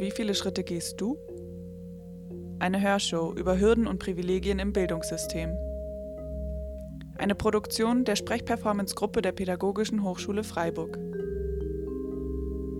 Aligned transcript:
Wie 0.00 0.10
viele 0.10 0.34
Schritte 0.34 0.64
gehst 0.64 0.98
du? 0.98 1.18
Eine 2.58 2.80
Hörshow 2.80 3.34
über 3.36 3.60
Hürden 3.60 3.86
und 3.86 3.98
Privilegien 3.98 4.58
im 4.58 4.72
Bildungssystem. 4.72 5.50
Eine 7.18 7.34
Produktion 7.34 8.06
der 8.06 8.16
Sprechperformance-Gruppe 8.16 9.20
der 9.20 9.32
Pädagogischen 9.32 10.02
Hochschule 10.02 10.42
Freiburg. 10.42 10.98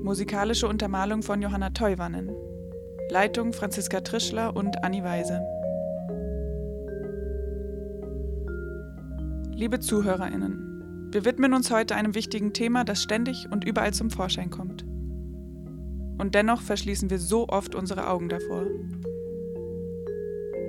Musikalische 0.03 0.67
Untermalung 0.67 1.23
von 1.23 1.43
Johanna 1.43 1.69
Teuwannen. 1.69 2.31
Leitung 3.11 3.53
Franziska 3.53 4.01
Trischler 4.01 4.57
und 4.57 4.83
Anni 4.83 5.05
Weise. 5.05 5.43
Liebe 9.53 9.79
ZuhörerInnen, 9.79 11.11
wir 11.13 11.27
widmen 11.27 11.53
uns 11.53 11.71
heute 11.71 11.97
einem 11.97 12.15
wichtigen 12.15 12.55
Thema, 12.55 12.85
das 12.85 13.03
ständig 13.03 13.47
und 13.53 13.67
überall 13.67 13.93
zum 13.93 14.09
Vorschein 14.09 14.49
kommt. 14.49 14.87
Und 16.21 16.35
dennoch 16.35 16.61
verschließen 16.61 17.09
wir 17.09 17.19
so 17.19 17.49
oft 17.49 17.75
unsere 17.75 18.07
Augen 18.07 18.29
davor. 18.29 18.67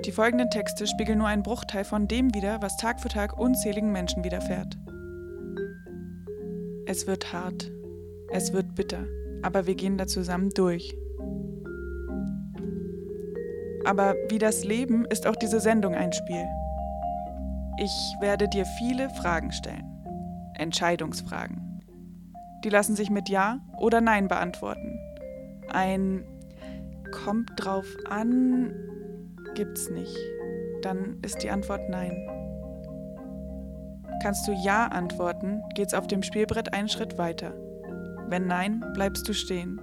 Die 0.06 0.10
folgenden 0.10 0.48
Texte 0.48 0.86
spiegeln 0.86 1.18
nur 1.18 1.26
einen 1.26 1.42
Bruchteil 1.42 1.84
von 1.84 2.08
dem 2.08 2.34
wider, 2.34 2.62
was 2.62 2.78
Tag 2.78 3.02
für 3.02 3.10
Tag 3.10 3.38
unzähligen 3.38 3.92
Menschen 3.92 4.24
widerfährt. 4.24 4.78
Es 6.86 7.06
wird 7.06 7.34
hart, 7.34 7.70
es 8.30 8.54
wird 8.54 8.74
bitter, 8.74 9.04
aber 9.42 9.66
wir 9.66 9.74
gehen 9.74 9.98
da 9.98 10.06
zusammen 10.06 10.48
durch. 10.54 10.96
Aber 13.84 14.14
wie 14.30 14.38
das 14.38 14.64
Leben 14.64 15.04
ist 15.04 15.26
auch 15.26 15.36
diese 15.36 15.60
Sendung 15.60 15.94
ein 15.94 16.14
Spiel. 16.14 16.46
Ich 17.76 18.16
werde 18.20 18.48
dir 18.48 18.64
viele 18.78 19.10
Fragen 19.10 19.52
stellen. 19.52 19.84
Entscheidungsfragen. 20.54 21.82
Die 22.64 22.70
lassen 22.70 22.96
sich 22.96 23.10
mit 23.10 23.28
Ja 23.28 23.60
oder 23.78 24.00
Nein 24.00 24.28
beantworten. 24.28 24.91
Ein 25.72 26.24
kommt 27.10 27.50
drauf 27.56 27.86
an 28.08 28.74
gibt's 29.54 29.90
nicht. 29.90 30.16
Dann 30.82 31.18
ist 31.22 31.42
die 31.42 31.50
Antwort 31.50 31.88
Nein. 31.88 32.16
Kannst 34.22 34.46
du 34.46 34.52
Ja 34.52 34.86
antworten, 34.86 35.62
geht's 35.74 35.94
auf 35.94 36.06
dem 36.06 36.22
Spielbrett 36.22 36.72
einen 36.72 36.88
Schritt 36.88 37.18
weiter. 37.18 37.54
Wenn 38.28 38.46
Nein, 38.46 38.84
bleibst 38.94 39.28
du 39.28 39.32
stehen. 39.34 39.80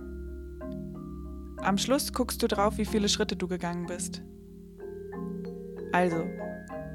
Am 1.62 1.78
Schluss 1.78 2.14
guckst 2.14 2.42
du 2.42 2.48
drauf, 2.48 2.78
wie 2.78 2.86
viele 2.86 3.10
Schritte 3.10 3.36
du 3.36 3.48
gegangen 3.48 3.86
bist. 3.86 4.22
Also, 5.92 6.24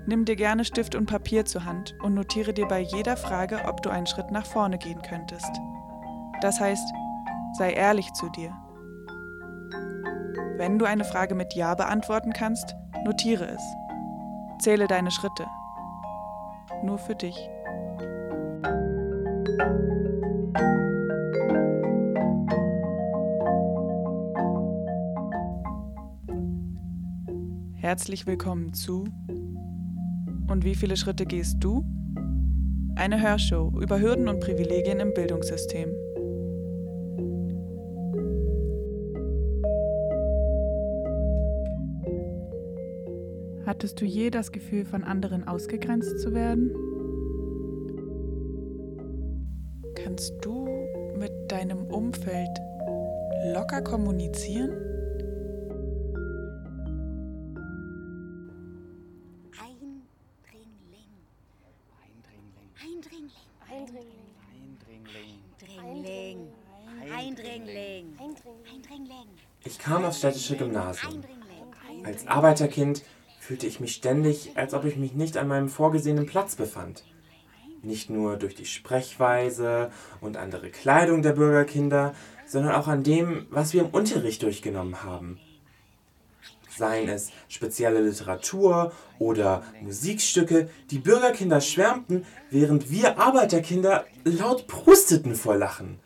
nimm 0.06 0.24
dir 0.24 0.36
gerne 0.36 0.64
Stift 0.64 0.94
und 0.94 1.06
Papier 1.06 1.44
zur 1.44 1.64
Hand 1.64 1.94
und 2.02 2.14
notiere 2.14 2.54
dir 2.54 2.66
bei 2.66 2.80
jeder 2.80 3.16
Frage, 3.16 3.60
ob 3.66 3.82
du 3.82 3.90
einen 3.90 4.06
Schritt 4.06 4.30
nach 4.30 4.46
vorne 4.46 4.78
gehen 4.78 5.02
könntest. 5.02 5.50
Das 6.40 6.60
heißt, 6.60 6.92
sei 7.58 7.72
ehrlich 7.72 8.12
zu 8.14 8.30
dir. 8.30 8.52
Wenn 10.56 10.78
du 10.78 10.84
eine 10.84 11.04
Frage 11.04 11.34
mit 11.34 11.54
Ja 11.54 11.74
beantworten 11.74 12.32
kannst, 12.32 12.76
notiere 13.04 13.48
es. 13.48 13.62
Zähle 14.60 14.86
deine 14.86 15.10
Schritte. 15.10 15.44
Nur 16.84 16.96
für 16.96 17.16
dich. 17.16 17.34
Herzlich 27.74 28.26
willkommen 28.28 28.72
zu 28.74 29.04
Und 30.48 30.64
wie 30.64 30.76
viele 30.76 30.96
Schritte 30.96 31.26
gehst 31.26 31.56
du? 31.58 31.84
Eine 32.94 33.20
Hörshow 33.20 33.72
über 33.80 33.98
Hürden 33.98 34.28
und 34.28 34.38
Privilegien 34.38 35.00
im 35.00 35.12
Bildungssystem. 35.14 35.90
Hattest 43.84 44.00
du 44.00 44.06
je 44.06 44.30
das 44.30 44.50
Gefühl, 44.50 44.86
von 44.86 45.04
anderen 45.04 45.46
ausgegrenzt 45.46 46.18
zu 46.18 46.32
werden? 46.32 46.70
Kannst 49.94 50.32
du 50.40 50.66
mit 51.18 51.30
deinem 51.48 51.84
Umfeld 51.88 52.48
locker 53.52 53.82
kommunizieren? 53.82 54.70
Eindringling. 59.52 61.10
Eindringling. 62.80 63.28
Eindringling. 65.78 66.48
Eindringling. 67.12 68.16
Eindringling. 68.72 69.28
Ich 69.62 69.78
kam 69.78 70.06
aufs 70.06 70.20
städtische 70.20 70.56
Gymnasium. 70.56 71.22
Als 72.02 72.26
Arbeiterkind 72.26 73.02
fühlte 73.44 73.66
ich 73.66 73.78
mich 73.78 73.94
ständig, 73.94 74.52
als 74.54 74.72
ob 74.72 74.86
ich 74.86 74.96
mich 74.96 75.12
nicht 75.12 75.36
an 75.36 75.48
meinem 75.48 75.68
vorgesehenen 75.68 76.24
Platz 76.24 76.56
befand. 76.56 77.04
Nicht 77.82 78.08
nur 78.08 78.38
durch 78.38 78.54
die 78.54 78.64
Sprechweise 78.64 79.90
und 80.22 80.38
andere 80.38 80.70
Kleidung 80.70 81.20
der 81.20 81.32
Bürgerkinder, 81.32 82.14
sondern 82.46 82.72
auch 82.72 82.88
an 82.88 83.02
dem, 83.02 83.46
was 83.50 83.74
wir 83.74 83.82
im 83.82 83.90
Unterricht 83.90 84.42
durchgenommen 84.42 85.02
haben. 85.02 85.38
Seien 86.74 87.06
es 87.10 87.32
spezielle 87.48 88.00
Literatur 88.00 88.92
oder 89.18 89.62
Musikstücke, 89.82 90.70
die 90.90 90.98
Bürgerkinder 90.98 91.60
schwärmten, 91.60 92.24
während 92.50 92.90
wir 92.90 93.18
Arbeiterkinder 93.18 94.06
laut 94.24 94.66
prusteten 94.68 95.34
vor 95.34 95.56
Lachen. 95.56 96.00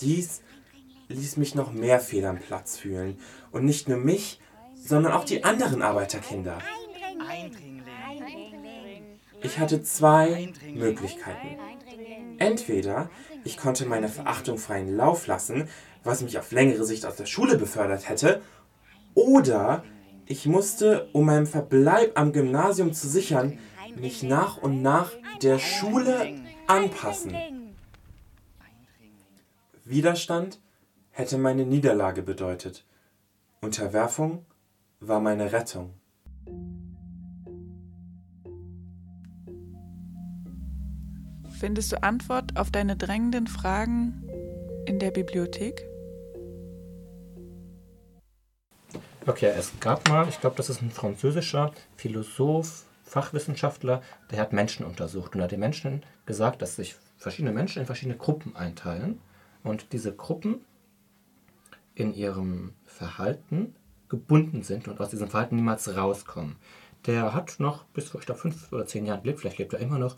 Dies 0.00 0.40
ließ 1.08 1.36
mich 1.36 1.54
noch 1.54 1.72
mehr 1.72 2.00
fehl 2.00 2.24
am 2.24 2.38
Platz 2.38 2.78
fühlen 2.78 3.18
und 3.52 3.66
nicht 3.66 3.86
nur 3.86 3.98
mich, 3.98 4.40
sondern 4.84 5.12
auch 5.12 5.24
die 5.24 5.44
anderen 5.44 5.82
Arbeiterkinder. 5.82 6.58
Ich 9.42 9.58
hatte 9.58 9.82
zwei 9.82 10.52
Möglichkeiten. 10.74 11.58
Entweder 12.38 13.10
ich 13.44 13.56
konnte 13.56 13.86
meine 13.86 14.08
Verachtung 14.08 14.58
freien 14.58 14.96
Lauf 14.96 15.26
lassen, 15.26 15.68
was 16.04 16.22
mich 16.22 16.38
auf 16.38 16.52
längere 16.52 16.84
Sicht 16.84 17.06
aus 17.06 17.16
der 17.16 17.26
Schule 17.26 17.56
befördert 17.56 18.08
hätte, 18.08 18.42
oder 19.14 19.84
ich 20.26 20.46
musste, 20.46 21.08
um 21.12 21.26
meinen 21.26 21.46
Verbleib 21.46 22.18
am 22.18 22.32
Gymnasium 22.32 22.92
zu 22.92 23.08
sichern, 23.08 23.58
mich 23.96 24.22
nach 24.22 24.56
und 24.58 24.82
nach 24.82 25.10
der 25.42 25.58
Schule 25.58 26.40
anpassen. 26.66 27.36
Widerstand 29.84 30.60
hätte 31.10 31.36
meine 31.36 31.66
Niederlage 31.66 32.22
bedeutet. 32.22 32.84
Unterwerfung 33.60 34.46
war 35.00 35.20
meine 35.20 35.50
Rettung. 35.52 35.94
Findest 41.58 41.92
du 41.92 42.02
Antwort 42.02 42.56
auf 42.56 42.70
deine 42.70 42.96
drängenden 42.96 43.46
Fragen 43.46 44.22
in 44.86 44.98
der 44.98 45.10
Bibliothek? 45.10 45.86
Okay, 49.26 49.52
es 49.56 49.72
gab 49.80 50.08
mal, 50.08 50.28
ich 50.28 50.40
glaube, 50.40 50.56
das 50.56 50.70
ist 50.70 50.82
ein 50.82 50.90
französischer 50.90 51.72
Philosoph, 51.96 52.84
Fachwissenschaftler, 53.04 54.02
der 54.30 54.40
hat 54.40 54.52
Menschen 54.52 54.86
untersucht 54.86 55.34
und 55.34 55.42
hat 55.42 55.52
den 55.52 55.60
Menschen 55.60 56.02
gesagt, 56.26 56.62
dass 56.62 56.76
sich 56.76 56.96
verschiedene 57.18 57.52
Menschen 57.52 57.80
in 57.80 57.86
verschiedene 57.86 58.16
Gruppen 58.16 58.56
einteilen 58.56 59.20
und 59.62 59.92
diese 59.92 60.14
Gruppen 60.14 60.64
in 61.94 62.14
ihrem 62.14 62.72
Verhalten 62.86 63.74
gebunden 64.10 64.62
sind 64.62 64.88
und 64.88 65.00
aus 65.00 65.10
diesem 65.10 65.28
Verhalten 65.28 65.56
niemals 65.56 65.96
rauskommen. 65.96 66.56
Der 67.06 67.32
hat 67.32 67.58
noch 67.58 67.84
bis 67.84 68.10
vor, 68.10 68.20
ich 68.20 68.26
glaube, 68.26 68.40
fünf 68.40 68.70
oder 68.72 68.84
zehn 68.84 69.06
Jahren 69.06 69.22
gelebt, 69.22 69.40
vielleicht 69.40 69.58
lebt 69.58 69.72
er 69.72 69.80
immer 69.80 69.98
noch. 69.98 70.16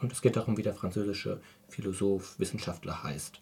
Und 0.00 0.12
es 0.12 0.20
geht 0.20 0.36
darum, 0.36 0.56
wie 0.56 0.62
der 0.62 0.74
französische 0.74 1.40
Philosoph, 1.68 2.38
Wissenschaftler 2.38 3.04
heißt. 3.04 3.40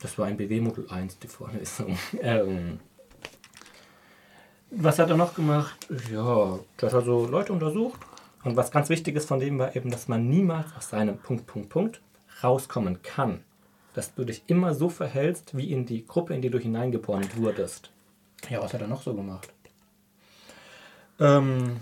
Das 0.00 0.18
war 0.18 0.26
ein 0.26 0.36
BW-Modul 0.36 0.88
1, 0.90 1.18
die 1.20 1.28
Vorlesung. 1.28 1.96
Ähm, 2.20 2.80
was 4.70 4.98
hat 4.98 5.08
er 5.08 5.16
noch 5.16 5.34
gemacht? 5.34 5.88
Ja, 6.12 6.58
der 6.80 6.88
hat 6.88 6.94
also 6.94 7.26
Leute 7.26 7.54
untersucht. 7.54 8.00
Und 8.44 8.56
was 8.56 8.70
ganz 8.70 8.90
wichtig 8.90 9.16
ist 9.16 9.26
von 9.26 9.40
dem 9.40 9.58
war 9.58 9.74
eben, 9.74 9.90
dass 9.90 10.08
man 10.08 10.28
niemals 10.28 10.66
aus 10.76 10.90
seinem 10.90 11.18
Punkt, 11.18 11.46
Punkt, 11.46 11.70
Punkt 11.70 12.02
rauskommen 12.42 13.02
kann. 13.02 13.44
Dass 13.94 14.14
du 14.14 14.24
dich 14.24 14.42
immer 14.46 14.74
so 14.74 14.90
verhältst, 14.90 15.56
wie 15.56 15.72
in 15.72 15.86
die 15.86 16.04
Gruppe, 16.06 16.34
in 16.34 16.42
die 16.42 16.50
du 16.50 16.58
hineingeboren 16.58 17.26
wurdest. 17.36 17.90
Ja, 18.48 18.62
was 18.62 18.72
hat 18.72 18.80
er 18.80 18.86
noch 18.86 19.02
so 19.02 19.14
gemacht? 19.14 19.52
Ähm, 21.20 21.78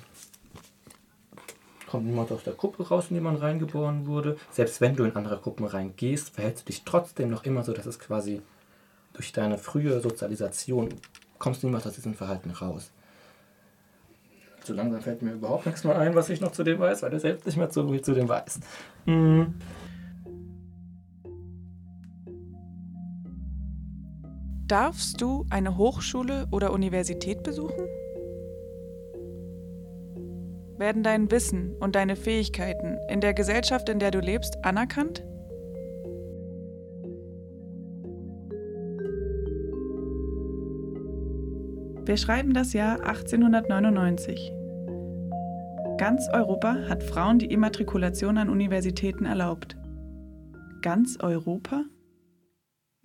kommt 1.87 2.07
niemand 2.07 2.33
aus 2.33 2.43
der 2.43 2.55
Gruppe 2.55 2.89
raus, 2.89 3.07
in 3.11 3.17
die 3.17 3.21
man 3.21 3.37
reingeboren 3.37 4.07
wurde. 4.07 4.37
Selbst 4.51 4.81
wenn 4.81 4.97
du 4.97 5.05
in 5.05 5.15
andere 5.15 5.39
Gruppen 5.39 5.65
reingehst, 5.65 6.31
verhältst 6.31 6.63
du 6.63 6.67
dich 6.67 6.85
trotzdem 6.85 7.31
noch 7.31 7.45
immer 7.45 7.63
so, 7.63 7.73
dass 7.73 7.87
es 7.87 7.99
quasi 7.99 8.43
durch 9.13 9.33
deine 9.33 9.59
frühe 9.59 10.01
Sozialisation 10.01 10.89
kommst 11.39 11.63
du 11.63 11.67
niemals 11.67 11.87
aus 11.87 11.95
diesem 11.95 12.15
Verhalten 12.15 12.51
raus. 12.51 12.91
So 14.65 14.75
langsam 14.75 15.01
fällt 15.01 15.23
mir 15.23 15.33
überhaupt 15.33 15.67
nichts 15.67 15.85
mehr 15.85 15.97
ein, 15.97 16.15
was 16.15 16.29
ich 16.29 16.41
noch 16.41 16.51
zu 16.51 16.65
dem 16.65 16.81
weiß, 16.81 17.03
weil 17.03 17.13
er 17.13 17.21
selbst 17.21 17.47
nicht 17.47 17.57
mehr 17.57 17.71
so 17.71 17.89
viel 17.89 18.03
zu 18.03 18.15
dem 18.15 18.29
weiß. 18.29 18.59
Hm. 19.05 19.55
Darfst 24.69 25.21
du 25.21 25.47
eine 25.49 25.77
Hochschule 25.77 26.49
oder 26.51 26.73
Universität 26.73 27.45
besuchen? 27.45 27.87
Werden 30.77 31.05
dein 31.05 31.31
Wissen 31.31 31.77
und 31.79 31.95
deine 31.95 32.17
Fähigkeiten 32.17 32.99
in 33.09 33.21
der 33.21 33.33
Gesellschaft, 33.33 33.89
in 33.89 34.01
der 34.01 34.11
du 34.11 34.19
lebst, 34.19 34.65
anerkannt? 34.65 35.25
Wir 42.05 42.17
schreiben 42.17 42.53
das 42.53 42.73
Jahr 42.73 43.05
1899. 43.05 44.53
Ganz 45.97 46.29
Europa 46.33 46.77
hat 46.89 47.05
Frauen 47.05 47.39
die 47.39 47.47
Immatrikulation 47.47 48.37
an 48.37 48.49
Universitäten 48.49 49.27
erlaubt. 49.27 49.77
Ganz 50.83 51.19
Europa? 51.21 51.85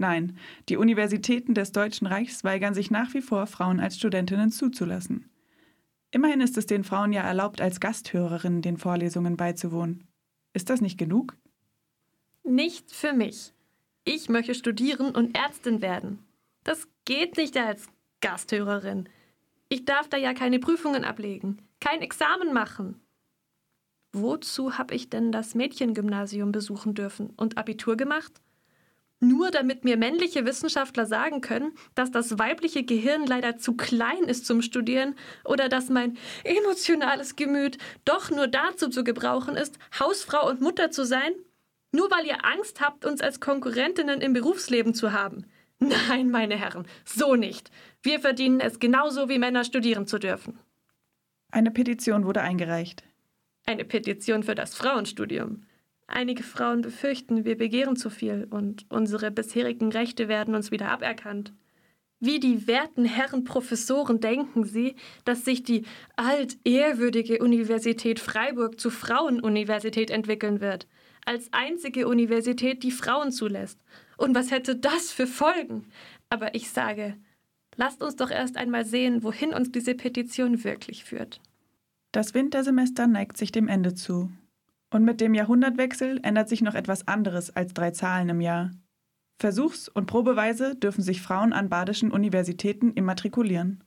Nein, 0.01 0.35
die 0.67 0.77
Universitäten 0.77 1.53
des 1.53 1.73
Deutschen 1.73 2.07
Reichs 2.07 2.43
weigern 2.43 2.73
sich 2.73 2.89
nach 2.89 3.13
wie 3.13 3.21
vor, 3.21 3.45
Frauen 3.45 3.79
als 3.79 3.97
Studentinnen 3.97 4.49
zuzulassen. 4.49 5.29
Immerhin 6.09 6.41
ist 6.41 6.57
es 6.57 6.65
den 6.65 6.83
Frauen 6.83 7.13
ja 7.13 7.21
erlaubt, 7.21 7.61
als 7.61 7.79
Gasthörerinnen 7.79 8.63
den 8.63 8.77
Vorlesungen 8.77 9.37
beizuwohnen. 9.37 10.07
Ist 10.53 10.71
das 10.71 10.81
nicht 10.81 10.97
genug? 10.97 11.37
Nicht 12.43 12.91
für 12.91 13.13
mich. 13.13 13.53
Ich 14.03 14.27
möchte 14.27 14.55
studieren 14.55 15.13
und 15.13 15.37
Ärztin 15.37 15.83
werden. 15.83 16.17
Das 16.63 16.87
geht 17.05 17.37
nicht 17.37 17.55
als 17.55 17.87
Gasthörerin. 18.21 19.07
Ich 19.69 19.85
darf 19.85 20.09
da 20.09 20.17
ja 20.17 20.33
keine 20.33 20.57
Prüfungen 20.57 21.03
ablegen, 21.03 21.59
kein 21.79 22.01
Examen 22.01 22.53
machen. 22.53 22.99
Wozu 24.13 24.79
habe 24.79 24.95
ich 24.95 25.11
denn 25.11 25.31
das 25.31 25.53
Mädchengymnasium 25.53 26.51
besuchen 26.51 26.95
dürfen 26.95 27.29
und 27.37 27.59
Abitur 27.59 27.97
gemacht? 27.97 28.41
Nur 29.23 29.51
damit 29.51 29.83
mir 29.83 29.97
männliche 29.97 30.45
Wissenschaftler 30.45 31.05
sagen 31.05 31.41
können, 31.41 31.73
dass 31.93 32.09
das 32.09 32.39
weibliche 32.39 32.83
Gehirn 32.83 33.27
leider 33.27 33.55
zu 33.55 33.77
klein 33.77 34.23
ist 34.23 34.47
zum 34.47 34.63
Studieren 34.63 35.15
oder 35.45 35.69
dass 35.69 35.89
mein 35.89 36.17
emotionales 36.43 37.35
Gemüt 37.35 37.77
doch 38.03 38.31
nur 38.31 38.47
dazu 38.47 38.89
zu 38.89 39.03
gebrauchen 39.03 39.55
ist, 39.55 39.77
Hausfrau 39.99 40.49
und 40.49 40.59
Mutter 40.59 40.89
zu 40.89 41.05
sein? 41.05 41.33
Nur 41.91 42.09
weil 42.09 42.25
ihr 42.25 42.43
Angst 42.43 42.81
habt, 42.81 43.05
uns 43.05 43.21
als 43.21 43.39
Konkurrentinnen 43.39 44.21
im 44.21 44.33
Berufsleben 44.33 44.95
zu 44.95 45.11
haben. 45.11 45.45
Nein, 45.77 46.31
meine 46.31 46.55
Herren, 46.55 46.87
so 47.05 47.35
nicht. 47.35 47.69
Wir 48.01 48.19
verdienen 48.19 48.59
es 48.59 48.79
genauso 48.79 49.29
wie 49.29 49.37
Männer 49.37 49.63
studieren 49.63 50.07
zu 50.07 50.17
dürfen. 50.17 50.57
Eine 51.51 51.69
Petition 51.69 52.25
wurde 52.25 52.41
eingereicht. 52.41 53.03
Eine 53.67 53.85
Petition 53.85 54.41
für 54.41 54.55
das 54.55 54.73
Frauenstudium. 54.73 55.67
Einige 56.13 56.43
Frauen 56.43 56.81
befürchten, 56.81 57.45
wir 57.45 57.57
begehren 57.57 57.95
zu 57.95 58.09
viel 58.09 58.45
und 58.49 58.85
unsere 58.89 59.31
bisherigen 59.31 59.93
Rechte 59.93 60.27
werden 60.27 60.55
uns 60.55 60.69
wieder 60.69 60.89
aberkannt. 60.89 61.53
Wie 62.19 62.41
die 62.41 62.67
werten 62.67 63.05
Herren 63.05 63.45
Professoren 63.45 64.19
denken 64.19 64.65
sie, 64.65 64.95
dass 65.23 65.45
sich 65.45 65.63
die 65.63 65.85
altehrwürdige 66.17 67.39
Universität 67.39 68.19
Freiburg 68.19 68.77
zur 68.77 68.91
Frauenuniversität 68.91 70.11
entwickeln 70.11 70.59
wird, 70.59 70.85
als 71.25 71.47
einzige 71.53 72.09
Universität, 72.09 72.83
die 72.83 72.91
Frauen 72.91 73.31
zulässt. 73.31 73.79
Und 74.17 74.35
was 74.35 74.51
hätte 74.51 74.75
das 74.75 75.13
für 75.13 75.27
Folgen? 75.27 75.85
Aber 76.29 76.53
ich 76.55 76.69
sage, 76.71 77.15
lasst 77.77 78.03
uns 78.03 78.17
doch 78.17 78.31
erst 78.31 78.57
einmal 78.57 78.85
sehen, 78.85 79.23
wohin 79.23 79.53
uns 79.53 79.71
diese 79.71 79.95
Petition 79.95 80.65
wirklich 80.65 81.05
führt. 81.05 81.39
Das 82.11 82.33
Wintersemester 82.33 83.07
neigt 83.07 83.37
sich 83.37 83.53
dem 83.53 83.69
Ende 83.69 83.95
zu. 83.95 84.29
Und 84.91 85.05
mit 85.05 85.21
dem 85.21 85.33
Jahrhundertwechsel 85.33 86.19
ändert 86.21 86.49
sich 86.49 86.61
noch 86.61 86.75
etwas 86.75 87.07
anderes 87.07 87.55
als 87.55 87.73
drei 87.73 87.91
Zahlen 87.91 88.29
im 88.29 88.41
Jahr. 88.41 88.71
Versuchs- 89.39 89.89
und 89.89 90.05
probeweise 90.05 90.75
dürfen 90.75 91.01
sich 91.01 91.21
Frauen 91.21 91.53
an 91.53 91.69
badischen 91.69 92.11
Universitäten 92.11 92.91
immatrikulieren. 92.91 93.83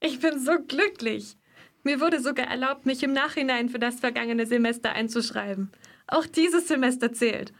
Ich 0.00 0.20
bin 0.20 0.38
so 0.38 0.58
glücklich. 0.66 1.38
Mir 1.82 2.00
wurde 2.00 2.20
sogar 2.20 2.48
erlaubt, 2.48 2.84
mich 2.84 3.02
im 3.02 3.12
Nachhinein 3.12 3.68
für 3.68 3.78
das 3.78 4.00
vergangene 4.00 4.44
Semester 4.44 4.92
einzuschreiben. 4.92 5.70
Auch 6.08 6.26
dieses 6.26 6.68
Semester 6.68 7.12
zählt. 7.12 7.52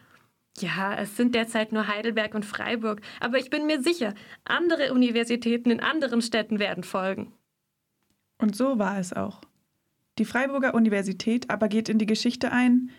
Ja, 0.58 0.94
es 0.94 1.16
sind 1.16 1.34
derzeit 1.34 1.72
nur 1.72 1.86
Heidelberg 1.86 2.34
und 2.34 2.44
Freiburg, 2.44 3.00
aber 3.20 3.38
ich 3.38 3.50
bin 3.50 3.66
mir 3.66 3.82
sicher, 3.82 4.14
andere 4.44 4.92
Universitäten 4.92 5.70
in 5.70 5.80
anderen 5.80 6.22
Städten 6.22 6.58
werden 6.58 6.82
folgen. 6.82 7.32
Und 8.38 8.56
so 8.56 8.78
war 8.78 8.98
es 8.98 9.12
auch. 9.12 9.40
Die 10.18 10.24
Freiburger 10.24 10.74
Universität 10.74 11.50
aber 11.50 11.68
geht 11.68 11.88
in 11.88 11.98
die 11.98 12.06
Geschichte 12.06 12.50
ein, 12.50 12.90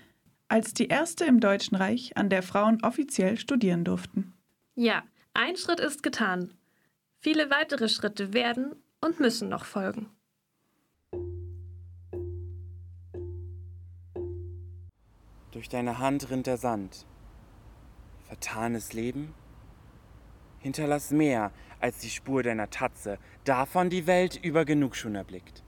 als 0.48 0.74
die 0.74 0.88
erste 0.88 1.26
im 1.26 1.40
Deutschen 1.40 1.76
Reich, 1.76 2.16
an 2.16 2.30
der 2.30 2.44
Frauen 2.44 2.84
offiziell 2.84 3.38
studieren 3.38 3.84
durften. 3.84 4.34
Ja, 4.76 5.04
ein 5.34 5.58
Schritt 5.58 5.80
ist 5.80 6.04
getan. 6.04 6.54
Viele 7.20 7.50
weitere 7.50 7.90
Schritte 7.90 8.34
werden 8.34 8.76
und 9.02 9.20
müssen 9.20 9.50
noch 9.50 9.66
folgen. 9.66 10.10
Durch 15.52 15.70
deine 15.70 15.98
Hand 15.98 16.30
rinnt 16.30 16.46
der 16.46 16.58
Sand. 16.58 17.08
Vertanes 18.28 18.94
Leben? 18.94 19.34
Hinterlass 20.60 21.12
mehr 21.12 21.52
als 21.80 21.98
die 22.00 22.10
Spur 22.10 22.44
deiner 22.44 22.70
Tatze, 22.70 23.18
davon 23.44 23.90
die 23.90 24.06
Welt 24.06 24.40
über 24.44 24.66
genug 24.66 24.96
schon 24.96 25.16
erblickt. 25.16 25.64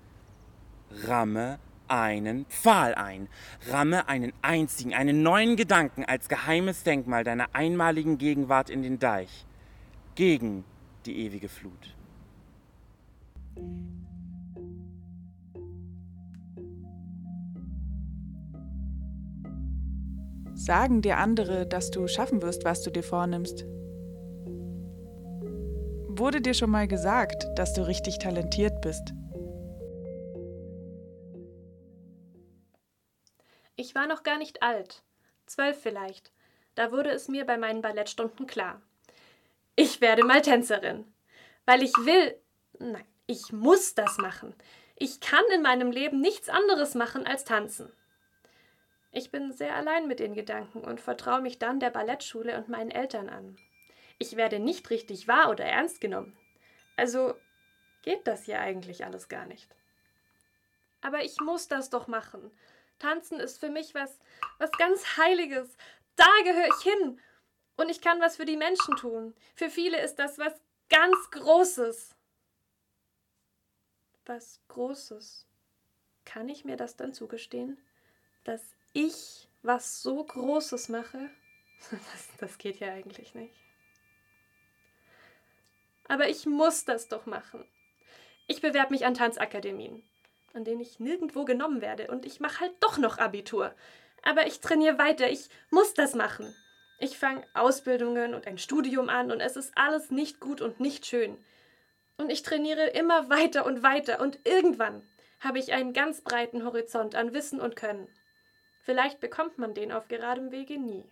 Ramme 0.92 1.60
einen 1.88 2.46
Pfahl 2.46 2.96
ein. 2.96 3.28
Ramme 3.70 4.08
einen 4.08 4.32
einzigen, 4.42 4.94
einen 4.94 5.24
neuen 5.24 5.56
Gedanken 5.56 6.06
als 6.06 6.30
geheimes 6.30 6.84
Denkmal 6.84 7.24
deiner 7.24 7.48
einmaligen 7.54 8.18
Gegenwart 8.18 8.70
in 8.70 8.84
den 8.84 9.00
Deich. 9.00 9.46
Gegen 10.16 10.64
die 11.06 11.26
ewige 11.26 11.50
Flut. 11.50 11.96
Sagen 20.54 21.02
dir 21.02 21.18
andere, 21.18 21.66
dass 21.66 21.90
du 21.90 22.08
schaffen 22.08 22.42
wirst, 22.42 22.66
was 22.66 22.82
du 22.84 22.92
dir 22.92 23.02
vornimmst? 23.04 23.66
Wurde 26.10 26.42
dir 26.42 26.54
schon 26.54 26.70
mal 26.70 26.88
gesagt, 26.88 27.48
dass 27.56 27.74
du 27.74 27.88
richtig 27.88 28.20
talentiert 28.20 28.82
bist? 28.82 29.14
Ich 33.80 33.96
war 33.96 34.08
noch 34.08 34.24
gar 34.24 34.38
nicht 34.38 34.62
alt, 34.62 35.04
zwölf 35.46 35.82
vielleicht. 35.82 36.34
Da 36.76 36.92
wurde 36.92 37.12
es 37.12 37.30
mir 37.30 37.46
bei 37.46 37.58
meinen 37.58 37.82
Ballettstunden 37.82 38.46
klar. 38.46 38.82
Ich 39.78 40.02
werde 40.02 40.26
mal 40.26 40.42
Tänzerin. 40.42 41.10
Weil 41.66 41.82
ich 41.82 41.94
will. 41.96 42.36
Nein, 42.78 43.06
ich 43.26 43.54
muss 43.54 43.96
das 43.96 44.18
machen. 44.18 44.54
Ich 44.98 45.22
kann 45.22 45.46
in 45.56 45.62
meinem 45.62 45.92
Leben 45.92 46.20
nichts 46.20 46.50
anderes 46.50 46.94
machen 46.94 47.26
als 47.26 47.46
tanzen. 47.46 47.90
Ich 49.14 49.32
bin 49.32 49.54
sehr 49.54 49.78
allein 49.78 50.10
mit 50.10 50.20
den 50.20 50.34
Gedanken 50.34 50.82
und 50.82 51.00
vertraue 51.00 51.40
mich 51.40 51.58
dann 51.58 51.80
der 51.80 51.90
Ballettschule 51.90 52.58
und 52.58 52.68
meinen 52.68 52.92
Eltern 52.92 53.30
an. 53.30 53.58
Ich 54.18 54.36
werde 54.36 54.60
nicht 54.60 54.90
richtig 54.90 55.30
wahr 55.30 55.50
oder 55.50 55.64
ernst 55.64 56.02
genommen. 56.02 56.38
Also 56.98 57.34
geht 58.02 58.28
das 58.28 58.44
hier 58.44 58.60
eigentlich 58.60 59.06
alles 59.06 59.30
gar 59.30 59.46
nicht. 59.46 59.74
Aber 61.00 61.24
ich 61.24 61.40
muss 61.40 61.70
das 61.70 61.90
doch 61.90 62.08
machen. 62.08 62.52
Tanzen 63.00 63.40
ist 63.40 63.60
für 63.60 63.70
mich 63.70 63.96
was, 63.96 64.20
was 64.58 64.72
ganz 64.72 65.18
Heiliges. 65.18 65.76
Da 66.16 66.30
gehöre 66.44 66.68
ich 66.68 66.84
hin. 66.84 67.20
Und 67.78 67.90
ich 67.90 68.02
kann 68.02 68.20
was 68.20 68.36
für 68.36 68.46
die 68.46 68.58
Menschen 68.58 68.96
tun. 68.98 69.34
Für 69.56 69.70
viele 69.70 70.02
ist 70.02 70.16
das 70.16 70.38
was 70.38 70.54
ganz 70.90 71.32
Großes. 71.32 72.16
Was 74.26 74.60
Großes. 74.68 75.48
Kann 76.26 76.50
ich 76.50 76.66
mir 76.66 76.76
das 76.76 76.98
dann 76.98 77.14
zugestehen? 77.14 77.78
Dass 78.44 78.62
ich 78.94 79.48
was 79.62 80.02
so 80.02 80.24
Großes 80.24 80.90
mache? 80.90 81.30
Das, 81.90 82.28
das 82.38 82.58
geht 82.58 82.82
ja 82.82 82.92
eigentlich 82.92 83.34
nicht. 83.34 83.56
Aber 86.10 86.28
ich 86.28 86.46
muss 86.46 86.84
das 86.84 87.08
doch 87.08 87.26
machen. 87.26 87.66
Ich 88.48 88.60
bewerbe 88.60 88.92
mich 88.92 89.06
an 89.06 89.14
Tanzakademien, 89.14 90.04
an 90.54 90.64
denen 90.64 90.82
ich 90.82 91.00
nirgendwo 91.00 91.46
genommen 91.46 91.82
werde 91.82 92.08
und 92.08 92.26
ich 92.26 92.40
mache 92.40 92.62
halt 92.62 92.74
doch 92.80 92.98
noch 92.98 93.18
Abitur. 93.18 93.74
Aber 94.24 94.48
ich 94.48 94.60
trainiere 94.60 94.98
weiter, 94.98 95.30
ich 95.30 95.50
muss 95.70 95.94
das 95.94 96.14
machen. 96.16 96.54
Ich 97.00 97.18
fange 97.18 97.46
Ausbildungen 97.54 98.34
und 98.34 98.46
ein 98.48 98.58
Studium 98.58 99.10
an 99.10 99.32
und 99.32 99.40
es 99.40 99.56
ist 99.56 99.72
alles 99.76 100.12
nicht 100.12 100.40
gut 100.40 100.62
und 100.62 100.80
nicht 100.80 101.06
schön. 101.06 101.38
Und 102.18 102.30
ich 102.30 102.44
trainiere 102.44 102.88
immer 102.88 103.30
weiter 103.30 103.66
und 103.66 103.82
weiter 103.84 104.20
und 104.20 104.40
irgendwann, 104.46 105.08
habe 105.40 105.60
ich 105.60 105.72
einen 105.72 105.94
ganz 105.94 106.22
breiten 106.22 106.66
Horizont 106.66 107.16
an 107.16 107.34
Wissen 107.34 107.62
und 107.62 107.78
Können. 107.78 108.10
Vielleicht 108.82 109.20
bekommt 109.20 109.58
man 109.58 109.74
den 109.74 109.92
auf 109.92 110.08
geradem 110.10 110.52
Wege 110.52 110.78
nie. 110.78 111.06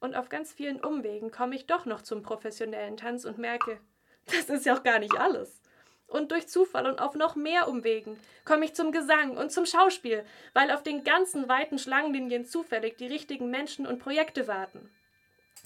Und 0.00 0.16
auf 0.16 0.28
ganz 0.28 0.52
vielen 0.52 0.84
Umwegen 0.84 1.30
komme 1.30 1.54
ich 1.54 1.66
doch 1.66 1.86
noch 1.86 2.02
zum 2.02 2.22
professionellen 2.22 2.96
Tanz 2.96 3.24
und 3.24 3.38
merke, 3.38 3.80
das 4.26 4.50
ist 4.50 4.66
ja 4.66 4.76
auch 4.76 4.82
gar 4.82 4.98
nicht 4.98 5.14
alles. 5.16 5.62
Und 6.06 6.30
durch 6.30 6.48
Zufall 6.48 6.86
und 6.86 7.00
auf 7.00 7.14
noch 7.14 7.34
mehr 7.34 7.68
Umwegen 7.68 8.18
komme 8.44 8.64
ich 8.66 8.74
zum 8.74 8.92
Gesang 8.92 9.36
und 9.36 9.50
zum 9.50 9.66
Schauspiel, 9.66 10.24
weil 10.52 10.70
auf 10.70 10.82
den 10.82 11.02
ganzen 11.02 11.48
weiten 11.48 11.78
Schlangenlinien 11.78 12.44
zufällig 12.44 12.96
die 12.96 13.06
richtigen 13.06 13.50
Menschen 13.50 13.86
und 13.86 13.98
Projekte 13.98 14.46
warten. 14.46 14.90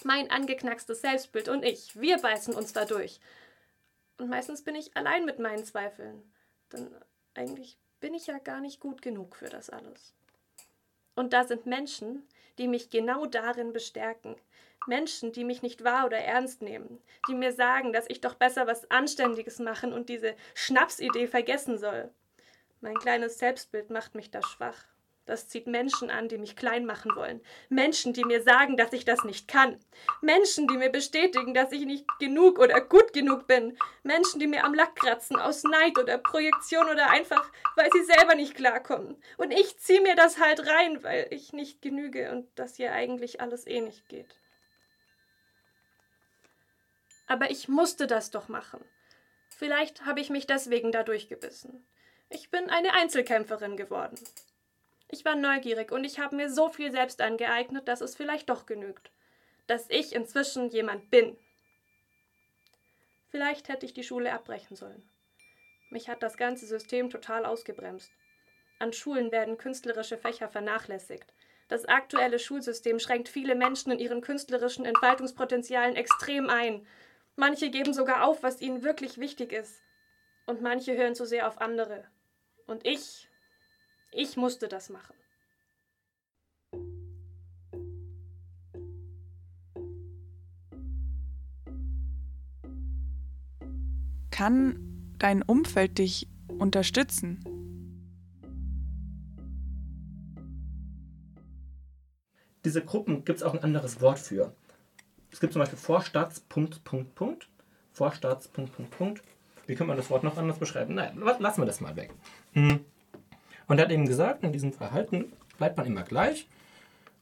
Mein 0.04 0.30
angeknackstes 0.30 1.00
Selbstbild 1.00 1.48
und 1.48 1.64
ich, 1.64 2.00
wir 2.00 2.18
beißen 2.18 2.54
uns 2.54 2.72
da 2.72 2.84
durch. 2.84 3.20
Und 4.16 4.28
meistens 4.28 4.62
bin 4.62 4.74
ich 4.74 4.96
allein 4.96 5.24
mit 5.24 5.38
meinen 5.38 5.64
Zweifeln. 5.64 6.22
Denn 6.72 6.88
eigentlich 7.34 7.78
bin 8.00 8.14
ich 8.14 8.26
ja 8.26 8.38
gar 8.38 8.60
nicht 8.60 8.80
gut 8.80 9.02
genug 9.02 9.36
für 9.36 9.48
das 9.48 9.70
alles. 9.70 10.14
Und 11.14 11.32
da 11.32 11.44
sind 11.44 11.66
Menschen, 11.66 12.26
die 12.58 12.68
mich 12.68 12.90
genau 12.90 13.26
darin 13.26 13.72
bestärken. 13.72 14.36
Menschen, 14.86 15.32
die 15.32 15.44
mich 15.44 15.62
nicht 15.62 15.84
wahr 15.84 16.06
oder 16.06 16.18
ernst 16.18 16.62
nehmen, 16.62 17.02
die 17.28 17.34
mir 17.34 17.52
sagen, 17.52 17.92
dass 17.92 18.06
ich 18.08 18.20
doch 18.20 18.34
besser 18.34 18.66
was 18.66 18.90
Anständiges 18.90 19.58
machen 19.58 19.92
und 19.92 20.08
diese 20.08 20.34
Schnapsidee 20.54 21.26
vergessen 21.26 21.78
soll. 21.78 22.10
Mein 22.80 22.96
kleines 22.98 23.38
Selbstbild 23.38 23.90
macht 23.90 24.14
mich 24.14 24.30
da 24.30 24.40
schwach. 24.42 24.86
Das 25.28 25.46
zieht 25.46 25.66
Menschen 25.66 26.08
an, 26.08 26.28
die 26.28 26.38
mich 26.38 26.56
klein 26.56 26.86
machen 26.86 27.14
wollen. 27.14 27.42
Menschen, 27.68 28.14
die 28.14 28.24
mir 28.24 28.42
sagen, 28.42 28.78
dass 28.78 28.94
ich 28.94 29.04
das 29.04 29.24
nicht 29.24 29.46
kann. 29.46 29.78
Menschen, 30.22 30.66
die 30.68 30.78
mir 30.78 30.88
bestätigen, 30.88 31.52
dass 31.52 31.70
ich 31.70 31.84
nicht 31.84 32.06
genug 32.18 32.58
oder 32.58 32.80
gut 32.80 33.12
genug 33.12 33.46
bin. 33.46 33.76
Menschen, 34.04 34.40
die 34.40 34.46
mir 34.46 34.64
am 34.64 34.72
Lack 34.72 34.96
kratzen 34.96 35.36
aus 35.36 35.64
Neid 35.64 35.98
oder 35.98 36.16
Projektion 36.16 36.88
oder 36.88 37.10
einfach, 37.10 37.52
weil 37.76 37.90
sie 37.92 38.04
selber 38.04 38.36
nicht 38.36 38.54
klarkommen. 38.54 39.22
Und 39.36 39.52
ich 39.52 39.78
ziehe 39.78 40.00
mir 40.00 40.16
das 40.16 40.40
halt 40.40 40.66
rein, 40.66 41.04
weil 41.04 41.26
ich 41.30 41.52
nicht 41.52 41.82
genüge 41.82 42.30
und 42.30 42.48
das 42.54 42.76
hier 42.76 42.92
eigentlich 42.92 43.42
alles 43.42 43.66
eh 43.66 43.82
nicht 43.82 44.08
geht. 44.08 44.34
Aber 47.28 47.50
ich 47.50 47.68
musste 47.68 48.06
das 48.06 48.30
doch 48.30 48.48
machen. 48.48 48.84
Vielleicht 49.48 50.04
habe 50.06 50.20
ich 50.20 50.30
mich 50.30 50.46
deswegen 50.46 50.92
da 50.92 51.02
durchgebissen. 51.02 51.86
Ich 52.30 52.50
bin 52.50 52.68
eine 52.68 52.94
Einzelkämpferin 52.94 53.76
geworden. 53.76 54.18
Ich 55.08 55.24
war 55.24 55.36
neugierig 55.36 55.92
und 55.92 56.04
ich 56.04 56.18
habe 56.18 56.36
mir 56.36 56.50
so 56.50 56.68
viel 56.68 56.90
selbst 56.90 57.20
angeeignet, 57.20 57.88
dass 57.88 58.00
es 58.00 58.16
vielleicht 58.16 58.50
doch 58.50 58.66
genügt. 58.66 59.10
Dass 59.66 59.88
ich 59.88 60.14
inzwischen 60.14 60.70
jemand 60.70 61.10
bin. 61.10 61.36
Vielleicht 63.30 63.68
hätte 63.68 63.86
ich 63.86 63.94
die 63.94 64.02
Schule 64.02 64.32
abbrechen 64.32 64.76
sollen. 64.76 65.08
Mich 65.90 66.08
hat 66.08 66.22
das 66.22 66.36
ganze 66.36 66.66
System 66.66 67.10
total 67.10 67.46
ausgebremst. 67.46 68.10
An 68.78 68.92
Schulen 68.92 69.32
werden 69.32 69.58
künstlerische 69.58 70.18
Fächer 70.18 70.48
vernachlässigt. 70.48 71.32
Das 71.68 71.84
aktuelle 71.84 72.38
Schulsystem 72.38 72.98
schränkt 72.98 73.28
viele 73.28 73.54
Menschen 73.54 73.92
in 73.92 73.98
ihren 73.98 74.20
künstlerischen 74.20 74.84
Entfaltungspotenzialen 74.84 75.96
extrem 75.96 76.48
ein. 76.48 76.86
Manche 77.38 77.70
geben 77.70 77.94
sogar 77.94 78.24
auf, 78.26 78.42
was 78.42 78.60
ihnen 78.60 78.82
wirklich 78.82 79.18
wichtig 79.18 79.52
ist. 79.52 79.80
Und 80.46 80.60
manche 80.60 80.96
hören 80.96 81.14
zu 81.14 81.24
sehr 81.24 81.46
auf 81.46 81.60
andere. 81.60 82.04
Und 82.66 82.84
ich 82.84 83.28
ich 84.10 84.36
musste 84.36 84.68
das 84.68 84.90
machen. 84.90 85.14
Kann 94.30 95.14
dein 95.18 95.42
Umfeld 95.42 95.98
dich 95.98 96.28
unterstützen? 96.58 97.44
Diese 102.64 102.84
Gruppen 102.84 103.24
gibt 103.24 103.38
es 103.38 103.42
auch 103.42 103.54
ein 103.54 103.62
anderes 103.62 104.00
Wort 104.00 104.18
für. 104.18 104.54
Es 105.38 105.40
gibt 105.40 105.52
zum 105.52 105.60
Beispiel 105.60 105.78
Vorstaats. 105.78 106.40
Punkt, 106.40 106.82
Punkt, 106.82 107.14
Punkt. 107.14 107.48
Vorstaats. 107.92 108.48
Punkt, 108.48 108.74
Punkt, 108.74 108.90
Punkt. 108.90 109.22
Wie 109.68 109.76
könnte 109.76 109.86
man 109.86 109.96
das 109.96 110.10
Wort 110.10 110.24
noch 110.24 110.36
anders 110.36 110.58
beschreiben? 110.58 110.94
Nein, 110.94 111.16
lassen 111.38 111.62
wir 111.62 111.64
das 111.64 111.80
mal 111.80 111.94
weg. 111.94 112.12
Hm. 112.54 112.80
Und 113.68 113.78
er 113.78 113.84
hat 113.84 113.92
eben 113.92 114.04
gesagt, 114.04 114.42
in 114.42 114.50
diesem 114.50 114.72
Verhalten 114.72 115.32
bleibt 115.56 115.76
man 115.76 115.86
immer 115.86 116.02
gleich 116.02 116.48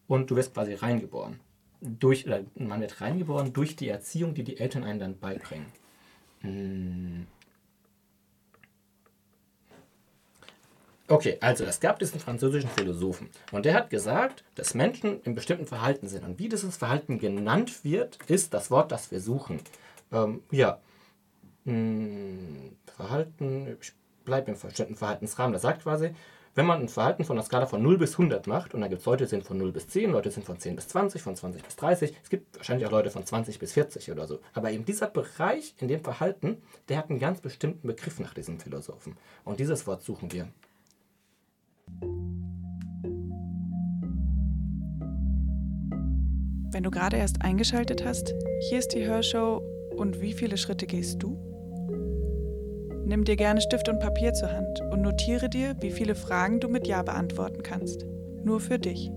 und 0.09 0.31
du 0.31 0.37
wirst 0.37 0.55
quasi 0.55 0.73
reingeboren. 0.73 1.41
Durch, 1.83 2.27
oder 2.27 2.41
man 2.55 2.81
wird 2.81 3.03
reingeboren 3.03 3.53
durch 3.53 3.77
die 3.77 3.91
Erziehung, 3.91 4.33
die 4.33 4.45
die 4.45 4.57
Eltern 4.57 4.85
einen 4.85 4.99
dann 4.99 5.19
beibringen. 5.19 5.67
Okay, 11.09 11.39
also 11.41 11.65
es 11.65 11.79
gab 11.79 12.01
diesen 12.01 12.19
französischen 12.19 12.69
Philosophen 12.71 13.31
und 13.53 13.65
der 13.65 13.75
hat 13.75 13.91
gesagt, 13.91 14.43
dass 14.57 14.75
Menschen 14.75 15.21
in 15.23 15.37
bestimmten 15.37 15.67
Verhalten 15.67 16.09
sind. 16.09 16.25
Und 16.25 16.41
wie 16.41 16.49
dieses 16.49 16.77
Verhalten 16.77 17.21
genannt 17.21 17.85
wird, 17.85 18.19
ist 18.27 18.53
das 18.53 18.73
Wort, 18.73 18.91
das 18.91 19.13
wir 19.13 19.21
suchen. 19.21 19.61
Ähm, 20.11 20.43
ja, 20.51 20.81
hm, 21.65 22.77
Verhalten, 22.97 23.77
ich 23.81 23.93
bleibe 24.25 24.51
im 24.51 24.59
bestimmten 24.59 24.97
Verhaltensrahmen. 24.97 25.53
Das 25.53 25.63
sagt 25.63 25.85
quasi, 25.85 26.11
wenn 26.57 26.67
man 26.67 26.81
ein 26.81 26.89
Verhalten 26.89 27.23
von 27.25 27.37
einer 27.37 27.45
Skala 27.45 27.67
von 27.67 27.83
0 27.83 27.99
bis 27.99 28.13
100 28.13 28.47
macht, 28.49 28.75
und 28.75 28.81
da 28.81 28.89
gibt 28.89 29.01
es 29.01 29.07
Leute, 29.07 29.25
die 29.25 29.31
sind 29.31 29.45
von 29.45 29.59
0 29.59 29.73
bis 29.73 29.89
10, 29.89 30.11
Leute 30.11 30.31
sind 30.31 30.45
von 30.45 30.59
10 30.59 30.75
bis 30.75 30.89
20, 30.89 31.23
von 31.23 31.37
20 31.37 31.63
bis 31.63 31.77
30, 31.77 32.15
es 32.23 32.31
gibt 32.31 32.57
wahrscheinlich 32.57 32.87
auch 32.87 32.91
Leute 32.91 33.11
von 33.11 33.25
20 33.25 33.59
bis 33.59 33.75
40 33.75 34.11
oder 34.11 34.27
so. 34.27 34.41
Aber 34.55 34.71
eben 34.73 34.85
dieser 34.85 35.07
Bereich 35.07 35.75
in 35.79 35.87
dem 35.87 36.03
Verhalten, 36.03 36.63
der 36.89 36.99
hat 36.99 37.11
einen 37.11 37.21
ganz 37.21 37.41
bestimmten 37.41 37.87
Begriff 37.87 38.19
nach 38.19 38.35
diesem 38.35 38.59
Philosophen. 38.59 39.17
Und 39.45 39.61
dieses 39.61 39.87
Wort 39.87 40.03
suchen 40.03 40.33
wir. 40.33 40.49
Wenn 46.73 46.83
du 46.83 46.91
gerade 46.91 47.17
erst 47.17 47.43
eingeschaltet 47.43 48.05
hast, 48.05 48.35
hier 48.69 48.79
ist 48.79 48.89
die 48.89 49.07
Hörshow 49.07 49.63
und 49.97 50.21
wie 50.21 50.33
viele 50.33 50.57
Schritte 50.57 50.87
gehst 50.87 51.23
du? 51.23 51.39
Nimm 53.07 53.25
dir 53.25 53.37
gerne 53.37 53.61
Stift 53.61 53.89
und 53.89 54.01
Papier 54.01 54.33
zur 54.33 54.51
Hand 54.51 54.81
und 54.91 55.01
notiere 55.01 55.49
dir, 55.49 55.77
wie 55.81 55.93
viele 55.93 56.17
Fragen 56.17 56.59
du 56.59 56.69
mit 56.69 56.89
Ja 56.89 57.03
beantworten 57.03 57.63
kannst. 57.63 58.05
Nur 58.43 58.59
für 58.59 58.81
dich. 58.81 59.11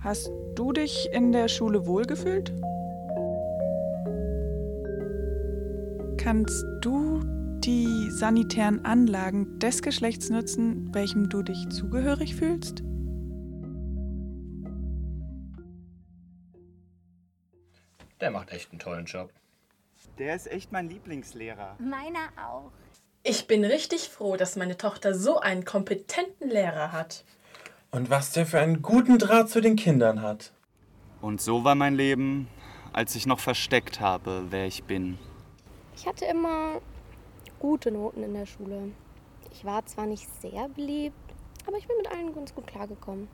Hast 0.00 0.32
du 0.54 0.72
dich 0.72 1.08
in 1.12 1.30
der 1.32 1.48
Schule 1.48 1.86
wohlgefühlt? 1.86 2.54
Kannst 6.16 6.64
du 6.80 7.20
die 7.64 8.10
sanitären 8.10 8.82
Anlagen 8.86 9.58
des 9.58 9.82
Geschlechts 9.82 10.30
nutzen, 10.30 10.88
welchem 10.94 11.28
du 11.28 11.42
dich 11.42 11.68
zugehörig 11.68 12.34
fühlst? 12.34 12.82
Der 18.20 18.30
macht 18.30 18.50
echt 18.50 18.70
einen 18.70 18.78
tollen 18.78 19.06
Job. 19.06 19.30
Der 20.18 20.36
ist 20.36 20.46
echt 20.46 20.72
mein 20.72 20.88
Lieblingslehrer. 20.88 21.76
Meiner 21.78 22.28
auch. 22.36 22.70
Ich 23.22 23.46
bin 23.46 23.64
richtig 23.64 24.08
froh, 24.08 24.36
dass 24.36 24.56
meine 24.56 24.76
Tochter 24.76 25.14
so 25.14 25.40
einen 25.40 25.64
kompetenten 25.64 26.48
Lehrer 26.48 26.92
hat. 26.92 27.24
Und 27.90 28.10
was 28.10 28.32
der 28.32 28.46
für 28.46 28.60
einen 28.60 28.82
guten 28.82 29.18
Draht 29.18 29.48
zu 29.48 29.60
den 29.60 29.76
Kindern 29.76 30.22
hat. 30.22 30.52
Und 31.20 31.40
so 31.40 31.64
war 31.64 31.74
mein 31.74 31.94
Leben, 31.94 32.48
als 32.92 33.14
ich 33.14 33.26
noch 33.26 33.40
versteckt 33.40 34.00
habe, 34.00 34.44
wer 34.50 34.66
ich 34.66 34.84
bin. 34.84 35.18
Ich 35.96 36.06
hatte 36.06 36.24
immer 36.24 36.80
gute 37.58 37.90
Noten 37.90 38.22
in 38.22 38.34
der 38.34 38.46
Schule. 38.46 38.92
Ich 39.52 39.64
war 39.64 39.84
zwar 39.86 40.06
nicht 40.06 40.28
sehr 40.40 40.68
beliebt, 40.68 41.16
aber 41.66 41.76
ich 41.76 41.86
bin 41.86 41.96
mit 41.96 42.10
allen 42.10 42.34
ganz 42.34 42.54
gut 42.54 42.66
klargekommen. 42.66 43.28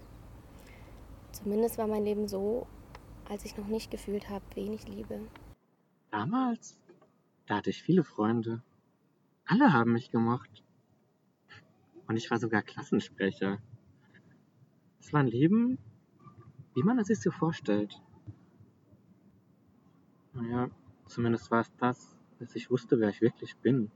Zumindest 1.33 1.79
war 1.79 1.87
mein 1.87 2.05
Leben 2.05 2.27
so, 2.27 2.67
als 3.29 3.45
ich 3.45 3.57
noch 3.57 3.67
nicht 3.67 3.91
gefühlt 3.91 4.29
habe, 4.29 4.45
wen 4.55 4.73
ich 4.73 4.87
liebe. 4.89 5.21
Damals, 6.11 6.79
da 7.47 7.57
hatte 7.57 7.71
ich 7.71 7.83
viele 7.83 8.05
Freunde. 8.05 8.63
Alle 9.45 9.73
haben 9.73 9.93
mich 9.93 10.11
gemocht. 10.11 10.65
Und 12.09 12.17
ich 12.17 12.31
war 12.31 12.39
sogar 12.39 12.63
Klassensprecher. 12.63 13.59
Es 15.01 15.13
war 15.13 15.21
ein 15.21 15.27
Leben, 15.27 15.79
wie 16.75 16.83
man 16.83 16.99
es 16.99 17.09
sich 17.09 17.21
so 17.21 17.31
vorstellt. 17.31 18.01
Naja, 20.33 20.71
zumindest 21.07 21.51
war 21.51 21.61
es 21.61 21.73
das, 21.79 22.17
dass 22.39 22.55
ich 22.55 22.71
wusste, 22.71 23.01
wer 23.01 23.09
ich 23.09 23.21
wirklich 23.21 23.57
bin. 23.57 23.91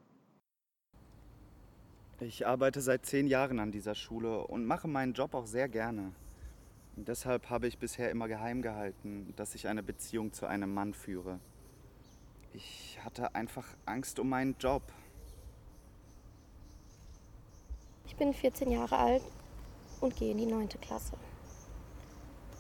Ich 2.21 2.47
arbeite 2.47 2.81
seit 2.81 3.07
zehn 3.07 3.27
Jahren 3.27 3.59
an 3.59 3.73
dieser 3.73 3.95
Schule 3.95 4.47
und 4.47 4.67
mache 4.67 4.89
meinen 4.89 5.15
Job 5.15 5.35
auch 5.35 5.47
sehr 5.47 5.69
gerne. 5.69 6.13
Deshalb 7.07 7.51
habe 7.51 7.67
ich 7.67 7.79
bisher 7.79 8.11
immer 8.11 8.29
geheim 8.29 8.63
gehalten, 8.63 9.33
dass 9.37 9.55
ich 9.55 9.69
eine 9.69 9.83
Beziehung 9.83 10.33
zu 10.33 10.47
einem 10.47 10.73
Mann 10.73 10.95
führe. 10.95 11.41
Ich 12.53 12.99
hatte 13.05 13.35
einfach 13.35 13.67
Angst 13.87 14.19
um 14.19 14.29
meinen 14.29 14.57
Job. 14.59 14.83
Ich 18.07 18.17
bin 18.17 18.35
14 18.35 18.71
Jahre 18.71 18.99
alt 18.99 19.23
und 20.01 20.17
gehe 20.17 20.33
in 20.33 20.39
die 20.39 20.47
9. 20.47 20.69
Klasse. 20.81 21.17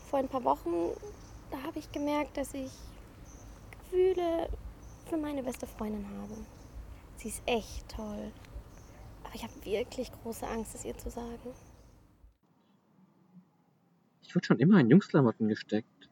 Vor 0.08 0.18
ein 0.18 0.28
paar 0.28 0.44
Wochen, 0.44 0.90
habe 1.64 1.78
ich 1.78 1.90
gemerkt, 1.92 2.36
dass 2.36 2.54
ich 2.54 2.70
Gefühle 3.70 4.48
für 5.08 5.16
meine 5.16 5.42
beste 5.42 5.66
Freundin 5.66 6.06
habe. 6.20 6.36
Sie 7.16 7.28
ist 7.28 7.42
echt 7.46 7.88
toll. 7.88 8.32
Aber 9.24 9.34
ich 9.34 9.42
habe 9.42 9.52
wirklich 9.64 10.10
große 10.22 10.46
Angst, 10.46 10.74
es 10.74 10.84
ihr 10.84 10.96
zu 10.96 11.10
sagen. 11.10 11.54
Ich 14.30 14.36
wurde 14.36 14.46
schon 14.46 14.60
immer 14.60 14.78
in 14.78 14.88
Jungsklamotten 14.88 15.48
gesteckt, 15.48 16.08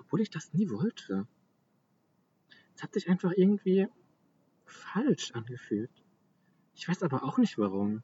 obwohl 0.00 0.20
ich 0.20 0.28
das 0.28 0.52
nie 0.52 0.68
wollte. 0.70 1.28
Es 2.74 2.82
hat 2.82 2.94
sich 2.94 3.08
einfach 3.08 3.30
irgendwie 3.36 3.86
falsch 4.66 5.30
angefühlt. 5.34 5.92
Ich 6.74 6.88
weiß 6.88 7.04
aber 7.04 7.22
auch 7.22 7.38
nicht 7.38 7.58
warum. 7.58 8.02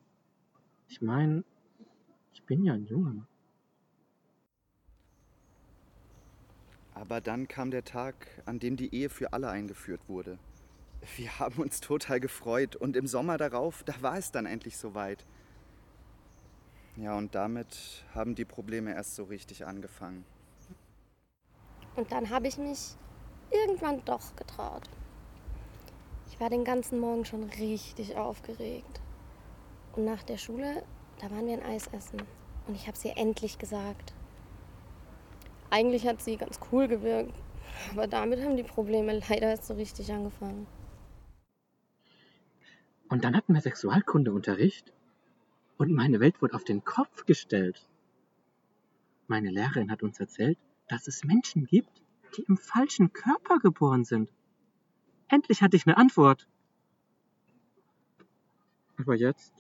Ich 0.87 1.03
meine, 1.03 1.43
ich 2.33 2.45
bin 2.45 2.63
ja 2.63 2.75
ein 2.75 2.87
Junge. 2.87 3.27
Aber 6.95 7.21
dann 7.21 7.49
kam 7.49 7.73
der 7.73 7.83
Tag, 7.83 8.29
an 8.45 8.61
dem 8.61 8.77
die 8.77 8.95
Ehe 8.95 9.11
für 9.11 9.33
alle 9.33 9.49
eingeführt 9.51 10.09
wurde. 10.09 10.39
Wir 11.17 11.41
haben 11.41 11.61
uns 11.61 11.81
total 11.81 12.21
gefreut 12.21 12.77
und 12.77 12.95
im 12.95 13.09
Sommer 13.09 13.37
darauf, 13.37 13.83
da 13.83 14.01
war 14.01 14.17
es 14.17 14.31
dann 14.31 14.47
endlich 14.47 14.77
soweit. 14.77 15.27
Ja, 16.97 17.17
und 17.17 17.35
damit 17.35 18.05
haben 18.15 18.35
die 18.35 18.47
Probleme 18.47 18.95
erst 18.95 19.17
so 19.17 19.25
richtig 19.25 19.67
angefangen. 19.67 20.25
Und 21.95 22.11
dann 22.11 22.31
habe 22.31 22.49
ich 22.49 22.57
mich 22.57 22.95
irgendwann 23.51 24.03
doch 24.05 24.35
getraut. 24.35 24.89
Ich 26.31 26.41
war 26.41 26.49
den 26.49 26.65
ganzen 26.65 26.99
Morgen 26.99 27.25
schon 27.25 27.45
richtig 27.45 28.17
aufgeregt. 28.17 29.01
Und 29.95 30.05
nach 30.05 30.23
der 30.23 30.39
Schule, 30.39 30.83
da 31.21 31.31
waren 31.31 31.47
wir 31.47 31.55
ein 31.55 31.63
Eis 31.63 31.87
essen. 31.89 32.23
Und 32.67 32.75
ich 32.75 32.87
habe 32.87 32.97
es 32.97 33.05
ihr 33.05 33.17
endlich 33.17 33.59
gesagt. 33.59 34.15
Eigentlich 35.71 36.07
hat 36.07 36.23
sie 36.23 36.37
ganz 36.37 36.59
cool 36.73 36.89
gewirkt, 36.89 37.35
aber 37.93 38.07
damit 38.07 38.43
haben 38.43 38.57
die 38.57 38.63
Probleme 38.63 39.21
leider 39.29 39.49
erst 39.49 39.67
so 39.67 39.75
richtig 39.75 40.13
angefangen. 40.13 40.67
Und 43.09 43.25
dann 43.25 43.37
hatten 43.37 43.55
wir 43.55 43.61
Sexualkundeunterricht 43.61 44.93
und 45.79 45.93
meine 45.93 46.21
Welt 46.21 46.41
wurde 46.41 46.55
auf 46.55 46.65
den 46.65 46.85
Kopf 46.85 47.27
gestellt. 47.27 47.89
Meine 49.27 49.51
Lehrerin 49.51 49.91
hat 49.91 50.03
uns 50.03 50.21
erzählt, 50.21 50.59
dass 50.89 51.09
es 51.09 51.25
Menschen 51.25 51.67
gibt, 51.67 52.03
die 52.37 52.43
im 52.43 52.57
falschen 52.57 53.13
Körper 53.13 53.59
geboren 53.59 54.05
sind. 54.05 54.33
Endlich 55.29 55.63
hatte 55.63 55.77
ich 55.77 55.87
eine 55.87 55.97
Antwort. 55.97 56.47
Aber 58.99 59.15
jetzt, 59.15 59.53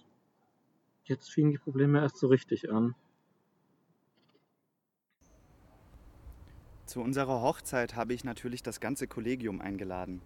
jetzt 1.04 1.30
fingen 1.30 1.50
die 1.50 1.58
Probleme 1.58 2.00
erst 2.00 2.18
so 2.18 2.28
richtig 2.28 2.70
an. 2.70 2.94
Zu 6.86 7.00
unserer 7.00 7.42
Hochzeit 7.42 7.96
habe 7.96 8.14
ich 8.14 8.22
natürlich 8.22 8.62
das 8.62 8.78
ganze 8.78 9.08
Kollegium 9.08 9.60
eingeladen. 9.60 10.22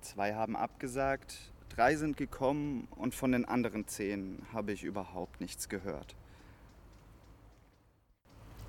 Zwei 0.00 0.34
haben 0.34 0.54
abgesagt, 0.54 1.52
drei 1.74 1.96
sind 1.96 2.16
gekommen 2.16 2.88
und 2.96 3.14
von 3.14 3.32
den 3.32 3.44
anderen 3.44 3.86
zehn 3.88 4.42
habe 4.52 4.72
ich 4.72 4.84
überhaupt 4.84 5.40
nichts 5.40 5.68
gehört. 5.68 6.14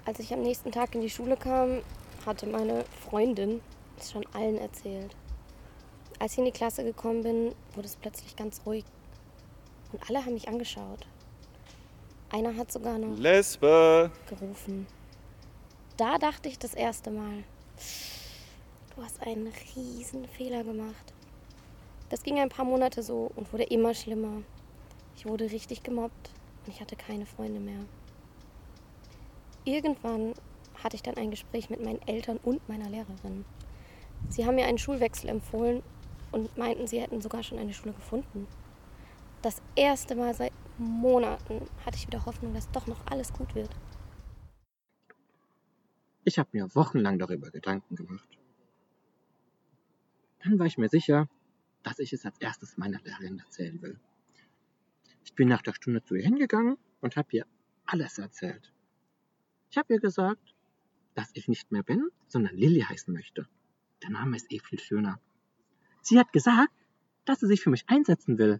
Als 0.06 0.20
ich 0.20 0.34
am 0.34 0.42
nächsten 0.42 0.72
Tag 0.72 0.96
in 0.96 1.02
die 1.02 1.10
Schule 1.10 1.38
kam, 1.38 1.82
hatte 2.26 2.48
meine 2.48 2.86
Freundin 3.08 3.62
es 3.98 4.12
schon 4.12 4.26
allen 4.34 4.58
erzählt. 4.58 5.16
Als 6.20 6.34
ich 6.34 6.40
in 6.40 6.46
die 6.46 6.52
Klasse 6.52 6.84
gekommen 6.84 7.24
bin, 7.24 7.56
wurde 7.74 7.88
es 7.88 7.96
plötzlich 7.96 8.36
ganz 8.36 8.62
ruhig. 8.66 8.86
Und 9.92 10.10
alle 10.10 10.24
haben 10.24 10.34
mich 10.34 10.48
angeschaut. 10.48 11.08
Einer 12.30 12.56
hat 12.56 12.72
sogar 12.72 12.98
noch 12.98 13.18
Lesbe! 13.18 14.12
gerufen. 14.28 14.88
Da 15.98 16.18
dachte 16.18 16.50
ich 16.50 16.60
das 16.60 16.74
erste 16.74 17.12
Mal, 17.12 17.44
du 18.96 19.04
hast 19.04 19.22
einen 19.22 19.52
riesen 19.76 20.28
Fehler 20.28 20.64
gemacht. 20.64 21.14
Das 22.10 22.24
ging 22.24 22.40
ein 22.40 22.50
paar 22.50 22.66
Monate 22.66 23.02
so 23.02 23.32
und 23.36 23.52
wurde 23.52 23.64
immer 23.64 23.94
schlimmer. 23.94 24.44
Ich 25.16 25.26
wurde 25.26 25.52
richtig 25.52 25.84
gemobbt 25.84 26.32
und 26.66 26.74
ich 26.74 26.82
hatte 26.82 26.96
keine 26.96 27.26
Freunde 27.26 27.60
mehr. 27.60 27.80
Irgendwann 29.64 30.34
hatte 30.84 30.96
ich 30.96 31.04
dann 31.04 31.18
ein 31.18 31.32
Gespräch 31.32 31.70
mit 31.70 31.84
meinen 31.84 32.02
Eltern 32.08 32.38
und 32.44 32.68
meiner 32.70 32.90
Lehrerin. 32.90 33.46
Sie 34.30 34.46
haben 34.46 34.56
mir 34.56 34.68
einen 34.68 34.78
Schulwechsel 34.78 35.30
empfohlen 35.30 35.82
und 36.32 36.58
meinten, 36.58 36.88
sie 36.88 37.02
hätten 37.02 37.22
sogar 37.22 37.44
schon 37.44 37.58
eine 37.58 37.74
Schule 37.74 37.94
gefunden. 37.94 38.48
Das 39.42 39.62
erste 39.76 40.16
Mal 40.16 40.34
seit 40.34 40.52
Monaten 40.78 41.62
hatte 41.86 41.98
ich 41.98 42.08
wieder 42.08 42.26
Hoffnung, 42.26 42.54
dass 42.54 42.70
doch 42.72 42.88
noch 42.88 43.06
alles 43.10 43.32
gut 43.32 43.56
wird. 43.56 43.70
Ich 46.24 46.40
habe 46.40 46.50
mir 46.52 46.74
wochenlang 46.76 47.20
darüber 47.20 47.52
Gedanken 47.52 47.96
gemacht. 47.96 48.28
Dann 50.44 50.60
war 50.60 50.66
ich 50.66 50.78
mir 50.78 50.90
sicher, 50.90 51.28
dass 51.86 52.00
ich 52.00 52.12
es 52.12 52.26
als 52.26 52.40
erstes 52.40 52.78
meiner 52.78 53.00
Lehrerin 53.02 53.40
erzählen 53.40 53.80
will. 53.82 54.00
Ich 55.24 55.34
bin 55.36 55.48
nach 55.48 55.62
der 55.62 55.74
Stunde 55.74 56.04
zu 56.04 56.16
ihr 56.16 56.24
hingegangen 56.24 56.78
und 57.00 57.16
habe 57.16 57.28
ihr 57.32 57.46
alles 57.86 58.18
erzählt. 58.18 58.74
Ich 59.70 59.78
habe 59.78 59.94
ihr 59.94 60.00
gesagt, 60.00 60.56
dass 61.14 61.30
ich 61.34 61.48
nicht 61.48 61.72
mehr 61.72 61.84
bin, 61.84 62.10
sondern 62.28 62.56
Lilly 62.56 62.82
heißen 62.82 63.14
möchte. 63.14 63.48
Der 64.02 64.10
Name 64.10 64.36
ist 64.36 64.52
eh 64.52 64.60
viel 64.60 64.80
schöner. 64.80 65.20
Sie 66.02 66.18
hat 66.18 66.34
gesagt, 66.34 66.74
dass 67.24 67.40
sie 67.40 67.48
sich 67.48 67.62
für 67.62 67.70
mich 67.70 67.88
einsetzen 67.88 68.40
will. 68.40 68.60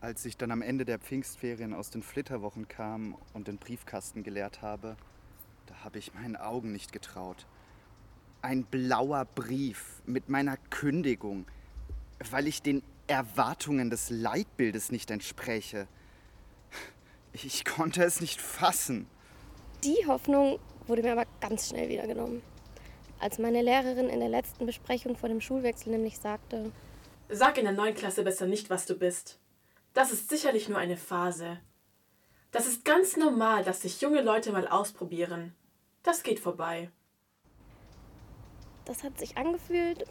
Als 0.00 0.26
ich 0.26 0.36
dann 0.36 0.50
am 0.50 0.60
Ende 0.60 0.84
der 0.84 0.98
Pfingstferien 0.98 1.72
aus 1.72 1.88
den 1.88 2.02
Flitterwochen 2.02 2.68
kam 2.68 3.16
und 3.32 3.48
den 3.48 3.56
Briefkasten 3.56 4.22
geleert 4.22 4.60
habe, 4.60 4.98
da 5.64 5.82
habe 5.82 5.98
ich 5.98 6.12
meinen 6.12 6.36
Augen 6.36 6.72
nicht 6.72 6.92
getraut. 6.92 7.46
Ein 8.46 8.62
blauer 8.62 9.24
Brief 9.24 10.00
mit 10.06 10.28
meiner 10.28 10.56
Kündigung, 10.70 11.46
weil 12.30 12.46
ich 12.46 12.62
den 12.62 12.84
Erwartungen 13.08 13.90
des 13.90 14.08
Leitbildes 14.08 14.92
nicht 14.92 15.10
entspreche. 15.10 15.88
Ich 17.32 17.64
konnte 17.64 18.04
es 18.04 18.20
nicht 18.20 18.40
fassen. 18.40 19.08
Die 19.82 20.06
Hoffnung 20.06 20.60
wurde 20.86 21.02
mir 21.02 21.10
aber 21.10 21.24
ganz 21.40 21.70
schnell 21.70 21.88
wieder 21.88 22.06
genommen. 22.06 22.40
Als 23.18 23.40
meine 23.40 23.62
Lehrerin 23.62 24.08
in 24.08 24.20
der 24.20 24.28
letzten 24.28 24.64
Besprechung 24.64 25.16
vor 25.16 25.28
dem 25.28 25.40
Schulwechsel 25.40 25.90
nämlich 25.90 26.20
sagte, 26.20 26.70
Sag 27.28 27.58
in 27.58 27.64
der 27.64 27.74
neuen 27.74 27.96
Klasse 27.96 28.22
besser 28.22 28.46
nicht, 28.46 28.70
was 28.70 28.86
du 28.86 28.94
bist. 28.94 29.40
Das 29.92 30.12
ist 30.12 30.30
sicherlich 30.30 30.68
nur 30.68 30.78
eine 30.78 30.96
Phase. 30.96 31.58
Das 32.52 32.68
ist 32.68 32.84
ganz 32.84 33.16
normal, 33.16 33.64
dass 33.64 33.82
sich 33.82 34.00
junge 34.00 34.22
Leute 34.22 34.52
mal 34.52 34.68
ausprobieren. 34.68 35.52
Das 36.04 36.22
geht 36.22 36.38
vorbei. 36.38 36.92
Das 38.86 39.02
hat 39.04 39.18
sich 39.18 39.36
angefühlt 39.36 40.04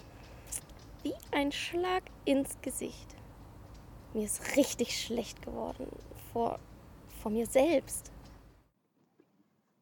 wie 1.01 1.13
ein 1.31 1.51
Schlag 1.51 2.03
ins 2.25 2.59
Gesicht. 2.61 3.15
Mir 4.13 4.25
ist 4.25 4.55
richtig 4.55 4.99
schlecht 4.99 5.41
geworden 5.41 5.88
vor, 6.31 6.59
vor 7.21 7.31
mir 7.31 7.45
selbst. 7.45 8.11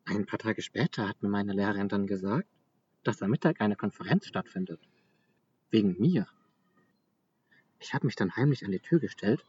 Ein 0.06 0.25
paar 0.25 0.39
Tage 0.39 0.62
später 0.62 1.08
hat 1.08 1.21
mir 1.23 1.29
meine 1.29 1.53
Lehrerin 1.53 1.88
dann 1.88 2.08
gesagt, 2.08 2.47
dass 3.03 3.21
am 3.21 3.32
Mittag 3.32 3.62
eine 3.62 3.75
Konferenz 3.75 4.27
stattfindet. 4.27 4.79
Wegen 5.71 5.95
mir. 5.99 6.27
Ich 7.79 7.93
habe 7.93 8.06
mich 8.06 8.15
dann 8.15 8.36
heimlich 8.36 8.63
an 8.65 8.71
die 8.71 8.79
Tür 8.79 8.99
gestellt. 8.99 9.45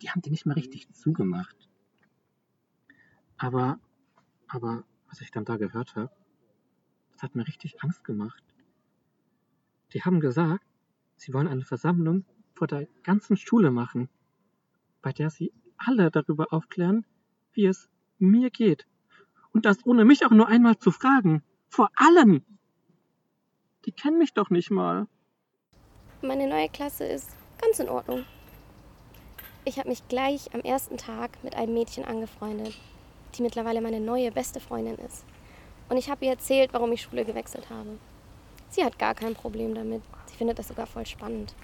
Die 0.00 0.10
haben 0.10 0.22
die 0.22 0.30
nicht 0.30 0.46
mehr 0.46 0.56
richtig 0.56 0.92
zugemacht. 0.92 1.56
Aber, 3.38 3.78
aber, 4.48 4.84
was 5.08 5.20
ich 5.20 5.30
dann 5.30 5.44
da 5.44 5.56
gehört 5.56 5.94
habe, 5.96 6.10
das 7.12 7.22
hat 7.22 7.34
mir 7.34 7.46
richtig 7.46 7.82
Angst 7.82 8.04
gemacht. 8.04 8.42
Die 9.92 10.02
haben 10.02 10.20
gesagt, 10.20 10.64
sie 11.16 11.32
wollen 11.32 11.48
eine 11.48 11.64
Versammlung 11.64 12.24
vor 12.54 12.66
der 12.66 12.86
ganzen 13.02 13.36
Schule 13.36 13.70
machen, 13.70 14.08
bei 15.02 15.12
der 15.12 15.30
sie 15.30 15.52
alle 15.76 16.10
darüber 16.10 16.52
aufklären, 16.52 17.04
wie 17.52 17.66
es 17.66 17.88
mir 18.18 18.50
geht. 18.50 18.86
Und 19.52 19.64
das 19.64 19.84
ohne 19.86 20.04
mich 20.04 20.24
auch 20.26 20.30
nur 20.30 20.48
einmal 20.48 20.78
zu 20.78 20.90
fragen. 20.90 21.42
Vor 21.68 21.90
allen. 21.96 22.44
Die 23.84 23.92
kennen 23.92 24.18
mich 24.18 24.34
doch 24.34 24.50
nicht 24.50 24.70
mal. 24.70 25.06
Meine 26.22 26.48
neue 26.48 26.68
Klasse 26.68 27.04
ist 27.04 27.30
ganz 27.60 27.78
in 27.78 27.88
Ordnung. 27.88 28.24
Ich 29.64 29.78
habe 29.78 29.88
mich 29.88 30.06
gleich 30.08 30.54
am 30.54 30.60
ersten 30.60 30.96
Tag 30.96 31.42
mit 31.42 31.56
einem 31.56 31.74
Mädchen 31.74 32.04
angefreundet, 32.04 32.78
die 33.34 33.42
mittlerweile 33.42 33.80
meine 33.80 34.00
neue 34.00 34.30
beste 34.30 34.60
Freundin 34.60 34.96
ist. 34.96 35.24
Und 35.88 35.96
ich 35.96 36.10
habe 36.10 36.24
ihr 36.24 36.32
erzählt, 36.32 36.72
warum 36.72 36.92
ich 36.92 37.02
Schule 37.02 37.24
gewechselt 37.24 37.68
habe. 37.70 37.98
Sie 38.70 38.84
hat 38.84 38.98
gar 38.98 39.14
kein 39.14 39.34
Problem 39.34 39.74
damit. 39.74 40.02
Sie 40.26 40.36
findet 40.36 40.58
das 40.58 40.68
sogar 40.68 40.86
voll 40.86 41.06
spannend. 41.06 41.54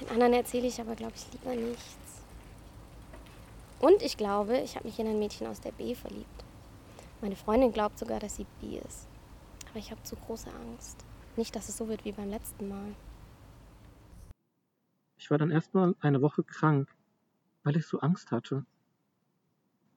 Den 0.00 0.08
anderen 0.10 0.34
erzähle 0.34 0.66
ich 0.66 0.80
aber, 0.80 0.94
glaube 0.94 1.14
ich, 1.14 1.26
lieber 1.32 1.54
nichts. 1.54 2.22
Und 3.78 4.02
ich 4.02 4.16
glaube, 4.16 4.58
ich 4.58 4.76
habe 4.76 4.86
mich 4.86 4.98
in 4.98 5.06
ein 5.06 5.18
Mädchen 5.18 5.46
aus 5.46 5.60
der 5.60 5.72
B 5.72 5.94
verliebt. 5.94 6.44
Meine 7.20 7.36
Freundin 7.36 7.72
glaubt 7.72 7.98
sogar, 7.98 8.20
dass 8.20 8.36
sie 8.36 8.46
B 8.60 8.78
ist. 8.78 9.08
Aber 9.70 9.78
ich 9.78 9.90
habe 9.90 10.02
zu 10.02 10.16
große 10.16 10.50
Angst. 10.50 11.04
Nicht, 11.36 11.54
dass 11.54 11.68
es 11.68 11.76
so 11.76 11.88
wird 11.88 12.04
wie 12.04 12.12
beim 12.12 12.30
letzten 12.30 12.68
Mal. 12.68 12.94
Ich 15.18 15.30
war 15.30 15.38
dann 15.38 15.50
erstmal 15.50 15.94
eine 16.00 16.22
Woche 16.22 16.42
krank, 16.42 16.88
weil 17.64 17.76
ich 17.76 17.86
so 17.86 18.00
Angst 18.00 18.30
hatte. 18.30 18.64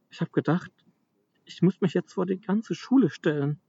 Ich 0.09 0.21
habe 0.21 0.31
gedacht, 0.31 0.71
ich 1.45 1.61
muss 1.61 1.81
mich 1.81 1.93
jetzt 1.93 2.13
vor 2.13 2.25
die 2.25 2.39
ganze 2.39 2.75
Schule 2.75 3.09
stellen. 3.09 3.59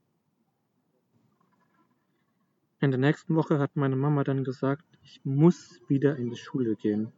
In 2.83 2.89
der 2.89 2.99
nächsten 2.99 3.35
Woche 3.35 3.59
hat 3.59 3.75
meine 3.75 3.95
Mama 3.95 4.23
dann 4.23 4.43
gesagt, 4.43 4.83
ich 5.03 5.23
muss 5.23 5.79
wieder 5.87 6.17
in 6.17 6.31
die 6.31 6.35
Schule 6.35 6.75
gehen. 6.75 7.11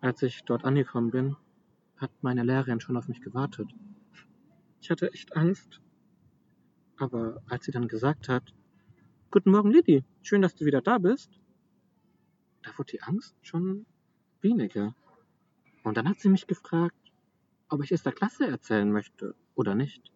Als 0.00 0.22
ich 0.22 0.44
dort 0.44 0.64
angekommen 0.64 1.10
bin, 1.10 1.36
hat 1.96 2.12
meine 2.22 2.44
Lehrerin 2.44 2.78
schon 2.78 2.96
auf 2.96 3.08
mich 3.08 3.20
gewartet. 3.20 3.68
Ich 4.80 4.90
hatte 4.90 5.12
echt 5.12 5.36
Angst. 5.36 5.80
Aber 6.98 7.42
als 7.48 7.64
sie 7.64 7.72
dann 7.72 7.88
gesagt 7.88 8.28
hat, 8.28 8.54
Guten 9.32 9.50
Morgen, 9.50 9.72
Lidi, 9.72 10.04
schön, 10.22 10.40
dass 10.40 10.54
du 10.54 10.64
wieder 10.64 10.80
da 10.80 10.98
bist, 10.98 11.40
da 12.62 12.70
wurde 12.78 12.92
die 12.92 13.02
Angst 13.02 13.34
schon 13.42 13.86
weniger. 14.40 14.94
Und 15.82 15.96
dann 15.96 16.08
hat 16.08 16.20
sie 16.20 16.28
mich 16.28 16.46
gefragt, 16.46 17.12
ob 17.68 17.82
ich 17.82 17.90
es 17.90 18.04
der 18.04 18.12
Klasse 18.12 18.46
erzählen 18.46 18.90
möchte 18.90 19.34
oder 19.56 19.74
nicht. 19.74 20.12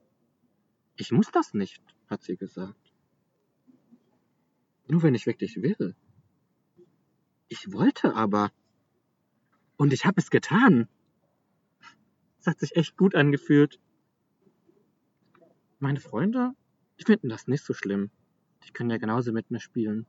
Ich 0.94 1.10
muss 1.10 1.32
das 1.32 1.54
nicht, 1.54 1.82
hat 2.08 2.22
sie 2.22 2.36
gesagt. 2.36 2.89
Nur 4.90 5.04
wenn 5.04 5.14
ich 5.14 5.26
wirklich 5.26 5.62
will. 5.62 5.94
Ich 7.48 7.72
wollte 7.72 8.16
aber. 8.16 8.50
Und 9.76 9.92
ich 9.92 10.04
habe 10.04 10.20
es 10.20 10.30
getan. 10.30 10.88
Es 12.40 12.48
hat 12.48 12.58
sich 12.58 12.74
echt 12.74 12.96
gut 12.96 13.14
angefühlt. 13.14 13.78
Meine 15.78 16.00
Freunde, 16.00 16.54
die 16.98 17.04
finden 17.04 17.28
das 17.28 17.46
nicht 17.46 17.62
so 17.62 17.72
schlimm. 17.72 18.10
Die 18.66 18.72
können 18.72 18.90
ja 18.90 18.98
genauso 18.98 19.32
mit 19.32 19.52
mir 19.52 19.60
spielen. 19.60 20.06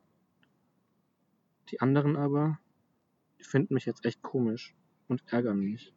Die 1.70 1.80
anderen 1.80 2.16
aber, 2.16 2.60
die 3.38 3.44
finden 3.44 3.76
mich 3.76 3.86
jetzt 3.86 4.04
echt 4.04 4.24
komisch 4.24 4.74
und 5.08 5.22
ärgern 5.28 5.60
mich. 5.60 5.94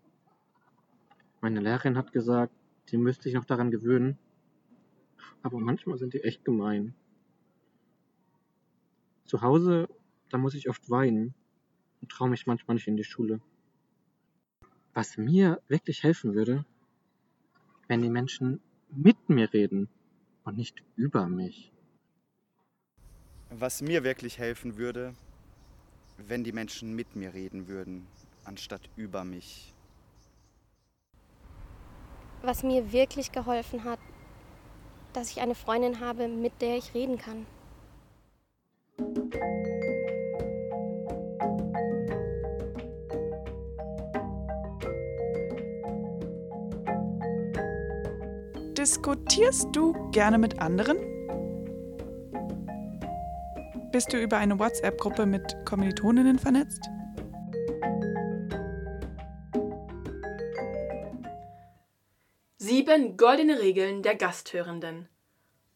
Meine 1.41 1.61
Lehrerin 1.61 1.97
hat 1.97 2.13
gesagt, 2.13 2.53
die 2.91 2.99
müsste 2.99 3.31
ich 3.31 3.35
noch 3.35 3.47
daran 3.47 3.71
gewöhnen. 3.71 4.19
Aber 5.43 5.59
manchmal 5.59 5.97
sind 5.97 6.13
die 6.13 6.23
echt 6.23 6.45
gemein. 6.45 6.95
Zu 9.25 9.41
Hause, 9.43 9.89
da 10.31 10.39
muss 10.39 10.55
ich 10.55 10.69
oft 10.69 10.91
weinen 10.91 11.35
und 12.01 12.11
traue 12.11 12.29
mich 12.29 12.47
manchmal 12.47 12.75
nicht 12.75 12.89
in 12.89 12.97
die 12.97 13.05
Schule. 13.05 13.41
Was 14.93 15.17
mir 15.17 15.61
wirklich 15.69 16.03
helfen 16.03 16.35
würde, 16.35 16.65
wenn 17.89 18.03
die 18.03 18.11
Menschen 18.11 18.61
mit 18.91 19.29
mir 19.29 19.53
reden 19.53 19.89
und 20.45 20.57
nicht 20.57 20.83
über 20.97 21.27
mich. 21.29 21.73
Was 23.51 23.83
mir 23.83 24.05
wirklich 24.05 24.39
helfen 24.39 24.77
würde, 24.77 25.15
wenn 26.19 26.45
die 26.45 26.53
Menschen 26.53 26.95
mit 26.95 27.17
mir 27.17 27.35
reden 27.35 27.69
würden, 27.69 28.07
anstatt 28.45 28.89
über 28.97 29.25
mich. 29.25 29.75
Was 32.43 32.63
mir 32.63 32.93
wirklich 32.93 33.33
geholfen 33.33 33.85
hat, 33.85 33.99
dass 35.13 35.31
ich 35.31 35.41
eine 35.41 35.55
Freundin 35.55 36.01
habe, 36.01 36.29
mit 36.29 36.61
der 36.61 36.77
ich 36.77 36.95
reden 36.95 37.19
kann. 37.19 37.47
Diskutierst 48.85 49.69
du 49.73 49.95
gerne 50.11 50.37
mit 50.37 50.59
anderen? 50.59 50.99
Bist 53.93 54.13
du 54.13 54.21
über 54.21 54.37
eine 54.37 54.59
WhatsApp-Gruppe 54.59 55.25
mit 55.25 55.57
Kommilitoninnen 55.65 56.39
vernetzt? 56.39 56.83
Sieben 62.59 63.17
goldene 63.17 63.59
Regeln 63.59 64.03
der 64.03 64.17
Gasthörenden. 64.17 65.09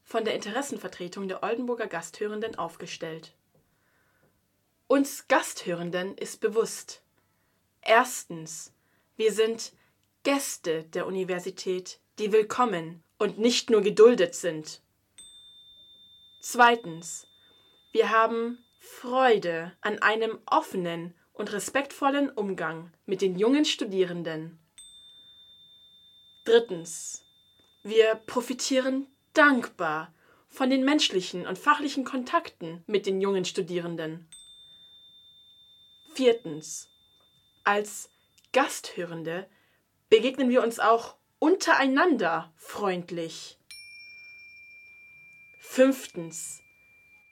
Von 0.09 0.25
der 0.25 0.35
Interessenvertretung 0.35 1.29
der 1.29 1.43
Oldenburger 1.43 1.87
Gasthörenden 1.87 2.55
aufgestellt. 2.55 3.35
Uns 4.87 5.29
Gasthörenden 5.29 6.17
ist 6.17 6.41
bewusst. 6.41 7.03
Erstens, 7.83 8.73
wir 9.17 9.35
sind 9.35 9.75
Gäste 10.23 10.85
der 10.85 11.07
Universität, 11.07 12.01
die 12.19 12.33
willkommen 12.33 13.05
und 13.19 13.39
nicht 13.39 13.69
nur 13.69 13.83
geduldet 13.83 14.35
sind. 14.35 14.81
Zweitens, 16.41 17.27
wir 17.93 18.09
haben 18.09 18.65
Freude 18.81 19.77
an 19.83 19.99
einem 19.99 20.39
offenen 20.47 21.13
und 21.35 21.53
respektvollen 21.53 22.31
Umgang 22.31 22.95
mit 23.05 23.21
den 23.21 23.39
jungen 23.39 23.67
Studierenden. 23.67 24.59
Drittens. 26.47 27.27
Wir 27.83 28.15
profitieren 28.15 29.07
dankbar 29.35 30.13
von 30.49 30.71
den 30.71 30.85
menschlichen 30.85 31.47
und 31.47 31.59
fachlichen 31.59 32.05
Kontakten 32.05 32.83
mit 32.87 33.07
den 33.07 33.21
jungen 33.21 33.45
Studierenden. 33.45 34.29
Viertens. 36.15 36.89
Als 37.65 38.11
Gasthörende 38.53 39.49
begegnen 40.09 40.49
wir 40.49 40.63
uns 40.63 40.81
auch 40.81 41.17
untereinander 41.39 42.53
freundlich. 42.57 43.59
Fünftens. 45.61 46.61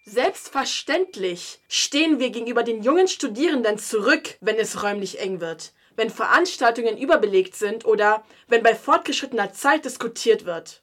Selbstverständlich 0.05 1.61
stehen 1.69 2.21
wir 2.21 2.31
gegenüber 2.31 2.63
den 2.63 2.83
jungen 2.83 3.09
Studierenden 3.09 3.79
zurück, 3.79 4.37
wenn 4.41 4.57
es 4.57 4.83
räumlich 4.83 5.19
eng 5.19 5.41
wird 5.41 5.73
wenn 5.97 6.11
Veranstaltungen 6.11 6.97
überbelegt 6.97 7.57
sind 7.57 7.85
oder 7.85 8.25
wenn 8.49 8.63
bei 8.63 8.75
fortgeschrittener 8.75 9.53
Zeit 9.53 9.85
diskutiert 9.85 10.45
wird. 10.45 10.83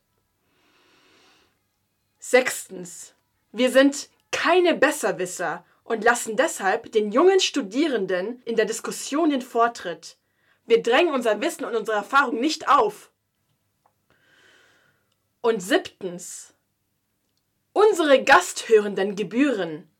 Sechstens. 2.25 3.15
Wir 3.51 3.69
sind 3.69 4.09
keine 4.31 4.75
Besserwisser 4.75 5.65
und 5.83 6.05
lassen 6.05 6.37
deshalb 6.37 6.89
den 6.93 7.11
jungen 7.11 7.41
Studierenden 7.41 8.41
in 8.43 8.55
der 8.55 8.63
Diskussion 8.63 9.29
den 9.29 9.41
Vortritt. 9.41 10.15
Wir 10.65 10.81
drängen 10.81 11.13
unser 11.13 11.41
Wissen 11.41 11.65
und 11.65 11.75
unsere 11.75 11.97
Erfahrung 11.97 12.39
nicht 12.39 12.69
auf. 12.69 13.11
Und 15.41 15.61
siebtens. 15.61 16.53
Unsere 17.73 18.23
gasthörenden 18.23 19.17
Gebühren 19.17 19.91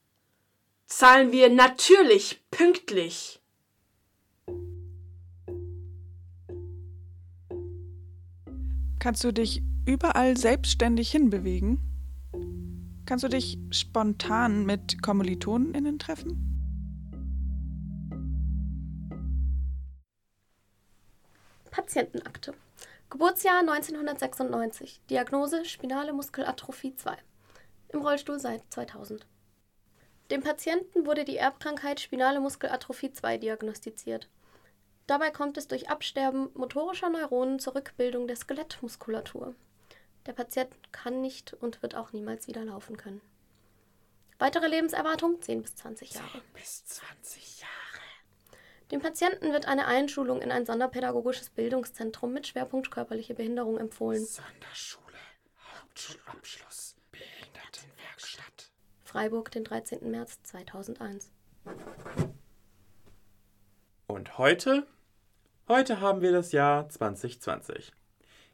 zahlen 0.86 1.34
wir 1.34 1.50
natürlich 1.50 2.42
pünktlich. 2.52 3.42
Kannst 9.00 9.26
du 9.26 9.34
dich 9.34 9.62
überall 9.86 10.38
selbstständig 10.38 11.12
hinbewegen? 11.12 11.93
Kannst 13.06 13.26
du 13.26 13.28
dich 13.28 13.58
spontan 13.72 14.66
mit 14.66 15.02
KommilitonInnen 15.02 16.00
treffen? 16.00 16.54
Patientenakte. 21.70 22.54
Geburtsjahr 23.10 23.60
1996. 23.60 25.02
Diagnose 25.10 25.66
Spinale 25.66 26.14
Muskelatrophie 26.14 26.96
2. 26.96 27.18
Im 27.90 28.02
Rollstuhl 28.02 28.40
seit 28.40 28.62
2000. 28.72 29.28
Dem 30.32 30.42
Patienten 30.42 31.06
wurde 31.06 31.26
die 31.26 31.38
Erbkrankheit 31.38 32.00
Spinale 32.00 32.40
Muskelatrophie 32.40 33.12
2 33.12 33.38
diagnostiziert. 33.38 34.30
Dabei 35.08 35.30
kommt 35.30 35.58
es 35.58 35.68
durch 35.68 35.90
Absterben 35.90 36.50
motorischer 36.54 37.10
Neuronen 37.10 37.60
zur 37.60 37.76
Rückbildung 37.76 38.28
der 38.28 38.38
Skelettmuskulatur. 38.38 39.54
Der 40.26 40.34
Patient 40.34 40.70
kann 40.92 41.22
nicht 41.22 41.54
und 41.54 41.82
wird 41.82 41.96
auch 41.96 42.14
niemals 42.14 42.48
wieder 42.48 42.64
laufen 42.64 42.98
können. 42.98 43.22
Weitere 44.40 44.68
Lebenserwartung 44.68 45.42
10 45.42 45.62
bis 45.62 45.76
20 45.76 46.14
Jahre. 46.14 46.32
10 46.32 46.42
bis 46.54 46.86
20 46.86 47.62
Jahre. 47.62 47.74
Dem 48.92 49.02
Patienten 49.02 49.52
wird 49.54 49.68
eine 49.68 49.86
Einschulung 49.86 50.42
in 50.42 50.52
ein 50.52 50.66
sonderpädagogisches 50.66 51.50
Bildungszentrum 51.50 52.32
mit 52.32 52.48
Schwerpunkt 52.48 52.92
körperliche 52.92 53.34
Behinderung 53.34 53.78
empfohlen. 53.78 54.26
Sonderschule, 54.26 55.18
Hauptschulabschluss, 55.80 56.96
Behindertenwerkstatt. 57.12 58.72
Freiburg, 59.04 59.52
den 59.52 59.64
13. 59.64 60.10
März 60.10 60.42
2001. 60.44 61.32
Und 64.08 64.38
heute? 64.38 64.88
Heute 65.68 66.02
haben 66.02 66.22
wir 66.22 66.32
das 66.32 66.52
Jahr 66.52 66.90
2020. 66.90 67.94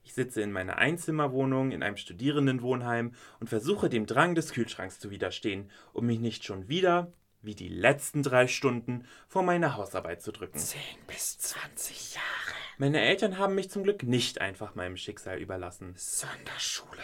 Ich 0.10 0.15
sitze 0.15 0.41
in 0.41 0.52
meiner 0.52 0.80
Einzimmerwohnung 0.80 1.69
in 1.69 1.84
einem 1.84 1.95
Studierendenwohnheim 1.95 3.13
und 3.39 3.48
versuche 3.48 3.89
dem 3.89 4.08
Drang 4.08 4.34
des 4.34 4.54
Kühlschranks 4.54 5.00
zu 5.00 5.12
widerstehen, 5.12 5.69
um 5.93 6.08
mich 6.08 6.17
nicht 6.17 6.43
schon 6.43 6.67
wieder, 6.67 7.13
wie 7.43 7.54
die 7.54 7.67
letzten 7.67 8.24
drei 8.24 8.48
Stunden, 8.48 9.06
vor 9.28 9.43
meine 9.43 9.78
Hausarbeit 9.78 10.24
zu 10.24 10.32
drücken. 10.32 10.58
10 10.58 10.80
bis 11.06 11.38
20 11.38 12.15
Jahre. 12.15 12.26
Meine 12.80 13.02
Eltern 13.02 13.38
haben 13.38 13.54
mich 13.54 13.69
zum 13.69 13.84
Glück 13.84 14.02
nicht 14.02 14.41
einfach 14.41 14.74
meinem 14.74 14.98
Schicksal 14.98 15.38
überlassen. 15.38 15.93
Sonderschule, 15.95 17.04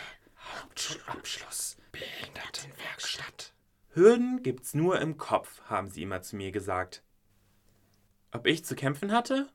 Hauptschulabschluss, 0.60 1.78
Behindertenwerkstatt. 1.92 3.54
Hürden 3.92 4.42
gibt's 4.42 4.74
nur 4.74 5.00
im 5.00 5.18
Kopf, 5.18 5.62
haben 5.66 5.90
sie 5.90 6.02
immer 6.02 6.24
zu 6.24 6.38
mir 6.38 6.52
gesagt. 6.52 7.04
Ob 8.32 8.48
ich 8.48 8.66
zu 8.66 8.76
kämpfen 8.76 9.12
hatte? 9.12 9.48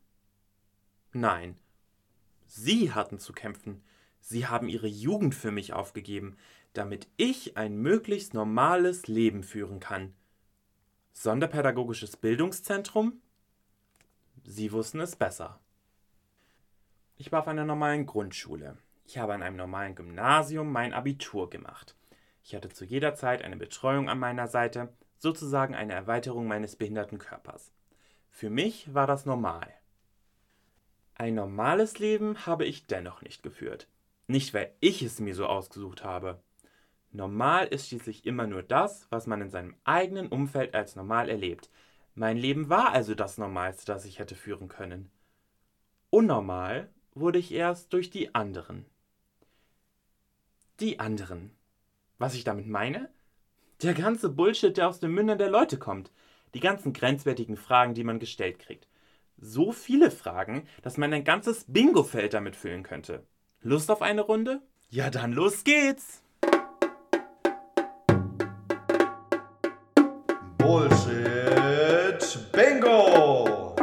Nein. 1.13 1.59
Sie 2.53 2.93
hatten 2.93 3.21
zu 3.21 3.33
kämpfen. 3.33 3.81
Sie 4.19 4.49
haben 4.49 4.69
ihre 4.69 4.89
Jugend 4.89 5.37
für 5.37 5.53
mich 5.53 5.73
aufgegeben, 5.73 6.37
damit 6.73 7.07
ich 7.17 7.57
ein 7.57 7.77
möglichst 7.77 8.35
normales 8.35 9.07
Leben 9.07 9.45
führen 9.45 9.79
kann. 9.79 10.15
Sonderpädagogisches 11.13 12.17
Bildungszentrum? 12.17 13.21
Sie 14.43 14.73
wussten 14.73 14.99
es 14.99 15.15
besser. 15.15 15.61
Ich 17.17 17.31
war 17.31 17.39
auf 17.39 17.47
einer 17.47 17.65
normalen 17.65 18.05
Grundschule. 18.05 18.77
Ich 19.05 19.17
habe 19.17 19.33
an 19.33 19.45
einem 19.45 19.57
normalen 19.57 19.95
Gymnasium 19.95 20.73
mein 20.73 20.93
Abitur 20.93 21.51
gemacht. 21.51 21.95
Ich 22.43 22.57
hatte 22.57 22.69
zu 22.69 22.85
jeder 22.85 23.15
Zeit 23.15 23.43
eine 23.43 23.59
Betreuung 23.59 24.09
an 24.09 24.19
meiner 24.19 24.49
Seite, 24.49 24.93
sozusagen 25.19 25.77
eine 25.77 25.93
Erweiterung 25.93 26.49
meines 26.49 26.75
behinderten 26.75 27.19
Körpers. 27.19 27.71
Für 28.29 28.51
mich 28.51 28.93
war 28.93 29.07
das 29.07 29.25
normal. 29.25 29.73
Ein 31.21 31.35
normales 31.35 31.99
Leben 31.99 32.47
habe 32.47 32.65
ich 32.65 32.87
dennoch 32.87 33.21
nicht 33.21 33.43
geführt. 33.43 33.89
Nicht, 34.27 34.55
weil 34.55 34.73
ich 34.81 35.03
es 35.03 35.21
mir 35.21 35.35
so 35.35 35.45
ausgesucht 35.45 36.03
habe. 36.03 36.43
Normal 37.13 37.67
ist 37.67 37.89
schließlich 37.89 38.25
immer 38.25 38.47
nur 38.47 38.63
das, 38.63 39.07
was 39.11 39.27
man 39.27 39.43
in 39.43 39.51
seinem 39.51 39.77
eigenen 39.85 40.29
Umfeld 40.29 40.75
als 40.75 40.97
normal 40.97 41.29
erlebt. 41.29 41.69
Mein 42.15 42.39
Leben 42.39 42.71
war 42.71 42.93
also 42.93 43.15
das 43.15 43.37
Normalste, 43.37 43.85
das 43.85 44.07
ich 44.07 44.19
hätte 44.19 44.35
führen 44.35 44.69
können. 44.69 45.11
Unnormal 46.09 46.89
wurde 47.13 47.39
ich 47.39 47.53
erst 47.53 47.93
durch 47.93 48.09
die 48.09 48.35
anderen. 48.35 48.87
Die 50.81 51.01
anderen. 51.01 51.51
Was 52.17 52.33
ich 52.33 52.45
damit 52.45 52.67
meine? 52.67 53.11
Der 53.83 53.93
ganze 53.93 54.31
Bullshit, 54.31 54.75
der 54.75 54.89
aus 54.89 55.01
den 55.01 55.11
Mündern 55.11 55.37
der 55.37 55.51
Leute 55.51 55.79
kommt. 55.79 56.11
Die 56.55 56.61
ganzen 56.61 56.95
grenzwertigen 56.95 57.59
Fragen, 57.59 57.93
die 57.93 58.05
man 58.05 58.21
gestellt 58.21 58.59
kriegt. 58.59 58.89
So 59.43 59.73
viele 59.73 60.11
Fragen, 60.11 60.67
dass 60.83 60.99
man 60.99 61.15
ein 61.15 61.25
ganzes 61.25 61.65
Bingo-Feld 61.67 62.35
damit 62.35 62.57
füllen 62.57 62.83
könnte. 62.83 63.25
Lust 63.63 63.91
auf 63.91 64.03
eine 64.03 64.21
Runde? 64.21 64.61
Ja, 64.91 65.09
dann 65.09 65.33
los 65.33 65.65
geht's! 65.65 66.23
Bullshit 70.59 72.19
Bingo! 72.53 73.75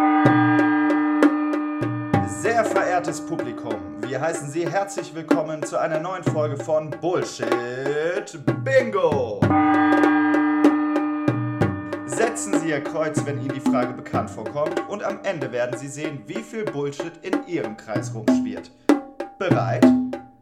Sehr 2.27 2.63
verehrtes 2.63 3.25
Publikum, 3.25 4.03
wir 4.03 4.21
heißen 4.21 4.51
Sie 4.51 4.69
herzlich 4.69 5.15
willkommen 5.15 5.63
zu 5.63 5.79
einer 5.79 5.99
neuen 5.99 6.23
Folge 6.23 6.57
von 6.63 6.91
Bullshit 6.91 8.39
Bingo! 8.63 9.39
Setzen 12.17 12.59
Sie 12.59 12.69
Ihr 12.69 12.83
Kreuz, 12.83 13.23
wenn 13.27 13.39
Ihnen 13.39 13.53
die 13.53 13.59
Frage 13.59 13.93
bekannt 13.93 14.31
vorkommt 14.31 14.81
und 14.89 15.03
am 15.03 15.19
Ende 15.21 15.51
werden 15.51 15.77
Sie 15.77 15.87
sehen, 15.87 16.23
wie 16.25 16.41
viel 16.41 16.65
Bullshit 16.65 17.13
in 17.21 17.45
Ihrem 17.45 17.77
Kreis 17.77 18.11
rumschwirrt. 18.11 18.71
Bereit? 19.37 19.85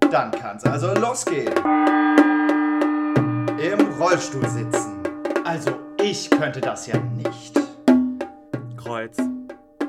Dann 0.10 0.32
kann's 0.32 0.64
also 0.64 0.94
losgehen. 0.94 1.54
Im 3.60 3.94
Rollstuhl 4.00 4.48
sitzen. 4.48 5.04
Also 5.44 5.72
ich 6.02 6.30
könnte 6.30 6.62
das 6.62 6.88
ja 6.88 6.98
nicht. 6.98 7.60
Kreuz. 8.78 9.18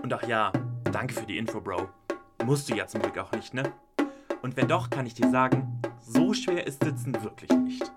Und 0.03 0.13
ach 0.13 0.27
ja, 0.27 0.51
danke 0.91 1.15
für 1.15 1.27
die 1.27 1.39
Info, 1.39 1.61
Bro. 1.61 1.89
Musst 2.45 2.69
du 2.69 2.75
ja 2.75 2.89
zum 2.89 3.01
Glück 3.01 3.17
auch 3.19 3.31
nicht, 3.31 3.55
ne? 3.55 3.63
Und 4.43 4.57
wenn 4.57 4.67
doch, 4.67 4.91
kann 4.91 5.07
ich 5.07 5.15
dir 5.15 5.31
sagen, 5.31 5.81
so 6.01 6.33
schwer 6.33 6.67
ist 6.67 6.83
Sitzen 6.83 7.15
wirklich 7.23 7.53
nicht. 7.53 7.93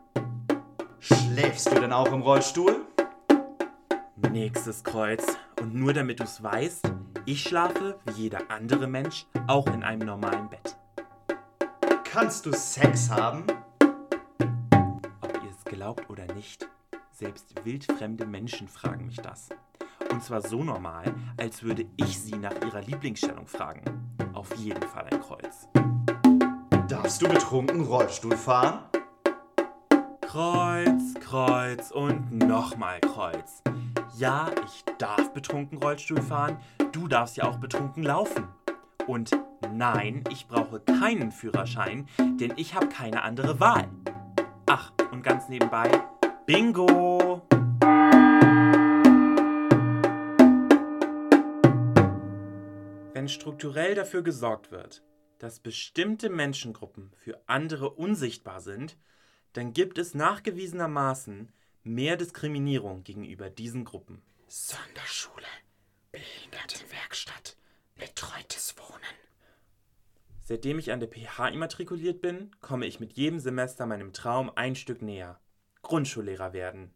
Schläfst 0.99 1.71
du 1.71 1.79
denn 1.79 1.91
auch 1.91 2.13
im 2.13 2.21
Rollstuhl? 2.21 2.85
Nächstes 4.27 4.83
Kreuz. 4.83 5.25
Und 5.61 5.73
nur 5.73 5.93
damit 5.93 6.19
du 6.19 6.23
es 6.23 6.43
weißt, 6.43 6.91
ich 7.25 7.43
schlafe 7.43 7.99
wie 8.05 8.23
jeder 8.23 8.49
andere 8.49 8.87
Mensch 8.87 9.25
auch 9.47 9.67
in 9.67 9.83
einem 9.83 10.05
normalen 10.05 10.49
Bett. 10.49 10.77
Kannst 12.03 12.45
du 12.45 12.51
Sex 12.51 13.09
haben? 13.09 13.45
Ob 15.21 15.43
ihr 15.43 15.49
es 15.49 15.63
glaubt 15.63 16.09
oder 16.09 16.25
nicht, 16.33 16.67
selbst 17.11 17.63
wildfremde 17.63 18.25
Menschen 18.25 18.67
fragen 18.67 19.07
mich 19.07 19.17
das. 19.17 19.49
Und 20.11 20.23
zwar 20.23 20.41
so 20.41 20.63
normal, 20.63 21.13
als 21.37 21.63
würde 21.63 21.85
ich 21.97 22.19
sie 22.19 22.37
nach 22.37 22.55
ihrer 22.65 22.81
Lieblingsstellung 22.81 23.47
fragen. 23.47 23.83
Auf 24.33 24.55
jeden 24.55 24.83
Fall 24.83 25.07
ein 25.11 25.21
Kreuz. 25.21 25.67
Darfst 26.87 27.21
du 27.21 27.27
betrunken 27.27 27.81
Rollstuhl 27.81 28.35
fahren? 28.35 28.79
Kreuz, 30.21 31.13
Kreuz 31.19 31.91
und 31.91 32.31
nochmal 32.31 32.99
Kreuz. 33.01 33.61
Ja, 34.19 34.51
ich 34.65 34.83
darf 34.97 35.31
betrunken 35.31 35.77
Rollstuhl 35.77 36.21
fahren, 36.21 36.57
du 36.91 37.07
darfst 37.07 37.37
ja 37.37 37.45
auch 37.45 37.57
betrunken 37.57 38.03
laufen. 38.03 38.49
Und 39.07 39.31
nein, 39.71 40.25
ich 40.29 40.45
brauche 40.45 40.81
keinen 40.81 41.31
Führerschein, 41.31 42.05
denn 42.17 42.51
ich 42.57 42.75
habe 42.75 42.89
keine 42.89 43.23
andere 43.23 43.61
Wahl. 43.61 43.87
Ach, 44.65 44.91
und 45.13 45.23
ganz 45.23 45.47
nebenbei, 45.47 45.89
Bingo! 46.45 47.47
Wenn 53.13 53.29
strukturell 53.29 53.95
dafür 53.95 54.21
gesorgt 54.21 54.69
wird, 54.69 55.01
dass 55.37 55.61
bestimmte 55.61 56.29
Menschengruppen 56.29 57.13
für 57.15 57.41
andere 57.45 57.89
unsichtbar 57.91 58.59
sind, 58.59 58.97
dann 59.53 59.71
gibt 59.71 59.97
es 59.97 60.13
nachgewiesenermaßen 60.13 61.53
mehr 61.83 62.17
Diskriminierung 62.17 63.03
gegenüber 63.03 63.49
diesen 63.49 63.85
Gruppen. 63.85 64.21
Sonderschule, 64.47 65.45
Behindertenwerkstatt, 66.11 67.55
betreutes 67.95 68.75
Wohnen. 68.77 69.15
Seitdem 70.41 70.79
ich 70.79 70.91
an 70.91 70.99
der 70.99 71.09
PH 71.09 71.49
immatrikuliert 71.49 72.21
bin, 72.21 72.55
komme 72.59 72.87
ich 72.87 72.99
mit 72.99 73.13
jedem 73.13 73.39
Semester 73.39 73.85
meinem 73.85 74.13
Traum 74.13 74.51
ein 74.55 74.75
Stück 74.75 75.01
näher. 75.01 75.39
Grundschullehrer 75.83 76.53
werden. 76.53 76.91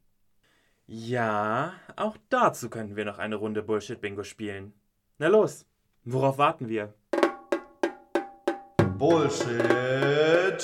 Ja, 0.87 1.73
auch 1.95 2.17
dazu 2.29 2.69
könnten 2.69 2.95
wir 2.95 3.05
noch 3.05 3.19
eine 3.19 3.35
Runde 3.35 3.63
Bullshit-Bingo 3.63 4.23
spielen. 4.23 4.73
Na 5.17 5.27
los, 5.27 5.65
worauf 6.03 6.37
warten 6.37 6.67
wir? 6.67 6.93
Bullshit 8.97 10.61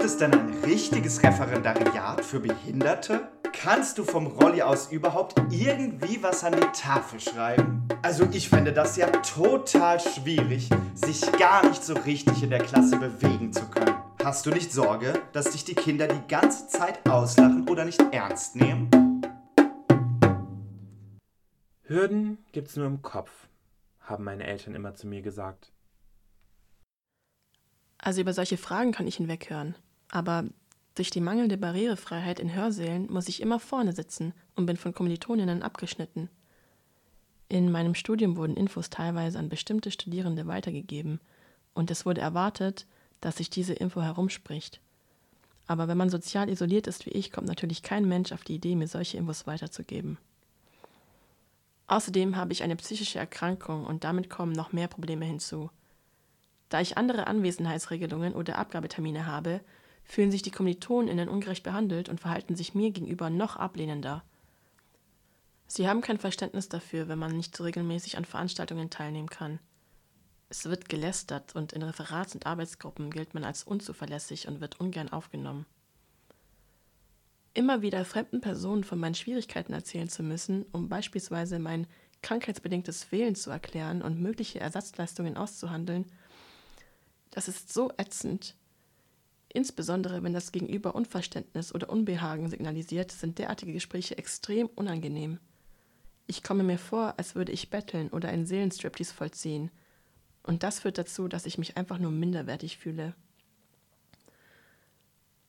Gibt 0.00 0.12
es 0.12 0.16
denn 0.16 0.32
ein 0.32 0.64
richtiges 0.64 1.22
Referendariat 1.22 2.24
für 2.24 2.40
Behinderte? 2.40 3.28
Kannst 3.52 3.98
du 3.98 4.04
vom 4.04 4.28
Rolli 4.28 4.62
aus 4.62 4.90
überhaupt 4.90 5.38
irgendwie 5.50 6.22
was 6.22 6.42
an 6.42 6.54
die 6.54 6.66
Tafel 6.72 7.20
schreiben? 7.20 7.86
Also 8.00 8.26
ich 8.32 8.48
fände 8.48 8.72
das 8.72 8.96
ja 8.96 9.08
total 9.08 10.00
schwierig, 10.00 10.70
sich 10.94 11.20
gar 11.32 11.68
nicht 11.68 11.84
so 11.84 11.92
richtig 11.92 12.42
in 12.42 12.48
der 12.48 12.60
Klasse 12.60 12.96
bewegen 12.96 13.52
zu 13.52 13.66
können. 13.66 13.94
Hast 14.24 14.46
du 14.46 14.50
nicht 14.50 14.72
Sorge, 14.72 15.20
dass 15.34 15.50
dich 15.50 15.66
die 15.66 15.74
Kinder 15.74 16.08
die 16.08 16.26
ganze 16.28 16.68
Zeit 16.68 17.06
auslachen 17.06 17.68
oder 17.68 17.84
nicht 17.84 18.00
ernst 18.10 18.56
nehmen? 18.56 18.88
Hürden 21.82 22.38
gibt's 22.52 22.74
nur 22.74 22.86
im 22.86 23.02
Kopf, 23.02 23.48
haben 24.00 24.24
meine 24.24 24.44
Eltern 24.44 24.74
immer 24.74 24.94
zu 24.94 25.06
mir 25.06 25.20
gesagt. 25.20 25.74
Also 27.98 28.22
über 28.22 28.32
solche 28.32 28.56
Fragen 28.56 28.92
kann 28.92 29.06
ich 29.06 29.16
hinweghören. 29.16 29.74
Aber 30.10 30.44
durch 30.94 31.10
die 31.10 31.20
mangelnde 31.20 31.56
Barrierefreiheit 31.56 32.40
in 32.40 32.54
Hörsälen 32.54 33.10
muss 33.10 33.28
ich 33.28 33.40
immer 33.40 33.60
vorne 33.60 33.92
sitzen 33.92 34.34
und 34.56 34.66
bin 34.66 34.76
von 34.76 34.92
Kommilitoninnen 34.92 35.62
abgeschnitten. 35.62 36.28
In 37.48 37.70
meinem 37.70 37.94
Studium 37.94 38.36
wurden 38.36 38.56
Infos 38.56 38.90
teilweise 38.90 39.38
an 39.38 39.48
bestimmte 39.48 39.90
Studierende 39.90 40.46
weitergegeben 40.46 41.20
und 41.74 41.90
es 41.90 42.06
wurde 42.06 42.20
erwartet, 42.20 42.86
dass 43.20 43.36
sich 43.36 43.50
diese 43.50 43.74
Info 43.74 44.02
herumspricht. 44.02 44.80
Aber 45.66 45.86
wenn 45.88 45.98
man 45.98 46.10
sozial 46.10 46.48
isoliert 46.48 46.86
ist 46.86 47.06
wie 47.06 47.10
ich, 47.10 47.30
kommt 47.30 47.46
natürlich 47.46 47.82
kein 47.82 48.08
Mensch 48.08 48.32
auf 48.32 48.42
die 48.42 48.56
Idee, 48.56 48.74
mir 48.74 48.88
solche 48.88 49.16
Infos 49.16 49.46
weiterzugeben. 49.46 50.18
Außerdem 51.86 52.36
habe 52.36 52.52
ich 52.52 52.62
eine 52.62 52.76
psychische 52.76 53.18
Erkrankung 53.18 53.84
und 53.84 54.04
damit 54.04 54.30
kommen 54.30 54.52
noch 54.52 54.72
mehr 54.72 54.88
Probleme 54.88 55.24
hinzu. 55.24 55.70
Da 56.68 56.80
ich 56.80 56.96
andere 56.96 57.26
Anwesenheitsregelungen 57.26 58.34
oder 58.34 58.58
Abgabetermine 58.58 59.26
habe, 59.26 59.60
fühlen 60.10 60.32
sich 60.32 60.42
die 60.42 60.50
KommilitonInnen 60.50 61.28
ungerecht 61.28 61.62
behandelt 61.62 62.08
und 62.08 62.20
verhalten 62.20 62.56
sich 62.56 62.74
mir 62.74 62.90
gegenüber 62.90 63.30
noch 63.30 63.56
ablehnender. 63.56 64.24
Sie 65.68 65.88
haben 65.88 66.00
kein 66.00 66.18
Verständnis 66.18 66.68
dafür, 66.68 67.06
wenn 67.06 67.18
man 67.18 67.36
nicht 67.36 67.56
so 67.56 67.62
regelmäßig 67.62 68.16
an 68.16 68.24
Veranstaltungen 68.24 68.90
teilnehmen 68.90 69.30
kann. 69.30 69.60
Es 70.48 70.64
wird 70.64 70.88
gelästert 70.88 71.54
und 71.54 71.72
in 71.72 71.82
Referats- 71.84 72.34
und 72.34 72.44
Arbeitsgruppen 72.44 73.12
gilt 73.12 73.34
man 73.34 73.44
als 73.44 73.62
unzuverlässig 73.62 74.48
und 74.48 74.60
wird 74.60 74.80
ungern 74.80 75.10
aufgenommen. 75.10 75.64
Immer 77.54 77.82
wieder 77.82 78.04
fremden 78.04 78.40
Personen 78.40 78.82
von 78.82 78.98
meinen 78.98 79.14
Schwierigkeiten 79.14 79.72
erzählen 79.72 80.08
zu 80.08 80.24
müssen, 80.24 80.66
um 80.72 80.88
beispielsweise 80.88 81.60
mein 81.60 81.86
krankheitsbedingtes 82.22 83.04
Fehlen 83.04 83.36
zu 83.36 83.50
erklären 83.50 84.02
und 84.02 84.20
mögliche 84.20 84.58
Ersatzleistungen 84.58 85.36
auszuhandeln, 85.36 86.04
das 87.30 87.46
ist 87.46 87.72
so 87.72 87.92
ätzend. 87.96 88.56
Insbesondere 89.52 90.22
wenn 90.22 90.32
das 90.32 90.52
Gegenüber 90.52 90.94
Unverständnis 90.94 91.74
oder 91.74 91.90
Unbehagen 91.90 92.48
signalisiert, 92.48 93.10
sind 93.10 93.38
derartige 93.38 93.72
Gespräche 93.72 94.16
extrem 94.16 94.68
unangenehm. 94.68 95.40
Ich 96.28 96.44
komme 96.44 96.62
mir 96.62 96.78
vor, 96.78 97.14
als 97.16 97.34
würde 97.34 97.50
ich 97.50 97.70
betteln 97.70 98.08
oder 98.10 98.28
einen 98.28 98.46
Seelenstriptease 98.46 99.12
vollziehen. 99.12 99.72
Und 100.44 100.62
das 100.62 100.80
führt 100.80 100.98
dazu, 100.98 101.26
dass 101.26 101.46
ich 101.46 101.58
mich 101.58 101.76
einfach 101.76 101.98
nur 101.98 102.12
minderwertig 102.12 102.78
fühle. 102.78 103.14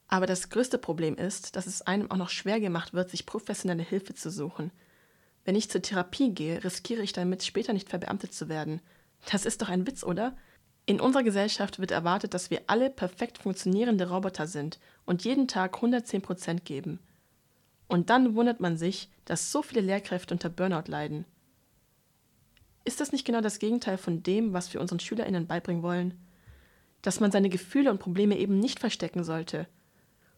Aber 0.08 0.26
das 0.26 0.50
größte 0.50 0.80
Problem 0.80 1.16
ist, 1.16 1.56
dass 1.56 1.68
es 1.68 1.84
einem 1.84 2.10
auch 2.10 2.18
noch 2.18 2.30
schwer 2.30 2.60
gemacht 2.60 2.94
wird, 2.94 3.12
sich 3.12 3.28
professionelle 3.28 3.84
Hilfe 3.84 4.16
zu 4.16 4.32
suchen. 4.32 4.72
Wenn 5.46 5.56
ich 5.56 5.70
zur 5.70 5.84
Therapie 5.84 6.34
gehe, 6.34 6.64
riskiere 6.64 7.04
ich 7.04 7.14
damit, 7.14 7.44
später 7.44 7.74
nicht 7.74 7.90
verbeamtet 7.90 8.34
zu 8.34 8.50
werden. 8.50 8.82
Das 9.32 9.46
ist 9.46 9.62
doch 9.62 9.70
ein 9.70 9.86
Witz, 9.86 10.04
oder? 10.04 10.36
In 10.86 11.00
unserer 11.00 11.24
Gesellschaft 11.24 11.80
wird 11.80 11.91
erwartet, 11.91 12.34
dass 12.34 12.50
wir 12.50 12.63
alle 12.67 12.89
perfekt 12.89 13.38
funktionierende 13.38 14.10
Roboter 14.10 14.48
sind 14.48 14.80
und 15.06 15.24
jeden 15.24 15.48
Tag 15.48 15.76
110 15.76 16.22
Prozent 16.22 16.65
geben. 16.65 17.00
Und 17.88 18.10
dann 18.10 18.36
wundert 18.36 18.60
man 18.60 18.78
sich, 18.78 19.10
dass 19.26 19.52
so 19.52 19.62
viele 19.62 19.82
Lehrkräfte 19.82 20.34
unter 20.34 20.50
Burnout 20.50 20.89
leiden. 20.89 21.26
Ist 22.84 23.00
das 23.00 23.12
nicht 23.12 23.26
genau 23.26 23.41
das 23.41 23.60
Gegenteil 23.60 23.98
von 23.98 24.24
dem, 24.24 24.54
was 24.54 24.74
wir 24.74 24.82
unseren 24.82 25.00
SchülerInnen 25.00 25.46
beibringen 25.46 25.84
wollen? 25.84 26.13
Dass 27.02 27.20
man 27.20 27.32
seine 27.32 27.50
Gefühle 27.50 27.91
und 27.91 28.00
Probleme 28.00 28.38
eben 28.38 28.60
nicht 28.60 28.80
verstecken 28.80 29.24
sollte. 29.24 29.67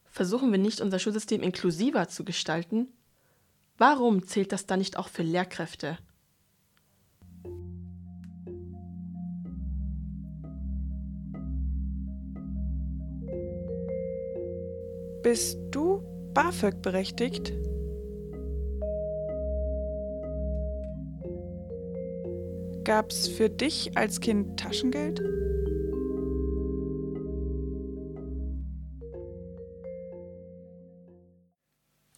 Versuchen 0.06 0.52
wir 0.52 0.60
nicht, 0.60 0.82
unser 0.82 1.00
Schulsystem 1.00 1.42
inklusiver 1.42 2.10
zu 2.10 2.26
gestalten? 2.26 2.88
Warum 3.78 4.28
zählt 4.28 4.52
das 4.52 4.66
dann 4.66 4.80
nicht 4.80 4.98
auch 4.98 5.08
für 5.08 5.24
Lehrkräfte? 5.24 5.98
Bist 15.24 15.58
du 15.72 16.04
BAföG 16.34 16.82
berechtigt? 16.82 17.54
Gab's 22.84 23.30
für 23.30 23.50
dich 23.50 23.96
als 23.96 24.20
Kind 24.20 24.60
Taschengeld? 24.60 25.22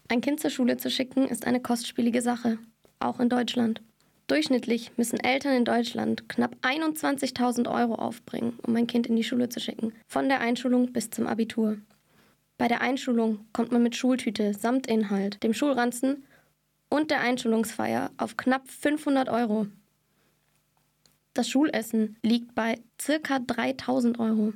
Ein 0.07 0.21
Kind 0.21 0.39
zur 0.39 0.49
Schule 0.49 0.77
zu 0.77 0.89
schicken 0.89 1.27
ist 1.27 1.45
eine 1.45 1.61
kostspielige 1.61 2.23
Sache, 2.23 2.57
auch 2.97 3.19
in 3.19 3.29
Deutschland. 3.29 3.83
Durchschnittlich 4.25 4.93
müssen 4.97 5.19
Eltern 5.19 5.53
in 5.53 5.65
Deutschland 5.65 6.27
knapp 6.27 6.55
21.000 6.63 7.71
Euro 7.71 7.93
aufbringen, 7.93 8.57
um 8.65 8.75
ein 8.75 8.87
Kind 8.87 9.05
in 9.05 9.15
die 9.15 9.23
Schule 9.23 9.49
zu 9.49 9.59
schicken, 9.59 9.93
von 10.07 10.27
der 10.27 10.39
Einschulung 10.39 10.91
bis 10.91 11.11
zum 11.11 11.27
Abitur. 11.27 11.77
Bei 12.57 12.67
der 12.67 12.81
Einschulung 12.81 13.45
kommt 13.51 13.71
man 13.71 13.83
mit 13.83 13.95
Schultüte 13.95 14.53
samt 14.53 14.87
Inhalt, 14.87 15.43
dem 15.43 15.53
Schulranzen 15.53 16.25
und 16.89 17.11
der 17.11 17.19
Einschulungsfeier 17.19 18.11
auf 18.17 18.37
knapp 18.37 18.69
500 18.69 19.29
Euro. 19.29 19.67
Das 21.33 21.49
Schulessen 21.49 22.17
liegt 22.21 22.55
bei 22.55 22.79
ca. 22.97 23.39
3000 23.39 24.19
Euro. 24.19 24.53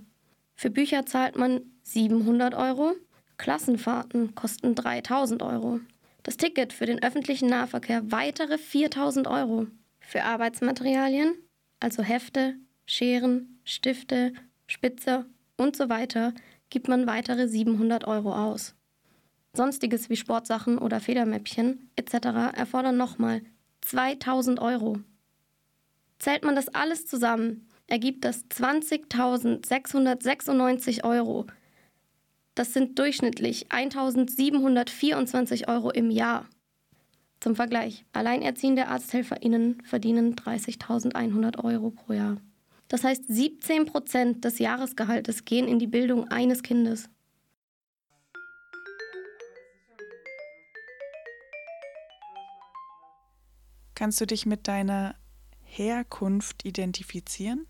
Für 0.56 0.70
Bücher 0.70 1.06
zahlt 1.06 1.38
man 1.38 1.62
700 1.84 2.54
Euro, 2.56 2.96
Klassenfahrten 3.38 4.36
kosten 4.36 4.76
3000 4.76 5.42
Euro. 5.42 5.82
Das 6.24 6.38
Ticket 6.38 6.72
für 6.72 6.86
den 6.86 7.02
öffentlichen 7.04 7.50
Nahverkehr 7.50 8.12
weitere 8.12 8.58
4000 8.58 9.28
Euro. 9.28 9.68
Für 10.00 10.24
Arbeitsmaterialien, 10.24 11.36
also 11.80 12.04
Hefte, 12.04 12.56
Scheren, 12.86 13.60
Stifte, 13.64 14.34
Spitze 14.68 15.26
und 15.58 15.76
so 15.76 15.90
weiter, 15.90 16.34
gibt 16.70 16.88
man 16.88 17.08
weitere 17.08 17.48
700 17.48 18.06
Euro 18.06 18.34
aus. 18.34 18.76
Sonstiges 19.54 20.10
wie 20.10 20.16
Sportsachen 20.16 20.78
oder 20.78 21.00
Federmäppchen 21.00 21.90
etc. 21.96 22.54
erfordern 22.54 22.98
nochmal 22.98 23.42
2000 23.82 24.60
Euro. 24.60 25.00
Zählt 26.20 26.44
man 26.44 26.56
das 26.56 26.68
alles 26.70 27.06
zusammen, 27.06 27.68
ergibt 27.88 28.24
das 28.26 28.46
20.696 28.50 31.04
Euro. 31.04 31.46
Das 32.56 32.74
sind 32.74 32.98
durchschnittlich 33.00 33.68
1.724 33.70 35.68
Euro 35.68 35.92
im 35.92 36.10
Jahr. 36.12 36.48
Zum 37.40 37.56
Vergleich, 37.56 38.06
alleinerziehende 38.12 38.90
ArzthelferInnen 38.90 39.82
verdienen 39.84 40.36
30.100 40.36 41.64
Euro 41.64 41.92
pro 41.92 42.12
Jahr. 42.14 42.38
Das 42.90 43.04
heißt, 43.04 43.24
17 43.28 43.86
Prozent 43.86 44.44
des 44.44 44.58
Jahresgehaltes 44.58 45.46
gehen 45.46 45.68
in 45.68 45.78
die 45.78 45.88
Bildung 45.88 46.28
eines 46.28 46.64
Kindes. 46.64 47.08
Kannst 53.94 54.20
du 54.20 54.26
dich 54.26 54.46
mit 54.46 54.68
deiner 54.68 55.16
Herkunft 55.64 56.66
identifizieren? 56.66 57.68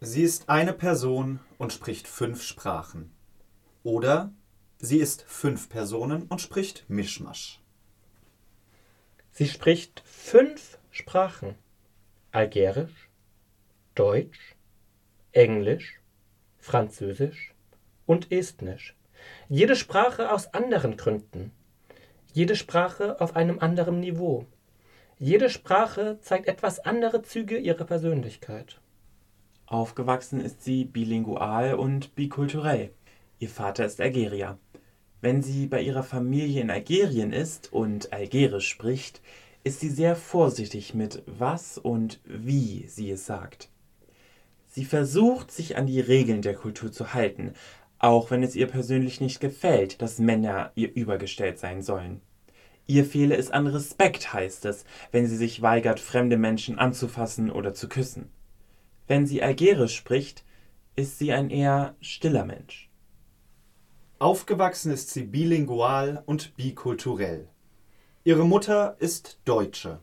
Sie 0.00 0.22
ist 0.22 0.48
eine 0.48 0.72
Person 0.72 1.40
und 1.58 1.72
spricht 1.72 2.06
fünf 2.06 2.42
Sprachen. 2.42 3.10
Oder 3.82 4.32
sie 4.78 4.98
ist 4.98 5.24
fünf 5.26 5.68
Personen 5.68 6.26
und 6.28 6.40
spricht 6.40 6.84
Mischmasch. 6.88 7.60
Sie 9.32 9.48
spricht 9.48 10.02
fünf 10.04 10.78
Sprachen. 10.90 11.56
Algerisch, 12.30 13.08
Deutsch, 13.94 14.56
Englisch, 15.30 16.00
Französisch 16.58 17.54
und 18.06 18.32
Estnisch. 18.32 18.96
Jede 19.48 19.76
Sprache 19.76 20.32
aus 20.32 20.52
anderen 20.52 20.96
Gründen. 20.96 21.52
Jede 22.32 22.56
Sprache 22.56 23.20
auf 23.20 23.36
einem 23.36 23.60
anderen 23.60 24.00
Niveau. 24.00 24.46
Jede 25.20 25.48
Sprache 25.48 26.18
zeigt 26.20 26.48
etwas 26.48 26.80
andere 26.80 27.22
Züge 27.22 27.56
ihrer 27.56 27.84
Persönlichkeit. 27.84 28.80
Aufgewachsen 29.66 30.40
ist 30.40 30.64
sie 30.64 30.84
bilingual 30.84 31.74
und 31.74 32.16
bikulturell. 32.16 32.90
Ihr 33.38 33.48
Vater 33.48 33.86
ist 33.86 34.00
Algerier. 34.00 34.58
Wenn 35.20 35.40
sie 35.40 35.68
bei 35.68 35.80
ihrer 35.80 36.02
Familie 36.02 36.62
in 36.62 36.70
Algerien 36.70 37.32
ist 37.32 37.72
und 37.72 38.12
Algerisch 38.12 38.68
spricht, 38.68 39.22
ist 39.62 39.78
sie 39.78 39.88
sehr 39.88 40.16
vorsichtig 40.16 40.94
mit 40.94 41.22
was 41.26 41.78
und 41.78 42.20
wie 42.24 42.88
sie 42.88 43.12
es 43.12 43.24
sagt. 43.24 43.70
Sie 44.74 44.84
versucht, 44.84 45.52
sich 45.52 45.76
an 45.76 45.86
die 45.86 46.00
Regeln 46.00 46.42
der 46.42 46.56
Kultur 46.56 46.90
zu 46.90 47.14
halten, 47.14 47.52
auch 48.00 48.32
wenn 48.32 48.42
es 48.42 48.56
ihr 48.56 48.66
persönlich 48.66 49.20
nicht 49.20 49.38
gefällt, 49.38 50.02
dass 50.02 50.18
Männer 50.18 50.72
ihr 50.74 50.92
übergestellt 50.92 51.60
sein 51.60 51.80
sollen. 51.80 52.22
Ihr 52.88 53.04
fehle 53.04 53.36
es 53.36 53.52
an 53.52 53.68
Respekt, 53.68 54.32
heißt 54.32 54.64
es, 54.64 54.84
wenn 55.12 55.28
sie 55.28 55.36
sich 55.36 55.62
weigert, 55.62 56.00
fremde 56.00 56.36
Menschen 56.36 56.76
anzufassen 56.76 57.52
oder 57.52 57.72
zu 57.72 57.88
küssen. 57.88 58.32
Wenn 59.06 59.28
sie 59.28 59.44
Algerisch 59.44 59.94
spricht, 59.94 60.44
ist 60.96 61.20
sie 61.20 61.32
ein 61.32 61.50
eher 61.50 61.94
stiller 62.00 62.44
Mensch. 62.44 62.90
Aufgewachsen 64.18 64.90
ist 64.90 65.10
sie 65.10 65.22
bilingual 65.22 66.24
und 66.26 66.56
bikulturell. 66.56 67.48
Ihre 68.24 68.44
Mutter 68.44 68.96
ist 68.98 69.38
Deutsche. 69.44 70.00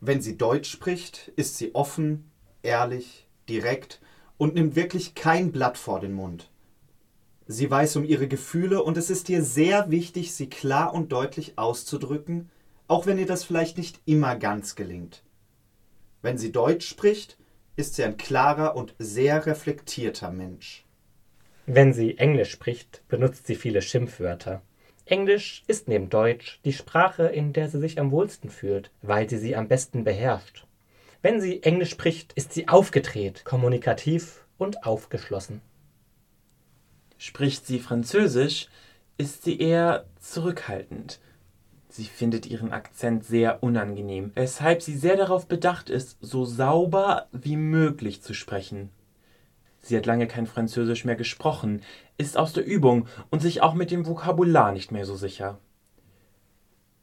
Wenn 0.00 0.20
sie 0.20 0.38
Deutsch 0.38 0.70
spricht, 0.70 1.32
ist 1.34 1.58
sie 1.58 1.74
offen, 1.74 2.30
ehrlich, 2.62 3.27
direkt 3.48 4.00
und 4.36 4.54
nimmt 4.54 4.76
wirklich 4.76 5.14
kein 5.14 5.52
Blatt 5.52 5.78
vor 5.78 6.00
den 6.00 6.12
Mund. 6.12 6.50
Sie 7.46 7.70
weiß 7.70 7.96
um 7.96 8.04
ihre 8.04 8.28
Gefühle 8.28 8.82
und 8.82 8.96
es 8.96 9.08
ist 9.08 9.28
ihr 9.30 9.42
sehr 9.42 9.90
wichtig, 9.90 10.34
sie 10.34 10.50
klar 10.50 10.92
und 10.92 11.12
deutlich 11.12 11.58
auszudrücken, 11.58 12.50
auch 12.88 13.06
wenn 13.06 13.18
ihr 13.18 13.26
das 13.26 13.44
vielleicht 13.44 13.78
nicht 13.78 14.00
immer 14.04 14.36
ganz 14.36 14.76
gelingt. 14.76 15.22
Wenn 16.20 16.36
sie 16.36 16.52
Deutsch 16.52 16.86
spricht, 16.86 17.38
ist 17.76 17.94
sie 17.94 18.04
ein 18.04 18.16
klarer 18.16 18.76
und 18.76 18.94
sehr 18.98 19.46
reflektierter 19.46 20.30
Mensch. 20.30 20.84
Wenn 21.64 21.92
sie 21.92 22.18
Englisch 22.18 22.50
spricht, 22.50 23.02
benutzt 23.08 23.46
sie 23.46 23.54
viele 23.54 23.82
Schimpfwörter. 23.82 24.62
Englisch 25.04 25.62
ist 25.68 25.88
neben 25.88 26.10
Deutsch 26.10 26.60
die 26.64 26.72
Sprache, 26.74 27.28
in 27.28 27.54
der 27.54 27.70
sie 27.70 27.78
sich 27.78 27.98
am 27.98 28.10
wohlsten 28.10 28.50
fühlt, 28.50 28.90
weil 29.00 29.28
sie 29.28 29.38
sie 29.38 29.56
am 29.56 29.68
besten 29.68 30.04
beherrscht. 30.04 30.66
Wenn 31.20 31.40
sie 31.40 31.62
Englisch 31.62 31.90
spricht, 31.90 32.32
ist 32.34 32.52
sie 32.52 32.68
aufgedreht, 32.68 33.44
kommunikativ 33.44 34.44
und 34.56 34.84
aufgeschlossen. 34.84 35.60
Spricht 37.16 37.66
sie 37.66 37.80
Französisch, 37.80 38.68
ist 39.16 39.42
sie 39.42 39.58
eher 39.58 40.06
zurückhaltend. 40.20 41.18
Sie 41.88 42.04
findet 42.04 42.46
ihren 42.46 42.70
Akzent 42.70 43.24
sehr 43.24 43.62
unangenehm, 43.64 44.30
weshalb 44.36 44.82
sie 44.82 44.96
sehr 44.96 45.16
darauf 45.16 45.48
bedacht 45.48 45.90
ist, 45.90 46.18
so 46.20 46.44
sauber 46.44 47.26
wie 47.32 47.56
möglich 47.56 48.22
zu 48.22 48.34
sprechen. 48.34 48.90
Sie 49.80 49.96
hat 49.96 50.06
lange 50.06 50.28
kein 50.28 50.46
Französisch 50.46 51.04
mehr 51.04 51.16
gesprochen, 51.16 51.82
ist 52.16 52.36
aus 52.36 52.52
der 52.52 52.64
Übung 52.64 53.08
und 53.30 53.40
sich 53.40 53.62
auch 53.62 53.74
mit 53.74 53.90
dem 53.90 54.06
Vokabular 54.06 54.70
nicht 54.70 54.92
mehr 54.92 55.04
so 55.04 55.16
sicher. 55.16 55.58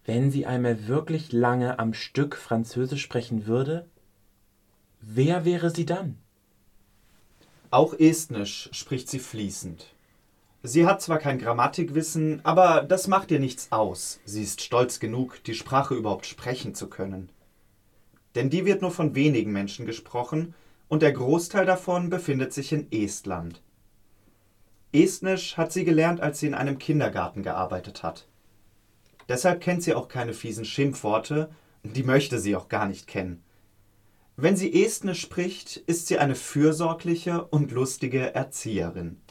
Wenn 0.05 0.31
sie 0.31 0.45
einmal 0.45 0.87
wirklich 0.87 1.33
lange 1.33 1.79
am 1.79 1.93
Stück 1.93 2.35
Französisch 2.35 3.01
sprechen 3.01 3.47
würde, 3.47 3.89
Wer 5.07 5.45
wäre 5.45 5.69
sie 5.69 5.85
dann? 5.85 6.17
Auch 7.69 7.93
Estnisch 7.93 8.69
spricht 8.71 9.07
sie 9.07 9.19
fließend. 9.19 9.93
Sie 10.63 10.87
hat 10.87 10.99
zwar 10.99 11.19
kein 11.19 11.37
Grammatikwissen, 11.37 12.41
aber 12.43 12.81
das 12.81 13.07
macht 13.07 13.29
ihr 13.29 13.39
nichts 13.39 13.71
aus. 13.71 14.19
Sie 14.25 14.41
ist 14.41 14.61
stolz 14.61 14.99
genug, 14.99 15.43
die 15.43 15.53
Sprache 15.53 15.93
überhaupt 15.93 16.25
sprechen 16.25 16.73
zu 16.73 16.89
können. 16.89 17.29
Denn 18.33 18.49
die 18.49 18.65
wird 18.65 18.81
nur 18.81 18.89
von 18.89 19.13
wenigen 19.13 19.51
Menschen 19.51 19.85
gesprochen 19.85 20.55
und 20.87 21.03
der 21.03 21.11
Großteil 21.11 21.67
davon 21.67 22.09
befindet 22.09 22.51
sich 22.51 22.71
in 22.71 22.91
Estland. 22.91 23.61
Estnisch 24.91 25.55
hat 25.55 25.71
sie 25.71 25.85
gelernt, 25.85 26.19
als 26.19 26.39
sie 26.39 26.47
in 26.47 26.55
einem 26.55 26.79
Kindergarten 26.79 27.43
gearbeitet 27.43 28.01
hat. 28.01 28.27
Deshalb 29.29 29.61
kennt 29.61 29.83
sie 29.83 29.93
auch 29.93 30.07
keine 30.07 30.33
fiesen 30.33 30.65
Schimpfworte, 30.65 31.51
die 31.83 32.03
möchte 32.03 32.39
sie 32.39 32.55
auch 32.55 32.69
gar 32.69 32.87
nicht 32.87 33.05
kennen. 33.05 33.44
Wenn 34.37 34.57
sie 34.57 34.83
Estnisch 34.83 35.21
spricht, 35.21 35.77
ist 35.77 36.07
sie 36.07 36.19
eine 36.19 36.35
fürsorgliche 36.35 37.45
und 37.45 37.71
lustige 37.71 38.35
Erzieherin. 38.35 39.21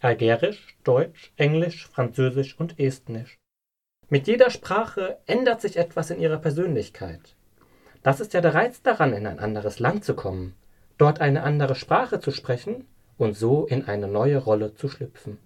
Algerisch, 0.00 0.76
Deutsch, 0.84 1.32
Englisch, 1.36 1.88
Französisch 1.88 2.56
und 2.58 2.78
Estnisch. 2.78 3.36
Mit 4.08 4.28
jeder 4.28 4.50
Sprache 4.50 5.18
ändert 5.26 5.60
sich 5.60 5.76
etwas 5.76 6.10
in 6.10 6.20
ihrer 6.20 6.38
Persönlichkeit. 6.38 7.34
Das 8.04 8.20
ist 8.20 8.32
ja 8.32 8.40
der 8.40 8.54
Reiz 8.54 8.80
daran, 8.82 9.12
in 9.12 9.26
ein 9.26 9.40
anderes 9.40 9.80
Land 9.80 10.04
zu 10.04 10.14
kommen, 10.14 10.54
dort 10.98 11.20
eine 11.20 11.42
andere 11.42 11.74
Sprache 11.74 12.20
zu 12.20 12.30
sprechen 12.30 12.86
und 13.18 13.36
so 13.36 13.66
in 13.66 13.86
eine 13.86 14.06
neue 14.06 14.38
Rolle 14.38 14.76
zu 14.76 14.88
schlüpfen. 14.88 15.38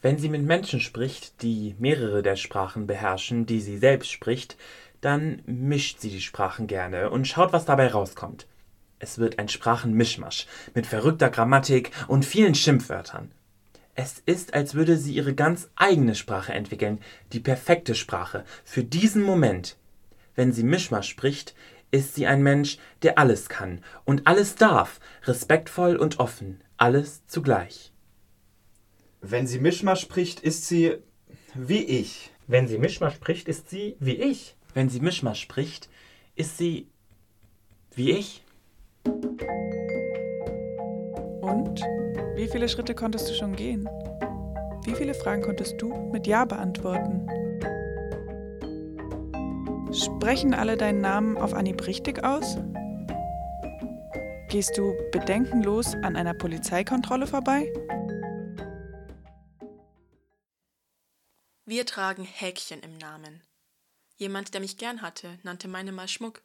Wenn 0.00 0.16
sie 0.16 0.30
mit 0.30 0.42
Menschen 0.42 0.80
spricht, 0.80 1.42
die 1.42 1.76
mehrere 1.78 2.22
der 2.22 2.36
Sprachen 2.36 2.86
beherrschen, 2.86 3.44
die 3.44 3.60
sie 3.60 3.76
selbst 3.76 4.10
spricht, 4.10 4.56
dann 5.02 5.42
mischt 5.44 6.00
sie 6.00 6.10
die 6.10 6.22
Sprachen 6.22 6.66
gerne 6.66 7.10
und 7.10 7.28
schaut, 7.28 7.52
was 7.52 7.66
dabei 7.66 7.88
rauskommt. 7.88 8.46
Es 8.98 9.18
wird 9.18 9.38
ein 9.38 9.48
Sprachenmischmasch 9.48 10.46
mit 10.74 10.86
verrückter 10.86 11.28
Grammatik 11.28 11.90
und 12.06 12.24
vielen 12.24 12.54
Schimpfwörtern. 12.54 13.32
Es 13.94 14.22
ist, 14.24 14.54
als 14.54 14.74
würde 14.74 14.96
sie 14.96 15.12
ihre 15.12 15.34
ganz 15.34 15.68
eigene 15.74 16.14
Sprache 16.14 16.52
entwickeln, 16.52 17.00
die 17.32 17.40
perfekte 17.40 17.94
Sprache 17.94 18.44
für 18.64 18.84
diesen 18.84 19.22
Moment. 19.22 19.76
Wenn 20.34 20.52
sie 20.52 20.62
Mischmasch 20.62 21.08
spricht, 21.08 21.54
ist 21.90 22.14
sie 22.14 22.26
ein 22.26 22.42
Mensch, 22.42 22.78
der 23.02 23.18
alles 23.18 23.48
kann 23.48 23.82
und 24.04 24.26
alles 24.26 24.54
darf, 24.54 25.00
respektvoll 25.24 25.96
und 25.96 26.20
offen, 26.20 26.62
alles 26.78 27.26
zugleich. 27.26 27.92
Wenn 29.20 29.46
sie 29.46 29.58
Mischmasch 29.58 30.00
spricht, 30.00 30.40
ist 30.40 30.66
sie 30.66 30.96
wie 31.54 31.82
ich. 31.82 32.30
Wenn 32.46 32.68
sie 32.68 32.78
Mischmasch 32.78 33.14
spricht, 33.14 33.48
ist 33.48 33.68
sie 33.68 33.96
wie 34.00 34.14
ich. 34.14 34.56
Wenn 34.74 34.88
sie 34.88 35.00
Mischmasch 35.00 35.40
spricht, 35.40 35.88
ist 36.34 36.56
sie 36.56 36.88
wie 37.94 38.12
ich. 38.12 38.42
Und? 41.42 41.82
Wie 42.34 42.48
viele 42.48 42.68
Schritte 42.68 42.94
konntest 42.94 43.28
du 43.28 43.34
schon 43.34 43.54
gehen? 43.54 43.86
Wie 44.84 44.94
viele 44.94 45.14
Fragen 45.14 45.42
konntest 45.42 45.80
du 45.80 45.94
mit 46.10 46.26
Ja 46.26 46.44
beantworten? 46.44 47.28
Sprechen 49.92 50.54
alle 50.54 50.78
deinen 50.78 51.02
Namen 51.02 51.36
auf 51.36 51.52
Anhieb 51.52 51.86
richtig 51.86 52.24
aus? 52.24 52.56
Gehst 54.48 54.76
du 54.78 54.94
bedenkenlos 55.12 55.94
an 56.02 56.16
einer 56.16 56.34
Polizeikontrolle 56.34 57.26
vorbei? 57.26 57.70
Wir 61.66 61.84
tragen 61.84 62.24
Häkchen 62.24 62.80
im 62.80 62.96
Namen. 62.96 63.42
Jemand, 64.22 64.54
der 64.54 64.60
mich 64.60 64.76
gern 64.76 65.02
hatte, 65.02 65.40
nannte 65.42 65.66
meine 65.66 65.90
mal 65.90 66.06
Schmuck. 66.06 66.42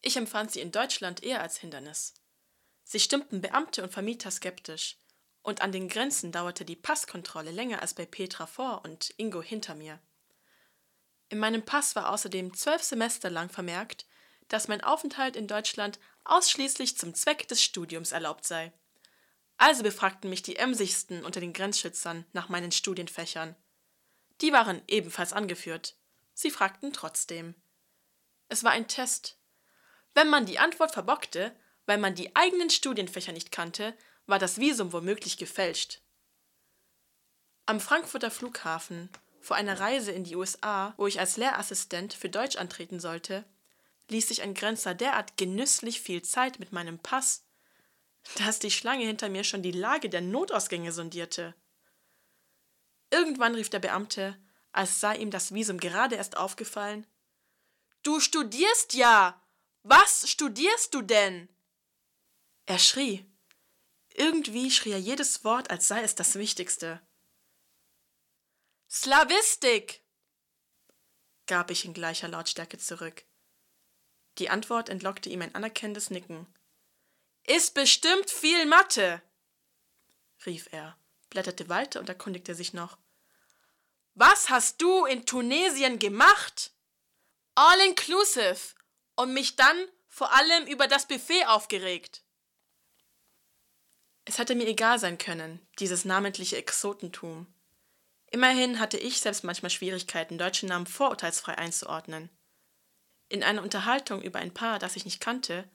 Ich 0.00 0.16
empfand 0.16 0.52
sie 0.52 0.62
in 0.62 0.72
Deutschland 0.72 1.22
eher 1.22 1.42
als 1.42 1.58
Hindernis. 1.58 2.14
Sie 2.82 2.98
stimmten 2.98 3.42
Beamte 3.42 3.82
und 3.82 3.92
Vermieter 3.92 4.30
skeptisch, 4.30 4.96
und 5.42 5.60
an 5.60 5.70
den 5.70 5.86
Grenzen 5.86 6.32
dauerte 6.32 6.64
die 6.64 6.74
Passkontrolle 6.74 7.50
länger 7.50 7.82
als 7.82 7.92
bei 7.92 8.06
Petra 8.06 8.46
vor 8.46 8.86
und 8.86 9.12
Ingo 9.18 9.42
hinter 9.42 9.74
mir. 9.74 10.00
In 11.28 11.38
meinem 11.38 11.62
Pass 11.62 11.94
war 11.94 12.08
außerdem 12.08 12.54
zwölf 12.54 12.82
Semester 12.82 13.28
lang 13.28 13.50
vermerkt, 13.50 14.06
dass 14.48 14.66
mein 14.66 14.82
Aufenthalt 14.82 15.36
in 15.36 15.48
Deutschland 15.48 16.00
ausschließlich 16.24 16.96
zum 16.96 17.12
Zweck 17.12 17.48
des 17.48 17.62
Studiums 17.62 18.12
erlaubt 18.12 18.46
sei. 18.46 18.72
Also 19.58 19.82
befragten 19.82 20.30
mich 20.30 20.42
die 20.42 20.56
emsigsten 20.56 21.22
unter 21.22 21.40
den 21.40 21.52
Grenzschützern 21.52 22.24
nach 22.32 22.48
meinen 22.48 22.72
Studienfächern. 22.72 23.56
Die 24.40 24.54
waren 24.54 24.80
ebenfalls 24.88 25.34
angeführt. 25.34 25.96
Sie 26.34 26.50
fragten 26.50 26.92
trotzdem. 26.92 27.54
Es 28.48 28.64
war 28.64 28.72
ein 28.72 28.88
Test. 28.88 29.38
Wenn 30.14 30.28
man 30.28 30.46
die 30.46 30.58
Antwort 30.58 30.92
verbockte, 30.92 31.54
weil 31.86 31.98
man 31.98 32.14
die 32.14 32.34
eigenen 32.36 32.70
Studienfächer 32.70 33.32
nicht 33.32 33.50
kannte, 33.50 33.96
war 34.26 34.38
das 34.38 34.58
Visum 34.58 34.92
womöglich 34.92 35.36
gefälscht. 35.36 36.00
Am 37.66 37.80
Frankfurter 37.80 38.30
Flughafen, 38.30 39.08
vor 39.40 39.56
einer 39.56 39.80
Reise 39.80 40.12
in 40.12 40.24
die 40.24 40.36
USA, 40.36 40.94
wo 40.96 41.06
ich 41.06 41.18
als 41.18 41.36
Lehrassistent 41.36 42.14
für 42.14 42.28
Deutsch 42.28 42.56
antreten 42.56 43.00
sollte, 43.00 43.44
ließ 44.08 44.28
sich 44.28 44.42
ein 44.42 44.54
Grenzer 44.54 44.94
derart 44.94 45.36
genüsslich 45.36 46.00
viel 46.00 46.22
Zeit 46.22 46.58
mit 46.58 46.72
meinem 46.72 46.98
Pass, 46.98 47.44
dass 48.36 48.58
die 48.58 48.70
Schlange 48.70 49.04
hinter 49.04 49.28
mir 49.28 49.44
schon 49.44 49.62
die 49.62 49.72
Lage 49.72 50.08
der 50.08 50.20
Notausgänge 50.20 50.92
sondierte. 50.92 51.54
Irgendwann 53.10 53.54
rief 53.54 53.68
der 53.68 53.80
Beamte, 53.80 54.36
als 54.72 55.00
sei 55.00 55.16
ihm 55.16 55.30
das 55.30 55.54
Visum 55.54 55.78
gerade 55.78 56.16
erst 56.16 56.36
aufgefallen 56.36 57.06
Du 58.02 58.18
studierst 58.18 58.94
ja. 58.94 59.40
Was 59.84 60.28
studierst 60.28 60.94
du 60.94 61.02
denn? 61.02 61.48
Er 62.66 62.78
schrie. 62.78 63.28
Irgendwie 64.14 64.70
schrie 64.70 64.92
er 64.92 64.98
jedes 64.98 65.44
Wort, 65.44 65.70
als 65.70 65.88
sei 65.88 66.02
es 66.02 66.14
das 66.14 66.34
Wichtigste. 66.34 67.00
Slavistik, 68.90 70.02
gab 71.46 71.70
ich 71.70 71.84
in 71.84 71.94
gleicher 71.94 72.28
Lautstärke 72.28 72.78
zurück. 72.78 73.24
Die 74.38 74.50
Antwort 74.50 74.88
entlockte 74.88 75.30
ihm 75.30 75.42
ein 75.42 75.54
anerkennendes 75.54 76.10
Nicken. 76.10 76.46
Ist 77.44 77.74
bestimmt 77.74 78.30
viel 78.30 78.66
Mathe, 78.66 79.22
rief 80.46 80.68
er, 80.72 80.96
blätterte 81.30 81.68
weiter 81.68 82.00
und 82.00 82.08
erkundigte 82.08 82.54
sich 82.54 82.72
noch. 82.72 82.98
Was 84.14 84.50
hast 84.50 84.82
du 84.82 85.06
in 85.06 85.24
Tunesien 85.24 85.98
gemacht? 85.98 86.72
All 87.54 87.80
inclusive 87.80 88.74
und 89.16 89.32
mich 89.32 89.56
dann 89.56 89.76
vor 90.08 90.32
allem 90.34 90.66
über 90.66 90.86
das 90.86 91.08
Buffet 91.08 91.46
aufgeregt. 91.46 92.22
Es 94.24 94.38
hätte 94.38 94.54
mir 94.54 94.66
egal 94.68 94.98
sein 94.98 95.18
können, 95.18 95.66
dieses 95.78 96.04
namentliche 96.04 96.56
Exotentum. 96.56 97.46
Immerhin 98.30 98.78
hatte 98.78 98.98
ich 98.98 99.20
selbst 99.20 99.44
manchmal 99.44 99.70
Schwierigkeiten, 99.70 100.38
deutsche 100.38 100.66
Namen 100.66 100.86
vorurteilsfrei 100.86 101.56
einzuordnen. 101.58 102.30
In 103.28 103.42
einer 103.42 103.62
Unterhaltung 103.62 104.22
über 104.22 104.38
ein 104.38 104.54
Paar, 104.54 104.78
das 104.78 104.96
ich 104.96 105.04
nicht 105.04 105.20
kannte, 105.20 105.68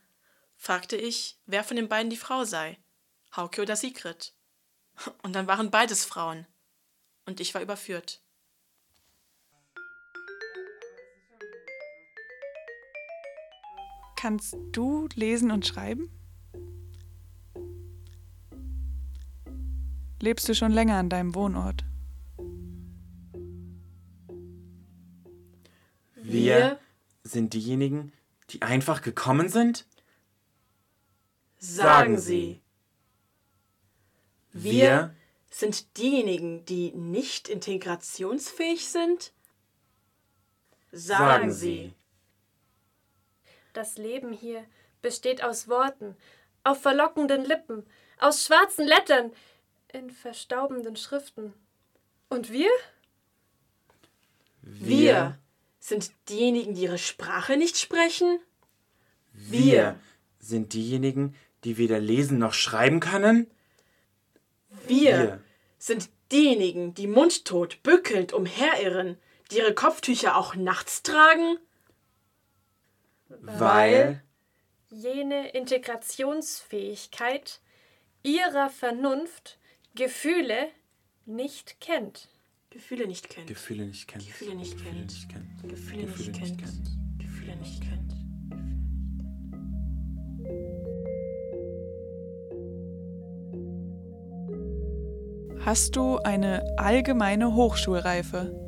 fragte 0.55 0.95
ich, 0.95 1.39
wer 1.45 1.63
von 1.63 1.75
den 1.75 1.89
beiden 1.89 2.09
die 2.09 2.17
Frau 2.17 2.45
sei, 2.45 2.79
Hauke 3.35 3.61
oder 3.61 3.75
Sigrid. 3.75 4.33
Und 5.23 5.33
dann 5.33 5.47
waren 5.47 5.71
beides 5.71 6.05
Frauen. 6.05 6.47
Und 7.25 7.39
ich 7.39 7.53
war 7.53 7.61
überführt. 7.61 8.21
Kannst 14.17 14.57
du 14.71 15.07
lesen 15.13 15.51
und 15.51 15.67
schreiben? 15.67 16.09
Lebst 20.19 20.49
du 20.49 20.55
schon 20.55 20.71
länger 20.71 20.95
an 20.95 21.09
deinem 21.09 21.35
Wohnort? 21.35 21.85
Wir 26.15 26.79
sind 27.23 27.53
diejenigen, 27.53 28.11
die 28.49 28.63
einfach 28.63 29.03
gekommen 29.03 29.49
sind? 29.49 29.85
Sagen 31.59 32.17
Sie. 32.17 32.59
Wir 34.51 35.15
sind 35.51 35.95
diejenigen, 35.97 36.65
die 36.65 36.91
nicht 36.91 37.49
integrationsfähig 37.49 38.89
sind? 38.89 39.31
Sagen 40.91 41.51
Sie. 41.51 41.93
Das 43.77 43.99
Leben 43.99 44.33
hier 44.33 44.65
besteht 45.03 45.43
aus 45.43 45.67
Worten, 45.67 46.15
auf 46.63 46.81
verlockenden 46.81 47.45
Lippen, 47.45 47.85
aus 48.17 48.43
schwarzen 48.43 48.87
Lettern, 48.87 49.31
in 49.93 50.09
verstaubenden 50.09 50.95
Schriften. 50.95 51.53
Und 52.27 52.51
wir? 52.51 52.71
Wir 54.63 55.37
sind 55.79 56.11
diejenigen, 56.27 56.73
die 56.73 56.85
ihre 56.85 56.97
Sprache 56.97 57.55
nicht 57.55 57.77
sprechen? 57.77 58.39
Wir 59.31 59.99
sind 60.39 60.73
diejenigen, 60.73 61.35
die 61.63 61.77
weder 61.77 61.99
lesen 61.99 62.39
noch 62.39 62.55
schreiben 62.55 62.99
können? 62.99 63.45
Wir, 64.87 65.19
Wir. 65.19 65.43
sind 65.77 66.09
diejenigen, 66.31 66.95
die 66.95 67.05
mundtot, 67.05 67.83
bückelnd 67.83 68.33
umherirren, 68.33 69.19
die 69.51 69.57
ihre 69.57 69.75
Kopftücher 69.75 70.35
auch 70.35 70.55
nachts 70.55 71.03
tragen? 71.03 71.59
Weil 73.29 74.21
Jene 74.89 75.49
Integrationsfähigkeit, 75.49 77.59
ihrer 78.23 78.69
Vernunft 78.69 79.59
Gefühle 79.95 80.69
nicht 81.25 81.81
kennt. 81.81 82.29
Gefühle 82.69 83.05
nicht 83.05 83.29
kennt. 83.29 83.47
Gefühle 83.47 83.83
nicht 83.85 84.07
kennt. 84.07 84.25
Gefühle 84.25 84.55
nicht 84.55 84.79
kennt. 84.79 85.13
Gefühle 85.61 86.05
nicht 86.05 86.31
kennt. 86.31 86.53
Gefühle 87.19 87.57
nicht 87.57 87.81
kennt. 87.81 88.13
Hast 95.65 95.97
du 95.97 96.19
eine 96.19 96.63
allgemeine 96.77 97.53
Hochschulreife? 97.53 98.66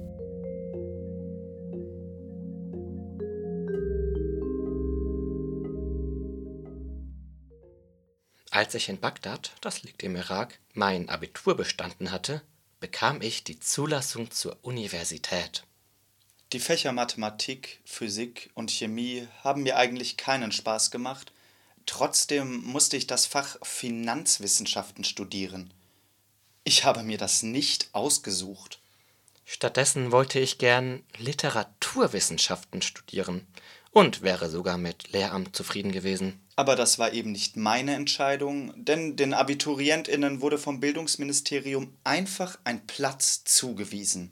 Als 8.60 8.76
ich 8.76 8.90
in 8.90 9.00
Bagdad, 9.00 9.54
das 9.62 9.84
liegt 9.84 10.04
im 10.04 10.18
Irak, 10.18 10.60
mein 10.74 11.08
Abitur 11.08 11.56
bestanden 11.56 12.12
hatte, 12.12 12.42
bekam 12.82 13.22
ich 13.22 13.46
die 13.46 13.58
Zulassung 13.58 14.32
zur 14.32 14.58
Universität. 14.64 15.64
Die 16.52 16.60
Fächer 16.60 16.92
Mathematik, 16.92 17.80
Physik 17.86 18.50
und 18.56 18.70
Chemie 18.70 19.26
haben 19.46 19.64
mir 19.64 19.78
eigentlich 19.78 20.18
keinen 20.18 20.52
Spaß 20.52 20.92
gemacht. 20.92 21.32
Trotzdem 21.86 22.62
musste 22.66 22.98
ich 22.98 23.08
das 23.08 23.26
Fach 23.26 23.56
Finanzwissenschaften 23.64 25.06
studieren. 25.06 25.74
Ich 26.66 26.84
habe 26.84 27.04
mir 27.04 27.18
das 27.18 27.44
nicht 27.44 27.88
ausgesucht. 27.94 28.82
Stattdessen 29.46 30.12
wollte 30.12 30.38
ich 30.38 30.58
gern 30.58 31.06
Literaturwissenschaften 31.18 32.82
studieren 32.82 33.48
und 33.92 34.22
wäre 34.22 34.50
sogar 34.50 34.78
mit 34.78 35.12
Lehramt 35.12 35.56
zufrieden 35.56 35.92
gewesen. 35.92 36.40
Aber 36.56 36.76
das 36.76 37.00
war 37.00 37.14
eben 37.14 37.32
nicht 37.32 37.56
meine 37.58 37.96
Entscheidung, 37.96 38.74
denn 38.76 39.16
den 39.16 39.34
Abiturientinnen 39.34 40.42
wurde 40.42 40.58
vom 40.58 40.80
Bildungsministerium 40.80 41.94
einfach 42.04 42.58
ein 42.64 42.86
Platz 42.86 43.44
zugewiesen. 43.46 44.32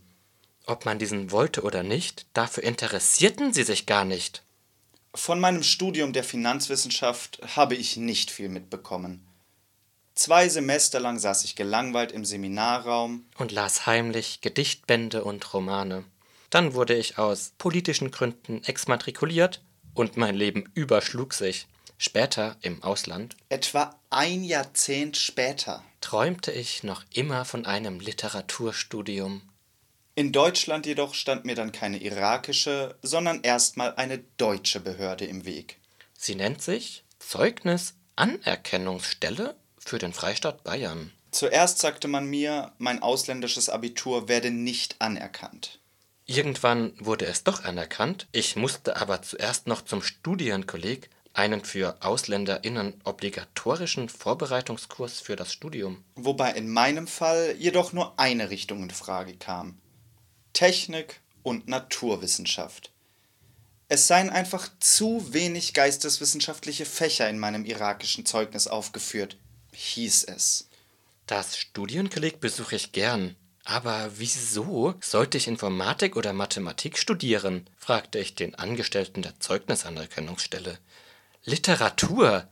Ob 0.65 0.85
man 0.85 0.99
diesen 0.99 1.31
wollte 1.31 1.61
oder 1.61 1.83
nicht, 1.83 2.25
dafür 2.33 2.63
interessierten 2.63 3.53
sie 3.53 3.63
sich 3.63 3.85
gar 3.85 4.03
nicht. 4.03 4.43
Von 5.15 5.39
meinem 5.39 5.63
Studium 5.63 6.11
der 6.13 6.25
Finanzwissenschaft 6.25 7.39
habe 7.55 7.75
ich 7.75 7.95
nicht 7.97 8.29
viel 8.29 8.49
mitbekommen. 8.49 9.25
Zwei 10.13 10.49
Semester 10.49 10.99
lang 10.99 11.19
saß 11.19 11.45
ich 11.45 11.55
gelangweilt 11.55 12.11
im 12.11 12.25
Seminarraum. 12.25 13.25
und 13.37 13.51
las 13.51 13.85
heimlich 13.85 14.41
Gedichtbände 14.41 15.23
und 15.23 15.53
Romane. 15.53 16.03
Dann 16.49 16.73
wurde 16.73 16.95
ich 16.95 17.17
aus 17.17 17.51
politischen 17.57 18.11
Gründen 18.11 18.63
exmatrikuliert 18.63 19.61
und 19.93 20.15
mein 20.17 20.35
Leben 20.35 20.69
überschlug 20.73 21.33
sich. 21.33 21.67
Später 21.97 22.55
im 22.61 22.83
Ausland 22.83 23.35
Etwa 23.49 23.99
ein 24.11 24.43
Jahrzehnt 24.43 25.17
später. 25.17 25.83
träumte 25.99 26.51
ich 26.51 26.83
noch 26.83 27.03
immer 27.11 27.43
von 27.43 27.65
einem 27.65 27.99
Literaturstudium. 27.99 29.41
In 30.13 30.31
Deutschland 30.31 30.85
jedoch 30.85 31.15
stand 31.15 31.45
mir 31.45 31.55
dann 31.55 31.71
keine 31.71 31.97
irakische, 31.97 32.95
sondern 33.01 33.41
erstmal 33.41 33.95
eine 33.95 34.19
deutsche 34.37 34.79
Behörde 34.79 35.25
im 35.25 35.45
Weg. 35.45 35.79
Sie 36.13 36.35
nennt 36.35 36.61
sich 36.61 37.03
Zeugnisanerkennungsstelle 37.19 39.55
für 39.77 39.97
den 39.97 40.13
Freistaat 40.13 40.63
Bayern. 40.63 41.11
Zuerst 41.31 41.79
sagte 41.79 42.07
man 42.07 42.25
mir, 42.25 42.73
mein 42.77 43.01
ausländisches 43.01 43.69
Abitur 43.69 44.27
werde 44.27 44.51
nicht 44.51 44.95
anerkannt. 44.99 45.79
Irgendwann 46.29 46.93
wurde 46.99 47.25
es 47.25 47.43
doch 47.45 47.63
anerkannt, 47.63 48.27
ich 48.33 48.57
musste 48.57 48.97
aber 48.97 49.21
zuerst 49.21 49.65
noch 49.65 49.81
zum 49.81 50.01
Studienkolleg 50.01 51.09
einen 51.31 51.63
für 51.63 52.01
AusländerInnen 52.01 52.99
obligatorischen 53.05 54.09
Vorbereitungskurs 54.09 55.21
für 55.21 55.37
das 55.37 55.53
Studium. 55.53 56.03
Wobei 56.15 56.51
in 56.51 56.69
meinem 56.69 57.07
Fall 57.07 57.55
jedoch 57.57 57.93
nur 57.93 58.19
eine 58.19 58.49
Richtung 58.49 58.83
in 58.83 58.89
Frage 58.89 59.37
kam. 59.37 59.77
Technik 60.51 61.21
und 61.43 61.69
Naturwissenschaft. 61.69 62.91
Es 63.87 64.07
seien 64.07 64.29
einfach 64.29 64.69
zu 64.81 65.33
wenig 65.33 65.73
geisteswissenschaftliche 65.73 66.85
Fächer 66.85 67.29
in 67.29 67.39
meinem 67.39 67.63
irakischen 67.63 68.25
Zeugnis 68.25 68.67
aufgeführt, 68.67 69.37
hieß 69.71 70.25
es. 70.25 70.67
Das 71.25 71.57
Studienkolleg 71.57 72.41
besuche 72.41 72.75
ich 72.75 72.91
gern. 72.91 73.37
Aber 73.69 74.11
wieso 74.17 74.95
sollte 75.01 75.37
ich 75.37 75.45
Informatik 75.45 76.15
oder 76.15 76.31
Mathematik 76.31 76.97
studieren? 76.97 77.69
fragte 77.75 78.17
ich 78.17 78.33
den 78.33 78.55
Angestellten 78.55 79.21
der 79.21 79.37
Zeugnisanerkennungsstelle. 79.41 80.79
Literatur? 81.43 82.47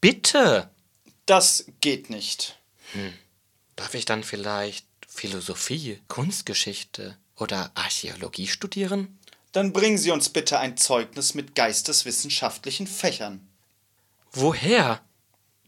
Bitte! 0.00 0.70
Das 1.26 1.66
geht 1.82 2.08
nicht. 2.08 2.58
Darf 3.76 3.92
ich 3.92 4.06
dann 4.06 4.24
vielleicht 4.24 4.86
Philosophie, 5.06 6.00
Kunstgeschichte 6.08 7.18
oder 7.36 7.70
Archäologie 7.74 8.46
studieren? 8.46 9.18
Dann 9.52 9.74
bringen 9.74 9.98
Sie 9.98 10.12
uns 10.12 10.30
bitte 10.30 10.58
ein 10.60 10.78
Zeugnis 10.78 11.34
mit 11.34 11.54
geisteswissenschaftlichen 11.54 12.86
Fächern. 12.86 13.46
Woher? 14.32 15.02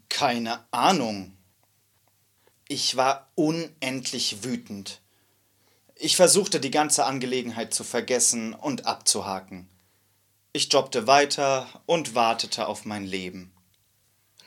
Keine 0.09 0.65
Ahnung. 0.71 1.36
Ich 2.69 2.97
war 2.97 3.31
unendlich 3.37 4.43
wütend. 4.43 5.01
Ich 5.95 6.17
versuchte 6.17 6.59
die 6.59 6.73
ganze 6.73 7.05
Angelegenheit 7.05 7.73
zu 7.73 7.85
vergessen 7.85 8.55
und 8.55 8.87
abzuhaken. 8.87 9.69
Ich 10.53 10.73
jobbte 10.73 11.07
weiter 11.07 11.69
und 11.87 12.17
wartete 12.17 12.67
auf 12.67 12.85
mein 12.85 13.05
Leben. 13.05 13.53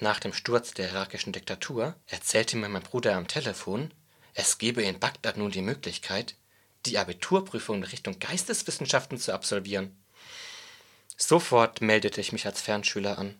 Nach 0.01 0.19
dem 0.19 0.33
Sturz 0.33 0.73
der 0.73 0.89
irakischen 0.89 1.31
Diktatur 1.31 1.95
erzählte 2.07 2.57
mir 2.57 2.67
mein 2.67 2.83
Bruder 2.83 3.15
am 3.15 3.27
Telefon, 3.27 3.93
es 4.33 4.57
gebe 4.57 4.83
in 4.83 4.99
Bagdad 4.99 5.37
nun 5.37 5.51
die 5.51 5.61
Möglichkeit, 5.61 6.35
die 6.85 6.97
Abiturprüfung 6.97 7.77
in 7.77 7.83
Richtung 7.83 8.19
Geisteswissenschaften 8.19 9.17
zu 9.17 9.33
absolvieren. 9.33 9.97
Sofort 11.15 11.81
meldete 11.81 12.19
ich 12.19 12.31
mich 12.31 12.45
als 12.45 12.61
Fernschüler 12.61 13.17
an. 13.17 13.35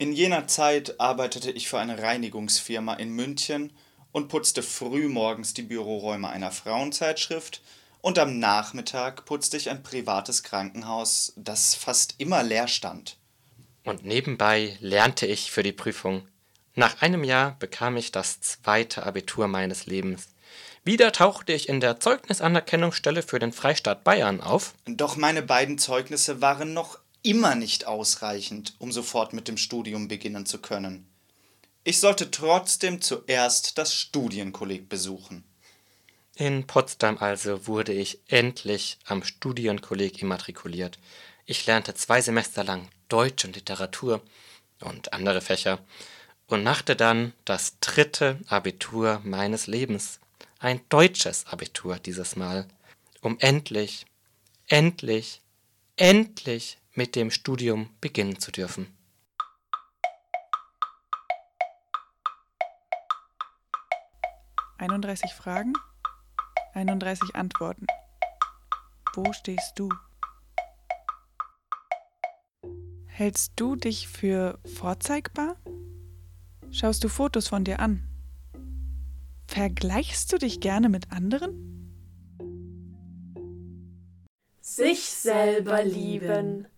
In 0.00 0.14
jener 0.14 0.46
Zeit 0.46 0.98
arbeitete 0.98 1.50
ich 1.50 1.68
für 1.68 1.78
eine 1.78 2.02
Reinigungsfirma 2.02 2.94
in 2.94 3.10
München 3.10 3.70
und 4.12 4.28
putzte 4.28 4.62
früh 4.62 5.08
morgens 5.08 5.52
die 5.52 5.60
Büroräume 5.60 6.30
einer 6.30 6.52
Frauenzeitschrift 6.52 7.60
und 8.00 8.18
am 8.18 8.38
Nachmittag 8.38 9.26
putzte 9.26 9.58
ich 9.58 9.68
ein 9.68 9.82
privates 9.82 10.42
Krankenhaus, 10.42 11.34
das 11.36 11.74
fast 11.74 12.14
immer 12.16 12.42
leer 12.42 12.66
stand. 12.66 13.18
Und 13.84 14.02
nebenbei 14.02 14.78
lernte 14.80 15.26
ich 15.26 15.50
für 15.50 15.62
die 15.62 15.72
Prüfung. 15.72 16.26
Nach 16.74 17.02
einem 17.02 17.22
Jahr 17.22 17.56
bekam 17.58 17.98
ich 17.98 18.10
das 18.10 18.40
zweite 18.40 19.04
Abitur 19.04 19.48
meines 19.48 19.84
Lebens. 19.84 20.28
Wieder 20.82 21.12
tauchte 21.12 21.52
ich 21.52 21.68
in 21.68 21.80
der 21.80 22.00
Zeugnisanerkennungsstelle 22.00 23.22
für 23.22 23.38
den 23.38 23.52
Freistaat 23.52 24.02
Bayern 24.02 24.40
auf. 24.40 24.72
Doch 24.86 25.16
meine 25.16 25.42
beiden 25.42 25.76
Zeugnisse 25.76 26.40
waren 26.40 26.72
noch 26.72 26.99
immer 27.22 27.54
nicht 27.54 27.86
ausreichend, 27.86 28.74
um 28.78 28.92
sofort 28.92 29.32
mit 29.32 29.48
dem 29.48 29.56
Studium 29.56 30.08
beginnen 30.08 30.46
zu 30.46 30.58
können. 30.58 31.06
Ich 31.84 31.98
sollte 31.98 32.30
trotzdem 32.30 33.00
zuerst 33.00 33.78
das 33.78 33.94
Studienkolleg 33.94 34.88
besuchen. 34.88 35.44
In 36.34 36.66
Potsdam 36.66 37.18
also 37.18 37.66
wurde 37.66 37.92
ich 37.92 38.20
endlich 38.28 38.98
am 39.04 39.22
Studienkolleg 39.22 40.22
immatrikuliert. 40.22 40.98
Ich 41.46 41.66
lernte 41.66 41.94
zwei 41.94 42.20
Semester 42.20 42.64
lang 42.64 42.88
Deutsch 43.08 43.44
und 43.44 43.56
Literatur 43.56 44.22
und 44.80 45.12
andere 45.12 45.40
Fächer 45.40 45.80
und 46.46 46.62
machte 46.62 46.96
dann 46.96 47.32
das 47.44 47.78
dritte 47.80 48.38
Abitur 48.46 49.20
meines 49.24 49.66
Lebens. 49.66 50.20
Ein 50.58 50.80
deutsches 50.88 51.46
Abitur 51.46 51.98
dieses 51.98 52.36
Mal, 52.36 52.66
um 53.20 53.38
endlich, 53.38 54.06
endlich, 54.68 55.40
endlich 55.96 56.78
mit 56.94 57.16
dem 57.16 57.30
Studium 57.30 57.90
beginnen 58.00 58.38
zu 58.38 58.50
dürfen. 58.50 58.86
Einunddreißig 64.78 65.34
Fragen, 65.34 65.74
31 66.72 67.34
Antworten. 67.34 67.86
Wo 69.14 69.32
stehst 69.32 69.78
du? 69.78 69.88
Hältst 73.06 73.52
du 73.56 73.76
dich 73.76 74.08
für 74.08 74.58
vorzeigbar? 74.64 75.56
Schaust 76.70 77.04
du 77.04 77.08
Fotos 77.08 77.48
von 77.48 77.64
dir 77.64 77.80
an? 77.80 78.08
Vergleichst 79.46 80.32
du 80.32 80.38
dich 80.38 80.60
gerne 80.60 80.88
mit 80.88 81.12
anderen? 81.12 81.66
Sich 84.60 85.10
selber 85.10 85.82
lieben. 85.82 86.68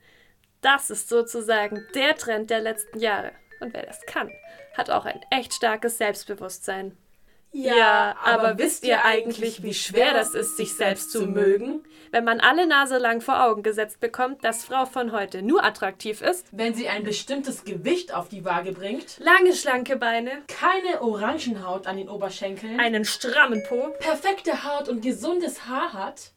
Das 0.63 0.91
ist 0.91 1.09
sozusagen 1.09 1.87
der 1.95 2.17
Trend 2.17 2.51
der 2.51 2.61
letzten 2.61 2.99
Jahre. 2.99 3.33
Und 3.61 3.75
wer 3.75 3.85
das 3.85 4.01
kann, 4.07 4.31
hat 4.77 4.91
auch 4.91 5.05
ein 5.05 5.21
echt 5.31 5.53
starkes 5.53 5.99
Selbstbewusstsein. 5.99 6.97
Ja, 7.53 8.17
aber 8.25 8.57
wisst 8.57 8.83
ihr 8.85 9.05
eigentlich, 9.05 9.63
wie 9.63 9.75
schwer 9.75 10.15
das 10.15 10.35
ist, 10.35 10.57
sich 10.57 10.75
selbst 10.75 11.11
zu 11.11 11.27
mögen? 11.27 11.85
wenn 12.13 12.25
man 12.25 12.41
alle 12.41 12.67
Nase 12.67 12.99
lang 12.99 13.21
vor 13.23 13.43
Augen 13.43 13.63
gesetzt 13.63 13.99
bekommt, 13.99 14.45
dass 14.45 14.65
Frau 14.65 14.85
von 14.85 15.13
heute 15.13 15.43
nur 15.43 15.65
attraktiv 15.65 16.21
ist, 16.21 16.47
Wenn 16.53 16.75
sie 16.75 16.89
ein 16.89 17.05
bestimmtes 17.05 17.65
Gewicht 17.65 18.15
auf 18.15 18.29
die 18.29 18.45
Waage 18.45 18.73
bringt, 18.73 19.19
lange 19.19 19.55
schlanke 19.55 19.97
Beine, 19.97 20.31
keine 20.47 21.01
Orangenhaut 21.01 21.87
an 21.87 21.97
den 21.97 22.11
Oberschenkeln, 22.11 22.79
einen 22.79 23.07
strammen 23.07 23.63
Po 23.67 23.95
perfekte 23.99 24.63
Haut 24.63 24.89
und 24.89 25.01
gesundes 25.01 25.67
Haar 25.67 25.95
hat, 25.95 26.33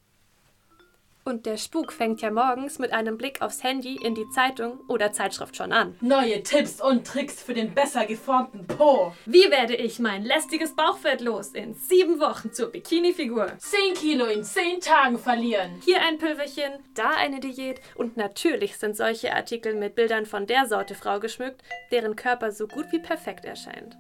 und 1.28 1.48
der 1.48 1.58
Spuk 1.58 1.92
fängt 1.92 2.22
ja 2.22 2.30
morgens 2.30 2.78
mit 2.78 2.94
einem 2.94 3.18
Blick 3.18 3.42
aufs 3.42 3.64
Handy 3.64 3.96
in 3.96 4.14
die 4.14 4.30
Zeitung 4.30 4.80
oder 4.88 5.12
Zeitschrift 5.12 5.56
schon 5.58 5.72
an. 5.74 5.96
neue 6.00 6.44
Tipps 6.44 6.80
und 6.80 7.06
Tricks 7.08 7.42
für 7.42 7.56
den 7.56 7.74
besser 7.74 8.06
geformten 8.06 8.68
Po, 8.68 9.12
Wie 9.26 9.50
werde 9.50 9.76
ich 9.76 9.98
mein 9.98 10.24
lästiges 10.24 10.76
Bauchfett 10.76 11.22
los 11.22 11.50
in 11.50 11.74
sieben 11.74 12.20
Wochen 12.20 12.54
zur 12.54 12.72
Bikini-Figur? 12.72 13.54
10 13.58 13.96
Kilo 13.96 14.26
in 14.26 14.44
10 14.44 14.82
Tagen 14.82 15.18
verlieren. 15.18 15.82
Hier 15.84 16.00
ein 16.02 16.20
Pülverchen, 16.20 16.72
da 16.94 17.10
eine 17.18 17.40
Diät 17.40 17.82
und 17.96 18.18
natürlich 18.18 18.78
sind 18.78 18.96
solche 18.96 19.34
Artikel 19.36 19.74
mit 19.74 19.96
Bildern 19.96 20.28
von 20.28 20.46
der 20.46 20.68
Sorte 20.68 20.94
Frau 20.94 21.20
geschmückt, 21.20 21.64
deren 21.92 22.16
Körper 22.16 22.52
so 22.52 22.68
gut 22.68 22.86
wie 22.92 23.00
perfekt 23.00 23.46
erscheint. 23.46 23.98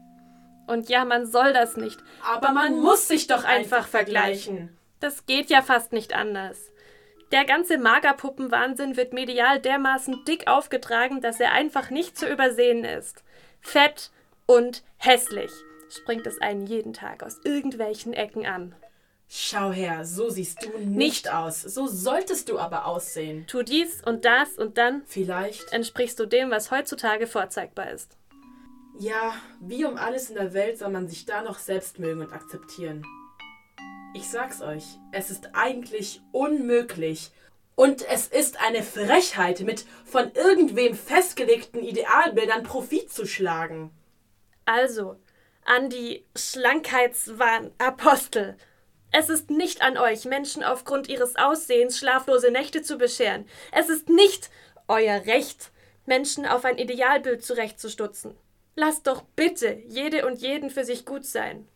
Und 0.68 0.90
ja, 0.90 1.06
man 1.06 1.26
soll 1.26 1.54
das 1.54 1.76
nicht, 1.76 1.98
Aber 2.24 2.52
man 2.52 2.80
muss 2.80 3.08
sich 3.08 3.26
doch 3.26 3.44
einfach 3.44 3.88
vergleichen. 3.88 4.78
das 5.00 5.26
geht 5.26 5.50
ja 5.50 5.64
fast 5.64 5.92
nicht 5.92 6.14
anders. 6.14 6.72
Der 7.32 7.46
ganze 7.46 7.78
Magerpuppenwahnsinn 7.78 8.98
wird 8.98 9.14
medial 9.14 9.60
dermaßen 9.60 10.24
dick 10.26 10.48
aufgetragen, 10.48 11.22
dass 11.22 11.40
er 11.40 11.52
einfach 11.54 11.90
nicht 11.90 12.18
zu 12.18 12.28
übersehen 12.32 12.84
ist. 12.86 13.24
Fett 13.62 14.12
und 14.46 14.84
hässlich 14.98 15.52
springt 15.90 16.28
es 16.28 16.40
einen 16.40 16.66
jeden 16.68 16.94
Tag 16.94 17.24
aus 17.24 17.40
irgendwelchen 17.44 18.14
Ecken 18.14 18.46
an. 18.46 18.76
Schau 19.28 19.72
her, 19.72 20.06
so 20.06 20.30
siehst 20.30 20.64
du 20.64 20.70
nicht, 20.78 20.86
Nicht. 21.26 21.34
aus. 21.34 21.62
So 21.64 21.88
solltest 21.88 22.48
du 22.50 22.60
aber 22.60 22.86
aussehen. 22.86 23.46
Tu 23.48 23.64
dies 23.64 24.04
und 24.04 24.24
das 24.24 24.54
und 24.58 24.78
dann 24.78 25.02
Vielleicht. 25.08 25.74
entsprichst 25.74 26.20
du 26.20 26.28
dem, 26.28 26.52
was 26.52 26.70
heutzutage 26.70 27.26
vorzeigbar 27.26 27.90
ist. 27.90 28.18
Ja, 29.00 29.34
wie 29.60 29.84
um 29.84 29.98
alles 29.98 30.30
in 30.30 30.36
der 30.36 30.54
Welt 30.54 30.78
soll 30.78 30.90
man 30.90 31.08
sich 31.08 31.26
da 31.26 31.42
noch 31.42 31.58
selbst 31.58 31.98
mögen 32.00 32.22
und 32.22 32.34
akzeptieren? 32.34 33.04
Ich 34.16 34.28
sag's 34.30 34.62
euch, 34.62 34.86
es 35.12 35.30
ist 35.30 35.50
eigentlich 35.52 36.22
unmöglich. 36.32 37.32
Und 37.76 38.08
es 38.08 38.28
ist 38.28 38.62
eine 38.66 38.82
Frechheit, 38.82 39.60
mit 39.60 39.86
von 40.06 40.32
irgendwem 40.32 40.96
festgelegten 40.96 41.84
Idealbildern 41.84 42.64
Profit 42.64 43.12
zu 43.12 43.26
schlagen. 43.26 43.92
Also, 44.64 45.18
an 45.66 45.90
die 45.90 46.26
Schlankheitswahn-Apostel. 46.34 48.56
Es 49.12 49.28
ist 49.28 49.50
nicht 49.50 49.82
an 49.82 49.98
euch, 49.98 50.24
Menschen 50.24 50.64
aufgrund 50.64 51.10
ihres 51.10 51.36
Aussehens 51.36 52.00
schlaflose 52.00 52.52
Nächte 52.52 52.84
zu 52.84 52.98
bescheren. 52.98 53.46
Es 53.74 53.90
ist 53.90 54.08
nicht 54.08 54.50
euer 54.88 55.26
Recht, 55.26 55.74
Menschen 56.06 56.46
auf 56.46 56.64
ein 56.64 56.78
Idealbild 56.78 57.44
zurechtzustutzen. 57.44 58.38
Lasst 58.76 59.08
doch 59.08 59.24
bitte 59.36 59.78
jede 59.86 60.26
und 60.26 60.40
jeden 60.40 60.70
für 60.70 60.86
sich 60.86 61.06
gut 61.06 61.26
sein. 61.26 61.68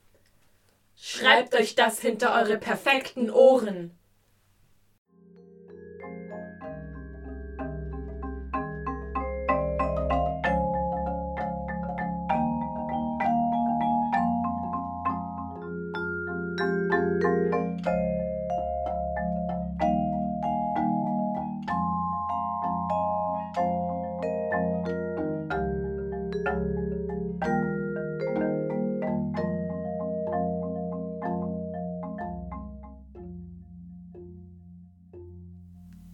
Schreibt 1.02 1.56
euch 1.56 1.76
das 1.76 2.02
hinter 2.02 2.34
eure 2.34 2.58
perfekten 2.58 3.30
Ohren. 3.32 3.98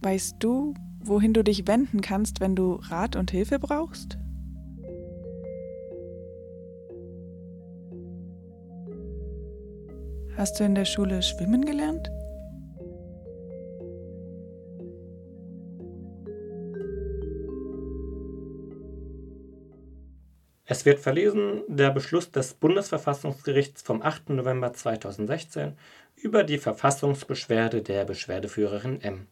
Weißt 0.06 0.36
du, 0.38 0.72
wohin 1.00 1.32
du 1.32 1.42
dich 1.42 1.66
wenden 1.66 2.00
kannst, 2.00 2.38
wenn 2.38 2.54
du 2.54 2.74
Rat 2.74 3.16
und 3.16 3.32
Hilfe 3.32 3.58
brauchst? 3.58 4.16
Hast 10.36 10.60
du 10.60 10.64
in 10.64 10.76
der 10.76 10.84
Schule 10.84 11.22
schwimmen 11.22 11.64
gelernt? 11.64 12.08
Es 20.66 20.86
wird 20.86 21.00
verlesen 21.00 21.64
der 21.66 21.90
Beschluss 21.90 22.30
des 22.30 22.54
Bundesverfassungsgerichts 22.54 23.82
vom 23.82 24.02
8. 24.02 24.30
November 24.30 24.72
2016 24.72 25.72
über 26.14 26.44
die 26.44 26.58
Verfassungsbeschwerde 26.58 27.82
der 27.82 28.04
Beschwerdeführerin 28.04 29.00
M. 29.00 29.26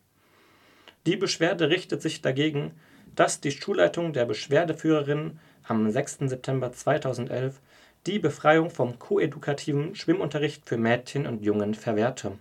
Die 1.07 1.17
Beschwerde 1.17 1.69
richtet 1.69 2.01
sich 2.01 2.23
dagegen, 2.23 2.73
dass 3.15 3.41
die 3.41 3.51
Schulleitung 3.51 4.13
der 4.13 4.25
Beschwerdeführerin 4.25 5.39
am 5.63 5.91
6. 5.91 6.19
September 6.21 6.73
2011 6.73 7.61
die 8.07 8.19
Befreiung 8.19 8.71
vom 8.71 8.99
koedukativen 8.99 9.95
Schwimmunterricht 9.95 10.67
für 10.67 10.77
Mädchen 10.77 11.27
und 11.27 11.43
Jungen 11.43 11.75
verwehrte. 11.75 12.33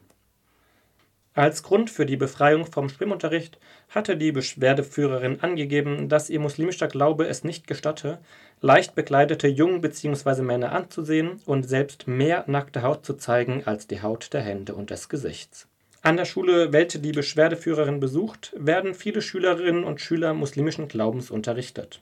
Als 1.35 1.63
Grund 1.63 1.89
für 1.89 2.05
die 2.05 2.17
Befreiung 2.17 2.65
vom 2.65 2.89
Schwimmunterricht 2.89 3.57
hatte 3.89 4.17
die 4.17 4.31
Beschwerdeführerin 4.31 5.41
angegeben, 5.41 6.07
dass 6.07 6.29
ihr 6.29 6.39
muslimischer 6.39 6.87
Glaube 6.87 7.27
es 7.27 7.43
nicht 7.43 7.65
gestatte, 7.65 8.19
leicht 8.61 8.93
bekleidete 8.93 9.47
Jungen 9.47 9.81
bzw. 9.81 10.43
Männer 10.43 10.73
anzusehen 10.73 11.41
und 11.45 11.67
selbst 11.67 12.07
mehr 12.07 12.43
nackte 12.47 12.83
Haut 12.83 13.03
zu 13.03 13.15
zeigen 13.15 13.63
als 13.65 13.87
die 13.87 14.01
Haut 14.01 14.31
der 14.33 14.41
Hände 14.41 14.75
und 14.75 14.91
des 14.91 15.09
Gesichts. 15.09 15.67
An 16.05 16.17
der 16.17 16.25
Schule, 16.25 16.73
welche 16.73 16.99
die 16.99 17.13
Beschwerdeführerin 17.13 18.01
besucht, 18.01 18.51
werden 18.57 18.93
viele 18.93 19.21
Schülerinnen 19.21 19.85
und 19.85 20.01
Schüler 20.01 20.33
muslimischen 20.33 20.89
Glaubens 20.89 21.31
unterrichtet. 21.31 22.01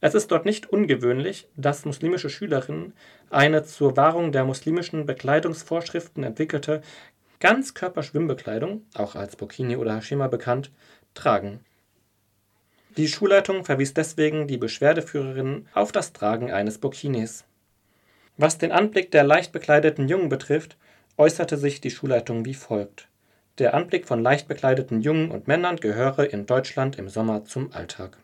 Es 0.00 0.14
ist 0.14 0.30
dort 0.30 0.44
nicht 0.44 0.70
ungewöhnlich, 0.70 1.48
dass 1.56 1.84
muslimische 1.84 2.30
Schülerinnen 2.30 2.92
eine 3.30 3.64
zur 3.64 3.96
Wahrung 3.96 4.30
der 4.30 4.44
muslimischen 4.44 5.06
Bekleidungsvorschriften 5.06 6.22
entwickelte 6.22 6.82
Ganzkörperschwimmbekleidung, 7.40 8.86
auch 8.94 9.16
als 9.16 9.34
Burkini 9.34 9.76
oder 9.76 9.96
Hashima 9.96 10.28
bekannt, 10.28 10.70
tragen. 11.12 11.58
Die 12.96 13.08
Schulleitung 13.08 13.64
verwies 13.64 13.92
deswegen 13.92 14.46
die 14.46 14.56
Beschwerdeführerin 14.56 15.66
auf 15.74 15.90
das 15.90 16.12
Tragen 16.12 16.52
eines 16.52 16.78
Burkinis. 16.78 17.44
Was 18.36 18.58
den 18.58 18.70
Anblick 18.70 19.10
der 19.10 19.24
leicht 19.24 19.50
bekleideten 19.50 20.06
Jungen 20.06 20.28
betrifft, 20.28 20.76
äußerte 21.16 21.56
sich 21.56 21.80
die 21.80 21.90
Schulleitung 21.90 22.44
wie 22.44 22.54
folgt. 22.54 23.08
Der 23.58 23.74
Anblick 23.74 24.06
von 24.08 24.22
leicht 24.22 24.48
bekleideten 24.48 25.02
Jungen 25.02 25.30
und 25.30 25.46
Männern 25.46 25.76
gehöre 25.76 26.32
in 26.32 26.46
Deutschland 26.46 26.98
im 26.98 27.10
Sommer 27.10 27.44
zum 27.44 27.72
Alltag. 27.72 28.16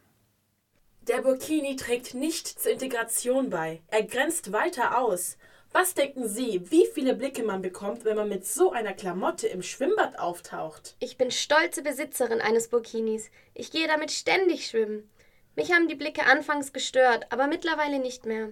Der 1.03 1.23
Burkini 1.23 1.77
trägt 1.77 2.15
nicht 2.15 2.47
zur 2.47 2.73
Integration 2.73 3.51
bei. 3.51 3.81
Er 3.89 4.03
grenzt 4.03 4.53
weiter 4.53 4.99
aus. 4.99 5.37
Was 5.73 5.93
denken 5.93 6.27
Sie, 6.27 6.71
wie 6.71 6.87
viele 6.95 7.15
Blicke 7.15 7.43
man 7.43 7.61
bekommt, 7.61 8.07
wenn 8.07 8.17
man 8.17 8.31
mit 8.31 8.47
so 8.47 8.73
einer 8.73 8.95
Klamotte 8.95 9.47
im 9.49 9.63
Schwimmbad 9.63 10.19
auftaucht? 10.19 10.97
Ich 10.99 11.19
bin 11.19 11.31
stolze 11.31 11.83
Besitzerin 11.83 12.41
eines 12.41 12.69
Burkinis. 12.69 13.31
Ich 13.53 13.71
gehe 13.71 13.87
damit 13.87 14.11
ständig 14.11 14.67
schwimmen. 14.67 15.11
Mich 15.57 15.73
haben 15.73 15.89
die 15.89 15.95
Blicke 15.95 16.25
anfangs 16.25 16.73
gestört, 16.73 17.27
aber 17.31 17.49
mittlerweile 17.49 17.99
nicht 17.99 18.25
mehr. 18.25 18.49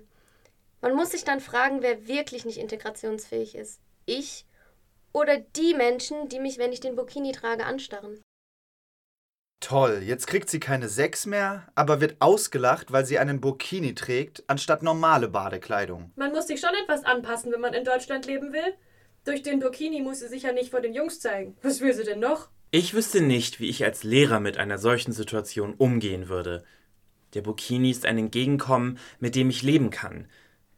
Man 0.83 0.95
muss 0.95 1.13
sich 1.13 1.25
dann 1.25 1.41
fragen, 1.41 1.81
wer 1.81 2.07
wirklich 2.07 2.45
nicht 2.45 2.59
integrationsfähig 2.59 3.55
ist. 3.55 3.81
Ich 4.05 4.45
oder 5.17 5.39
die 5.39 5.73
Menschen, 5.73 6.29
die 6.29 6.39
mich, 6.39 6.59
wenn 6.59 6.73
ich 6.73 6.81
den 6.81 6.95
Burkini 6.95 7.33
trage, 7.33 7.65
anstarren. 7.65 8.21
Toll, 9.61 10.03
jetzt 10.05 10.27
kriegt 10.27 10.51
sie 10.51 10.61
keine 10.61 10.91
Sechs 10.91 11.25
mehr, 11.25 11.67
aber 11.75 12.03
wird 12.03 12.17
ausgelacht, 12.21 12.93
weil 12.93 13.07
sie 13.07 13.19
einen 13.19 13.41
Burkini 13.41 13.95
trägt, 13.95 14.45
anstatt 14.47 14.83
normale 14.83 15.29
Badekleidung. 15.29 16.13
Man 16.17 16.33
muss 16.33 16.49
sich 16.49 16.61
schon 16.61 16.75
etwas 16.83 17.05
anpassen, 17.05 17.51
wenn 17.51 17.63
man 17.63 17.73
in 17.73 17.85
Deutschland 17.85 18.27
leben 18.27 18.53
will. 18.53 18.75
Durch 19.25 19.43
den 19.43 19.59
Burkini 19.59 20.03
muss 20.03 20.21
sie 20.21 20.29
sich 20.29 20.43
ja 20.43 20.53
nicht 20.53 20.71
vor 20.71 20.83
den 20.83 20.93
Jungs 20.93 21.19
zeigen. 21.19 21.57
Was 21.63 21.81
will 21.81 21.95
sie 21.95 22.05
denn 22.05 22.21
noch? 22.21 22.51
Ich 22.71 22.93
wüsste 22.93 23.23
nicht, 23.23 23.59
wie 23.59 23.71
ich 23.71 23.83
als 23.85 24.05
Lehrer 24.05 24.39
mit 24.39 24.59
einer 24.59 24.77
solchen 24.77 25.13
Situation 25.13 25.73
umgehen 25.73 26.29
würde. 26.29 26.63
Der 27.33 27.41
Burkini 27.41 27.91
ist 27.91 28.05
ein 28.05 28.19
Entgegenkommen, 28.19 28.99
mit 29.19 29.35
dem 29.35 29.49
ich 29.49 29.63
leben 29.63 29.89
kann. 29.89 30.29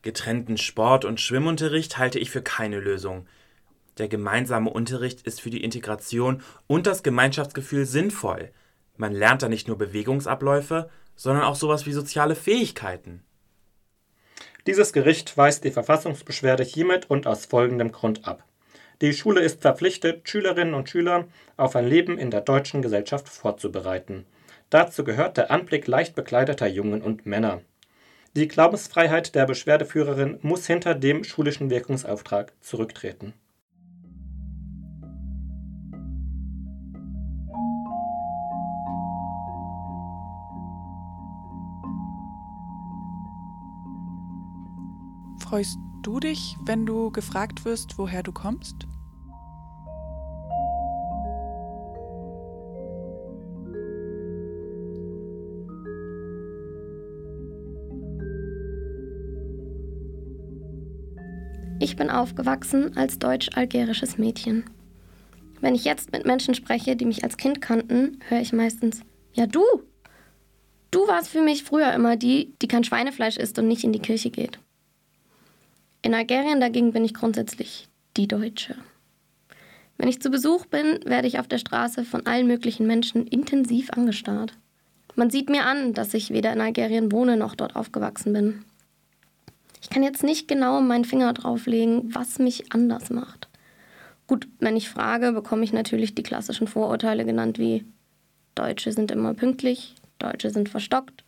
Getrennten 0.03 0.59
Sport- 0.59 1.05
und 1.05 1.21
Schwimmunterricht 1.21 1.99
halte 1.99 2.21
ich 2.21 2.31
für 2.31 2.43
keine 2.43 2.79
Lösung. 2.79 3.27
Der 3.99 4.09
gemeinsame 4.09 4.71
Unterricht 4.71 5.23
ist 5.23 5.41
für 5.41 5.51
die 5.51 5.65
Integration 5.65 6.43
und 6.67 6.87
das 6.87 7.03
Gemeinschaftsgefühl 7.03 7.85
sinnvoll. 7.85 8.51
Man 8.97 9.13
lernt 9.13 9.43
da 9.43 9.49
nicht 9.49 9.69
nur 9.69 9.79
Bewegungsabläufe, 9.79 10.89
sondern 11.17 11.45
auch 11.45 11.57
sowas 11.57 11.85
wie 11.87 11.93
soziale 11.93 12.37
Fähigkeiten. 12.37 13.23
Dieses 14.67 14.93
Gericht 14.93 15.37
weist 15.37 15.65
die 15.65 15.71
Verfassungsbeschwerde 15.71 16.63
hiermit 16.63 17.11
und 17.11 17.27
aus 17.27 17.47
folgendem 17.47 17.91
Grund 17.91 18.27
ab. 18.27 18.45
Die 19.01 19.13
Schule 19.13 19.41
ist 19.41 19.63
verpflichtet, 19.63 20.29
Schülerinnen 20.29 20.75
und 20.75 20.89
Schüler 20.89 21.27
auf 21.57 21.75
ein 21.77 21.87
Leben 21.87 22.19
in 22.19 22.31
der 22.31 22.41
deutschen 22.41 22.83
Gesellschaft 22.83 23.29
vorzubereiten. 23.29 24.27
Dazu 24.71 25.05
gehört 25.05 25.37
der 25.37 25.51
Anblick 25.51 25.87
leicht 25.87 26.15
bekleideter 26.15 26.67
Jungen 26.67 27.03
und 27.03 27.25
Männer. 27.25 27.63
Die 28.37 28.49
Glaubensfreiheit 28.49 29.35
der 29.35 29.47
Beschwerdeführerin 29.47 30.39
muss 30.43 30.67
hinter 30.67 30.95
dem 30.95 31.25
schulischen 31.25 31.71
Wirkungsauftrag 31.71 32.53
zurücktreten. 32.61 33.35
Freust 45.49 45.79
du 46.03 46.21
dich, 46.21 46.59
wenn 46.67 46.85
du 46.85 47.11
gefragt 47.11 47.65
wirst, 47.65 47.97
woher 47.97 48.23
du 48.23 48.33
kommst? 48.33 48.75
Ich 61.81 61.97
bin 61.97 62.11
aufgewachsen 62.11 62.95
als 62.99 63.19
deutsch-algerisches 63.19 64.19
Mädchen. 64.19 64.65
Wenn 65.63 65.75
ich 65.75 65.87
jetzt 65.87 66.13
mit 66.13 66.27
Menschen 66.27 66.55
spreche, 66.55 66.95
die 66.95 67.07
mich 67.07 67.25
als 67.25 67.39
Kind 67.39 67.63
kannten, 67.63 68.21
höre 68.29 68.43
ich 68.43 68.53
meistens, 68.53 69.01
ja 69.33 69.47
du. 69.47 69.63
Du 70.91 71.09
warst 71.09 71.31
für 71.31 71.41
mich 71.41 71.65
früher 71.65 71.95
immer 71.95 72.19
die, 72.19 72.53
die 72.61 72.69
kein 72.69 72.85
Schweinefleisch 72.85 73.39
isst 73.39 73.59
und 73.59 73.67
nicht 73.67 73.85
in 73.85 73.95
die 73.95 74.03
Kirche 74.03 74.29
geht. 74.29 74.59
In 76.03 76.15
Algerien 76.15 76.61
dagegen 76.61 76.93
bin 76.93 77.05
ich 77.05 77.15
grundsätzlich 77.15 77.89
die 78.17 78.29
Deutsche. 78.29 78.77
Wenn 79.97 80.09
ich 80.09 80.23
zu 80.23 80.31
Besuch 80.31 80.67
bin, 80.67 81.01
werde 81.05 81.27
ich 81.27 81.41
auf 81.41 81.49
der 81.49 81.59
Straße 81.59 82.05
von 82.05 82.25
allen 82.25 82.47
möglichen 82.47 82.87
Menschen 82.87 83.27
intensiv 83.27 83.91
angestarrt. 83.91 84.53
Man 85.17 85.31
sieht 85.31 85.51
mir 85.51 85.65
an, 85.65 85.95
dass 85.95 86.15
ich 86.15 86.31
weder 86.31 86.53
in 86.53 86.61
Algerien 86.61 87.11
wohne 87.11 87.37
noch 87.37 87.57
dort 87.57 87.75
aufgewachsen 87.75 88.33
bin. 88.33 88.65
Ich 89.83 89.91
kann 89.91 90.05
jetzt 90.05 90.23
nicht 90.23 90.47
genau 90.47 90.81
meinen 90.81 91.05
Finger 91.05 91.33
drauflegen, 91.33 92.15
was 92.15 92.39
mich 92.39 92.73
anders 92.73 93.11
macht. 93.11 93.49
Gut, 94.29 94.47
wenn 94.61 94.77
ich 94.77 94.89
frage, 94.89 95.33
bekomme 95.33 95.65
ich 95.65 95.73
natürlich 95.73 96.15
die 96.15 96.23
klassischen 96.23 96.69
Vorurteile 96.69 97.25
genannt 97.25 97.59
wie 97.59 97.85
Deutsche 98.55 98.93
sind 98.93 99.11
immer 99.11 99.35
pünktlich, 99.35 99.95
Deutsche 100.19 100.51
sind 100.51 100.69
verstockt, 100.69 101.25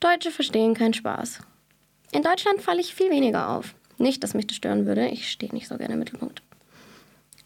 Deutsche 0.00 0.30
verstehen 0.30 0.74
keinen 0.74 0.94
Spaß. 0.94 1.40
In 2.12 2.22
Deutschland 2.22 2.60
falle 2.60 2.80
ich 2.80 2.94
viel 2.94 3.10
weniger 3.10 3.50
auf. 3.50 3.74
Nicht, 3.98 4.22
dass 4.22 4.34
mich 4.34 4.46
das 4.46 4.56
stören 4.56 4.86
würde, 4.86 5.08
ich 5.08 5.30
stehe 5.30 5.52
nicht 5.52 5.68
so 5.68 5.76
gerne 5.76 5.94
im 5.94 6.00
Mittelpunkt. 6.00 6.42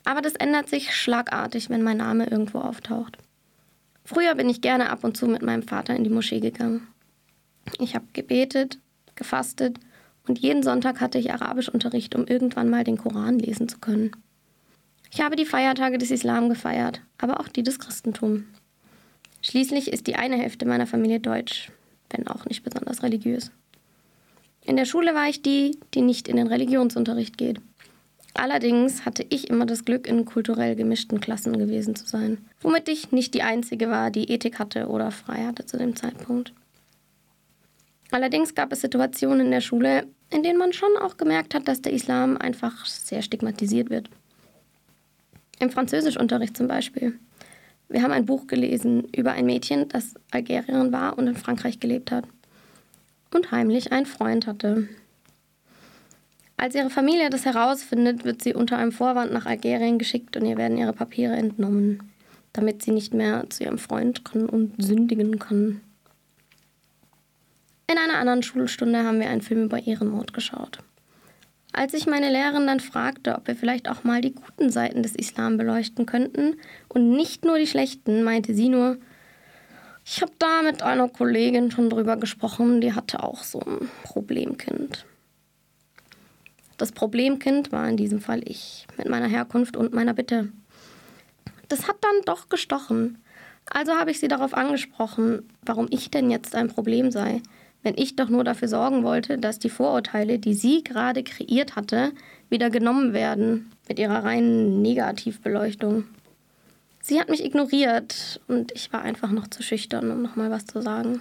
Aber 0.04 0.22
das 0.22 0.34
ändert 0.34 0.68
sich 0.68 0.94
schlagartig, 0.94 1.70
wenn 1.70 1.82
mein 1.82 1.98
Name 1.98 2.26
irgendwo 2.26 2.58
auftaucht. 2.58 3.18
Früher 4.04 4.34
bin 4.34 4.48
ich 4.48 4.60
gerne 4.60 4.90
ab 4.90 5.04
und 5.04 5.16
zu 5.16 5.26
mit 5.26 5.42
meinem 5.42 5.62
Vater 5.62 5.94
in 5.94 6.04
die 6.04 6.10
Moschee 6.10 6.40
gegangen. 6.40 6.88
Ich 7.78 7.94
habe 7.94 8.06
gebetet, 8.12 8.78
gefastet 9.14 9.78
und 10.26 10.38
jeden 10.38 10.62
Sonntag 10.62 11.00
hatte 11.00 11.18
ich 11.18 11.32
Arabischunterricht, 11.32 12.14
um 12.14 12.26
irgendwann 12.26 12.70
mal 12.70 12.84
den 12.84 12.96
Koran 12.96 13.38
lesen 13.38 13.68
zu 13.68 13.78
können. 13.78 14.10
Ich 15.12 15.20
habe 15.20 15.36
die 15.36 15.44
Feiertage 15.44 15.98
des 15.98 16.10
Islam 16.10 16.48
gefeiert, 16.48 17.02
aber 17.18 17.40
auch 17.40 17.48
die 17.48 17.62
des 17.62 17.78
Christentums. 17.78 18.42
Schließlich 19.42 19.92
ist 19.92 20.06
die 20.06 20.16
eine 20.16 20.36
Hälfte 20.36 20.66
meiner 20.66 20.86
Familie 20.86 21.20
deutsch, 21.20 21.70
wenn 22.10 22.28
auch 22.28 22.44
nicht 22.46 22.62
besonders 22.62 23.02
religiös. 23.02 23.50
In 24.70 24.76
der 24.76 24.84
Schule 24.84 25.16
war 25.16 25.28
ich 25.28 25.42
die, 25.42 25.80
die 25.94 26.00
nicht 26.00 26.28
in 26.28 26.36
den 26.36 26.46
Religionsunterricht 26.46 27.36
geht. 27.36 27.60
Allerdings 28.34 29.04
hatte 29.04 29.26
ich 29.28 29.50
immer 29.50 29.66
das 29.66 29.84
Glück, 29.84 30.06
in 30.06 30.24
kulturell 30.24 30.76
gemischten 30.76 31.18
Klassen 31.18 31.58
gewesen 31.58 31.96
zu 31.96 32.06
sein, 32.06 32.38
womit 32.60 32.88
ich 32.88 33.10
nicht 33.10 33.34
die 33.34 33.42
Einzige 33.42 33.90
war, 33.90 34.12
die 34.12 34.30
Ethik 34.30 34.60
hatte 34.60 34.86
oder 34.86 35.10
frei 35.10 35.44
hatte 35.44 35.66
zu 35.66 35.76
dem 35.76 35.96
Zeitpunkt. 35.96 36.52
Allerdings 38.12 38.54
gab 38.54 38.70
es 38.72 38.82
Situationen 38.82 39.46
in 39.46 39.50
der 39.50 39.60
Schule, 39.60 40.06
in 40.30 40.44
denen 40.44 40.60
man 40.60 40.72
schon 40.72 40.96
auch 41.02 41.16
gemerkt 41.16 41.56
hat, 41.56 41.66
dass 41.66 41.82
der 41.82 41.92
Islam 41.92 42.36
einfach 42.36 42.86
sehr 42.86 43.22
stigmatisiert 43.22 43.90
wird. 43.90 44.08
Im 45.58 45.70
Französischunterricht 45.70 46.56
zum 46.56 46.68
Beispiel. 46.68 47.18
Wir 47.88 48.04
haben 48.04 48.12
ein 48.12 48.24
Buch 48.24 48.46
gelesen 48.46 49.08
über 49.16 49.32
ein 49.32 49.46
Mädchen, 49.46 49.88
das 49.88 50.14
Algerierin 50.30 50.92
war 50.92 51.18
und 51.18 51.26
in 51.26 51.34
Frankreich 51.34 51.80
gelebt 51.80 52.12
hat. 52.12 52.24
Und 53.32 53.52
heimlich 53.52 53.92
einen 53.92 54.06
Freund 54.06 54.46
hatte. 54.46 54.88
Als 56.56 56.74
ihre 56.74 56.90
Familie 56.90 57.30
das 57.30 57.46
herausfindet, 57.46 58.24
wird 58.24 58.42
sie 58.42 58.54
unter 58.54 58.76
einem 58.76 58.92
Vorwand 58.92 59.32
nach 59.32 59.46
Algerien 59.46 59.98
geschickt 59.98 60.36
und 60.36 60.44
ihr 60.44 60.58
werden 60.58 60.76
ihre 60.76 60.92
Papiere 60.92 61.34
entnommen, 61.34 62.12
damit 62.52 62.82
sie 62.82 62.90
nicht 62.90 63.14
mehr 63.14 63.48
zu 63.48 63.64
ihrem 63.64 63.78
Freund 63.78 64.24
kann 64.24 64.46
und 64.46 64.74
sündigen 64.82 65.38
kann. 65.38 65.80
In 67.90 67.98
einer 67.98 68.18
anderen 68.18 68.42
Schulstunde 68.42 69.04
haben 69.04 69.20
wir 69.20 69.30
einen 69.30 69.40
Film 69.40 69.64
über 69.64 69.84
Ehrenmord 69.84 70.34
geschaut. 70.34 70.78
Als 71.72 71.94
ich 71.94 72.06
meine 72.06 72.30
Lehrerin 72.30 72.66
dann 72.66 72.80
fragte, 72.80 73.36
ob 73.36 73.46
wir 73.46 73.56
vielleicht 73.56 73.88
auch 73.88 74.04
mal 74.04 74.20
die 74.20 74.34
guten 74.34 74.70
Seiten 74.70 75.02
des 75.02 75.14
Islam 75.14 75.56
beleuchten 75.56 76.04
könnten 76.04 76.56
und 76.88 77.10
nicht 77.10 77.44
nur 77.44 77.58
die 77.58 77.66
schlechten, 77.66 78.22
meinte 78.22 78.54
sie 78.54 78.68
nur, 78.68 78.98
ich 80.04 80.22
habe 80.22 80.32
da 80.38 80.62
mit 80.62 80.82
einer 80.82 81.08
Kollegin 81.08 81.70
schon 81.70 81.90
drüber 81.90 82.16
gesprochen, 82.16 82.80
die 82.80 82.94
hatte 82.94 83.22
auch 83.22 83.42
so 83.42 83.60
ein 83.60 83.90
Problemkind. 84.04 85.06
Das 86.76 86.92
Problemkind 86.92 87.72
war 87.72 87.88
in 87.88 87.96
diesem 87.96 88.20
Fall 88.20 88.40
ich, 88.44 88.86
mit 88.96 89.08
meiner 89.08 89.28
Herkunft 89.28 89.76
und 89.76 89.92
meiner 89.92 90.14
Bitte. 90.14 90.48
Das 91.68 91.86
hat 91.86 91.96
dann 92.00 92.22
doch 92.24 92.48
gestochen. 92.48 93.18
Also 93.66 93.92
habe 93.92 94.10
ich 94.10 94.18
sie 94.18 94.28
darauf 94.28 94.54
angesprochen, 94.54 95.48
warum 95.62 95.86
ich 95.90 96.10
denn 96.10 96.30
jetzt 96.30 96.54
ein 96.54 96.68
Problem 96.68 97.10
sei 97.10 97.42
wenn 97.82 97.94
ich 97.96 98.16
doch 98.16 98.28
nur 98.28 98.44
dafür 98.44 98.68
sorgen 98.68 99.02
wollte, 99.04 99.38
dass 99.38 99.58
die 99.58 99.70
Vorurteile, 99.70 100.38
die 100.38 100.54
sie 100.54 100.84
gerade 100.84 101.22
kreiert 101.22 101.76
hatte, 101.76 102.12
wieder 102.48 102.70
genommen 102.70 103.12
werden 103.12 103.72
mit 103.88 103.98
ihrer 103.98 104.24
reinen 104.24 104.82
Negativbeleuchtung. 104.82 106.04
Sie 107.10 107.18
hat 107.18 107.28
mich 107.28 107.44
ignoriert 107.44 108.40
und 108.46 108.70
ich 108.70 108.92
war 108.92 109.02
einfach 109.02 109.32
noch 109.32 109.48
zu 109.48 109.64
schüchtern, 109.64 110.12
um 110.12 110.22
nochmal 110.22 110.52
was 110.52 110.66
zu 110.66 110.80
sagen. 110.80 111.20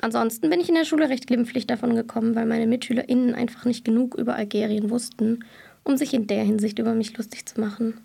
Ansonsten 0.00 0.48
bin 0.48 0.60
ich 0.60 0.70
in 0.70 0.74
der 0.74 0.86
Schule 0.86 1.10
recht 1.10 1.26
glimpflich 1.26 1.66
davon 1.66 1.94
gekommen, 1.94 2.34
weil 2.34 2.46
meine 2.46 2.66
MitschülerInnen 2.66 3.34
einfach 3.34 3.66
nicht 3.66 3.84
genug 3.84 4.14
über 4.14 4.34
Algerien 4.34 4.88
wussten, 4.88 5.44
um 5.84 5.98
sich 5.98 6.14
in 6.14 6.26
der 6.26 6.42
Hinsicht 6.42 6.78
über 6.78 6.94
mich 6.94 7.14
lustig 7.18 7.46
zu 7.46 7.60
machen. 7.60 8.00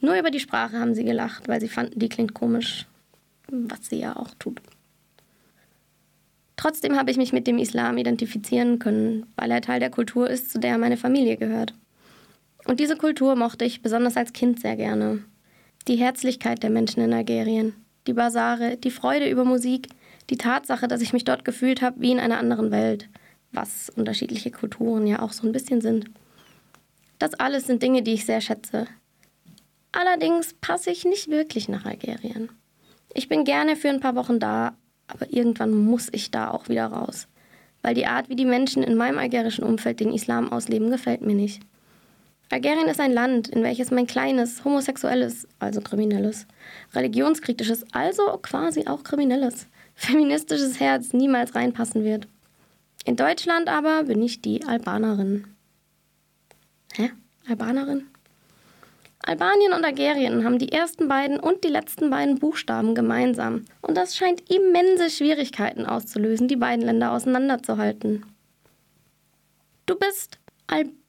Nur 0.00 0.18
über 0.18 0.32
die 0.32 0.40
Sprache 0.40 0.80
haben 0.80 0.96
sie 0.96 1.04
gelacht, 1.04 1.46
weil 1.46 1.60
sie 1.60 1.68
fanden, 1.68 2.00
die 2.00 2.08
klingt 2.08 2.34
komisch, 2.34 2.88
was 3.46 3.88
sie 3.88 4.00
ja 4.00 4.16
auch 4.16 4.34
tut. 4.40 4.60
Trotzdem 6.56 6.96
habe 6.96 7.12
ich 7.12 7.18
mich 7.18 7.32
mit 7.32 7.46
dem 7.46 7.58
Islam 7.58 7.98
identifizieren 7.98 8.80
können, 8.80 9.26
weil 9.36 9.52
er 9.52 9.60
Teil 9.60 9.78
der 9.78 9.90
Kultur 9.90 10.28
ist, 10.28 10.50
zu 10.50 10.58
der 10.58 10.76
meine 10.76 10.96
Familie 10.96 11.36
gehört. 11.36 11.72
Und 12.64 12.80
diese 12.80 12.96
Kultur 12.96 13.36
mochte 13.36 13.64
ich 13.64 13.80
besonders 13.80 14.16
als 14.16 14.32
Kind 14.32 14.58
sehr 14.58 14.74
gerne. 14.74 15.22
Die 15.86 15.96
Herzlichkeit 15.96 16.62
der 16.62 16.70
Menschen 16.70 17.02
in 17.02 17.12
Algerien, 17.12 17.74
die 18.06 18.14
Basare, 18.14 18.78
die 18.78 18.90
Freude 18.90 19.28
über 19.28 19.44
Musik, 19.44 19.88
die 20.30 20.38
Tatsache, 20.38 20.88
dass 20.88 21.02
ich 21.02 21.12
mich 21.12 21.24
dort 21.24 21.44
gefühlt 21.44 21.82
habe 21.82 22.00
wie 22.00 22.10
in 22.10 22.20
einer 22.20 22.38
anderen 22.38 22.70
Welt, 22.70 23.10
was 23.52 23.90
unterschiedliche 23.90 24.50
Kulturen 24.50 25.06
ja 25.06 25.20
auch 25.20 25.32
so 25.32 25.46
ein 25.46 25.52
bisschen 25.52 25.82
sind. 25.82 26.06
Das 27.18 27.34
alles 27.34 27.66
sind 27.66 27.82
Dinge, 27.82 28.02
die 28.02 28.14
ich 28.14 28.24
sehr 28.24 28.40
schätze. 28.40 28.86
Allerdings 29.92 30.54
passe 30.54 30.90
ich 30.90 31.04
nicht 31.04 31.28
wirklich 31.28 31.68
nach 31.68 31.84
Algerien. 31.84 32.48
Ich 33.12 33.28
bin 33.28 33.44
gerne 33.44 33.76
für 33.76 33.90
ein 33.90 34.00
paar 34.00 34.16
Wochen 34.16 34.40
da, 34.40 34.76
aber 35.06 35.32
irgendwann 35.32 35.72
muss 35.72 36.08
ich 36.12 36.30
da 36.30 36.50
auch 36.50 36.70
wieder 36.70 36.86
raus. 36.86 37.28
Weil 37.82 37.94
die 37.94 38.06
Art, 38.06 38.30
wie 38.30 38.36
die 38.36 38.46
Menschen 38.46 38.82
in 38.82 38.96
meinem 38.96 39.18
algerischen 39.18 39.64
Umfeld 39.64 40.00
den 40.00 40.14
Islam 40.14 40.50
ausleben, 40.50 40.90
gefällt 40.90 41.20
mir 41.20 41.34
nicht. 41.34 41.62
Algerien 42.50 42.88
ist 42.88 43.00
ein 43.00 43.12
Land, 43.12 43.48
in 43.48 43.62
welches 43.62 43.90
mein 43.90 44.06
kleines, 44.06 44.64
homosexuelles, 44.64 45.48
also 45.58 45.80
kriminelles, 45.80 46.46
religionskritisches, 46.94 47.84
also 47.92 48.38
quasi 48.42 48.86
auch 48.86 49.02
kriminelles, 49.02 49.66
feministisches 49.94 50.78
Herz 50.78 51.12
niemals 51.12 51.54
reinpassen 51.54 52.04
wird. 52.04 52.28
In 53.04 53.16
Deutschland 53.16 53.68
aber 53.68 54.04
bin 54.04 54.22
ich 54.22 54.40
die 54.40 54.64
Albanerin. 54.64 55.46
Hä? 56.94 57.10
Albanerin? 57.48 58.06
Albanien 59.26 59.72
und 59.72 59.84
Algerien 59.84 60.44
haben 60.44 60.58
die 60.58 60.70
ersten 60.70 61.08
beiden 61.08 61.40
und 61.40 61.64
die 61.64 61.68
letzten 61.68 62.10
beiden 62.10 62.38
Buchstaben 62.38 62.94
gemeinsam. 62.94 63.64
Und 63.80 63.96
das 63.96 64.16
scheint 64.16 64.50
immense 64.50 65.08
Schwierigkeiten 65.08 65.86
auszulösen, 65.86 66.46
die 66.46 66.56
beiden 66.56 66.84
Länder 66.84 67.12
auseinanderzuhalten. 67.12 68.26
Du 69.86 69.96
bist 69.96 70.38
Albanerin, 70.66 71.03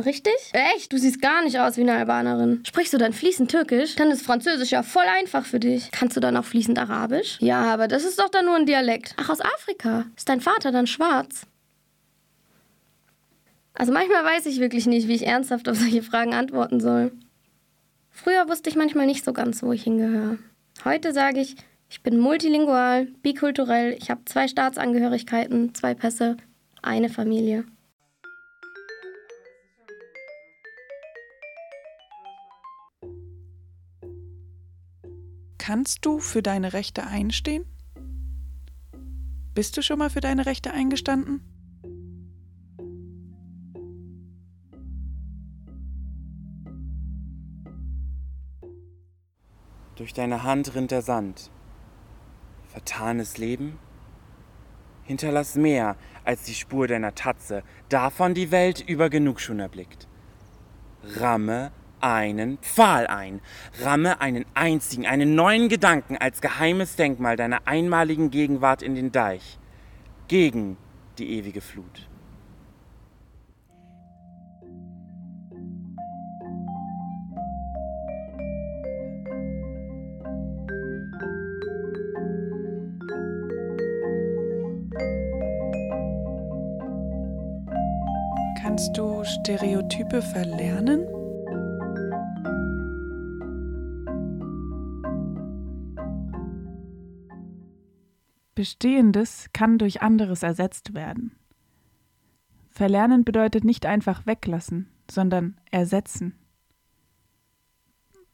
richtig? 0.00 0.34
Echt? 0.52 0.92
Du 0.92 0.98
siehst 0.98 1.20
gar 1.20 1.42
nicht 1.42 1.58
aus 1.58 1.76
wie 1.76 1.82
eine 1.82 1.94
Albanerin. 1.94 2.62
Sprichst 2.66 2.92
du 2.92 2.98
dann 2.98 3.12
fließend 3.12 3.50
Türkisch? 3.50 3.96
Dann 3.96 4.10
ist 4.10 4.24
Französisch 4.24 4.70
ja 4.70 4.82
voll 4.82 5.04
einfach 5.18 5.44
für 5.44 5.60
dich. 5.60 5.90
Kannst 5.90 6.16
du 6.16 6.20
dann 6.20 6.36
auch 6.36 6.44
fließend 6.44 6.78
Arabisch? 6.78 7.38
Ja, 7.40 7.62
aber 7.62 7.88
das 7.88 8.04
ist 8.04 8.18
doch 8.18 8.28
dann 8.28 8.46
nur 8.46 8.56
ein 8.56 8.66
Dialekt. 8.66 9.14
Ach, 9.16 9.28
aus 9.28 9.40
Afrika. 9.40 10.06
Ist 10.16 10.28
dein 10.28 10.40
Vater 10.40 10.72
dann 10.72 10.86
schwarz? 10.86 11.42
Also 13.74 13.92
manchmal 13.92 14.24
weiß 14.24 14.46
ich 14.46 14.58
wirklich 14.58 14.86
nicht, 14.86 15.06
wie 15.06 15.14
ich 15.14 15.26
ernsthaft 15.26 15.68
auf 15.68 15.76
solche 15.76 16.02
Fragen 16.02 16.34
antworten 16.34 16.80
soll. 16.80 17.12
Früher 18.10 18.48
wusste 18.48 18.68
ich 18.68 18.76
manchmal 18.76 19.06
nicht 19.06 19.24
so 19.24 19.32
ganz, 19.32 19.62
wo 19.62 19.72
ich 19.72 19.84
hingehöre. 19.84 20.38
Heute 20.84 21.12
sage 21.12 21.40
ich, 21.40 21.54
ich 21.88 22.02
bin 22.02 22.18
multilingual, 22.18 23.06
bikulturell, 23.22 23.96
ich 23.98 24.10
habe 24.10 24.24
zwei 24.24 24.48
Staatsangehörigkeiten, 24.48 25.74
zwei 25.74 25.94
Pässe, 25.94 26.36
eine 26.82 27.08
Familie. 27.08 27.64
Kannst 35.68 36.06
du 36.06 36.18
für 36.18 36.40
deine 36.40 36.72
Rechte 36.72 37.06
einstehen? 37.06 37.66
Bist 39.52 39.76
du 39.76 39.82
schon 39.82 39.98
mal 39.98 40.08
für 40.08 40.22
deine 40.22 40.46
Rechte 40.46 40.72
eingestanden? 40.72 41.42
Durch 49.96 50.14
deine 50.14 50.42
Hand 50.42 50.74
rinnt 50.74 50.90
der 50.90 51.02
Sand. 51.02 51.50
Vertanes 52.68 53.36
Leben? 53.36 53.78
Hinterlass 55.02 55.54
mehr 55.54 55.98
als 56.24 56.44
die 56.44 56.54
Spur 56.54 56.88
deiner 56.88 57.14
Tatze, 57.14 57.62
davon 57.90 58.32
die 58.32 58.50
Welt 58.50 58.80
über 58.80 59.10
genug 59.10 59.38
schon 59.38 59.60
erblickt. 59.60 60.08
Ramme 61.02 61.72
einen 62.00 62.58
Pfahl 62.58 63.06
ein, 63.06 63.40
ramme 63.82 64.20
einen 64.20 64.44
einzigen, 64.54 65.06
einen 65.06 65.34
neuen 65.34 65.68
Gedanken 65.68 66.16
als 66.16 66.40
geheimes 66.40 66.96
Denkmal 66.96 67.36
deiner 67.36 67.66
einmaligen 67.66 68.30
Gegenwart 68.30 68.82
in 68.82 68.94
den 68.94 69.12
Deich, 69.12 69.58
gegen 70.28 70.76
die 71.18 71.30
ewige 71.30 71.60
Flut. 71.60 72.08
Kannst 88.60 88.96
du 88.96 89.24
Stereotype 89.24 90.22
verlernen? 90.22 91.17
Bestehendes 98.58 99.46
kann 99.52 99.78
durch 99.78 100.02
anderes 100.02 100.42
ersetzt 100.42 100.92
werden. 100.92 101.30
Verlernen 102.70 103.24
bedeutet 103.24 103.62
nicht 103.62 103.86
einfach 103.86 104.26
weglassen, 104.26 104.90
sondern 105.08 105.60
ersetzen. 105.70 106.36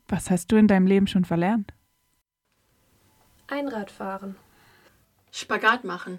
Was 0.08 0.30
hast 0.30 0.50
du 0.50 0.56
in 0.56 0.66
deinem 0.66 0.86
Leben 0.86 1.08
schon 1.08 1.26
verlernt? 1.26 1.74
Einrad 3.48 3.90
fahren. 3.90 4.36
Spagat 5.30 5.84
machen. 5.84 6.18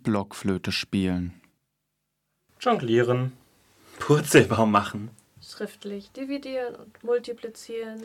Blockflöte 0.00 0.70
spielen. 0.70 1.40
Jonglieren. 2.60 3.32
Purzelbaum 4.00 4.70
machen. 4.70 5.08
Schriftlich 5.40 6.12
dividieren 6.12 6.74
und 6.74 7.02
multiplizieren. 7.02 8.02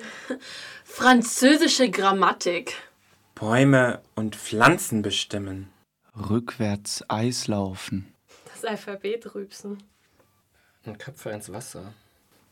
Französische 0.86 1.90
Grammatik. 1.92 2.78
Bäume 3.36 4.02
und 4.16 4.38
Pflanzen 4.38 5.02
bestimmen. 5.02 5.70
Rückwärts 6.30 7.04
Eislaufen. 7.10 8.14
Das 8.46 8.64
Alphabet 8.64 9.36
rübsen. 9.36 9.84
Und 10.86 11.00
Köpfe 11.00 11.32
ins 11.32 11.52
Wasser. 11.52 11.94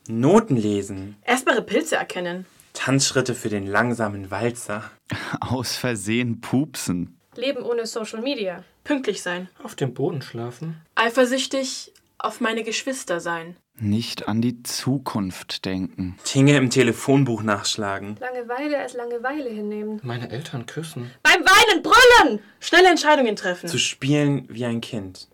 Noten 0.10 0.58
lesen. 0.58 1.16
Erstbare 1.22 1.62
Pilze 1.62 1.96
erkennen. 1.96 2.46
Tanzschritte 2.74 3.34
für 3.34 3.48
den 3.48 3.66
langsamen 3.66 4.30
Walzer. 4.30 4.92
Aus 5.40 5.78
Versehen 5.78 6.42
pupsen. 6.42 7.18
Leben 7.38 7.64
ohne 7.64 7.86
Social 7.86 8.22
Media. 8.22 8.66
Pünktlich 8.84 9.22
sein. 9.22 9.48
Auf 9.64 9.76
dem 9.76 9.94
Boden 9.94 10.22
schlafen. 10.22 10.82
Eifersüchtig 10.96 11.94
auf 12.18 12.42
meine 12.42 12.64
Geschwister 12.64 13.22
sein. 13.22 13.56
Nicht 13.80 14.28
an 14.28 14.42
die 14.42 14.62
Zukunft 14.64 15.66
denken. 15.66 16.16
Dinge 16.34 16.56
im 16.58 16.70
Telefonbuch 16.70 17.42
nachschlagen. 17.42 18.16
Langeweile 18.20 18.78
als 18.80 18.94
Langeweile 18.94 19.50
hinnehmen. 19.50 20.00
Meine 20.04 20.30
Eltern 20.30 20.66
küssen. 20.68 21.12
Beim 21.24 21.42
Weinen 21.42 21.82
brüllen! 21.82 22.40
Schnelle 22.60 22.90
Entscheidungen 22.90 23.36
treffen. 23.36 23.68
Zu 23.68 23.80
spielen 23.80 24.48
wie 24.48 24.66
ein 24.66 24.80
Kind. 24.80 25.28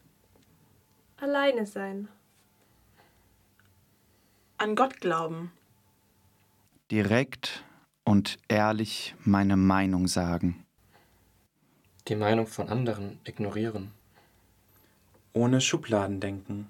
Alleine 1.18 1.66
sein. 1.66 2.08
An 4.58 4.76
Gott 4.76 5.02
glauben. 5.02 5.52
Direkt 6.92 7.64
und 8.06 8.40
ehrlich 8.48 9.16
meine 9.24 9.58
Meinung 9.58 10.08
sagen. 10.08 10.66
Die 12.08 12.16
Meinung 12.16 12.48
von 12.48 12.70
anderen 12.70 13.20
ignorieren. 13.26 13.92
Ohne 15.34 15.62
Schubladen 15.62 16.20
denken. 16.20 16.68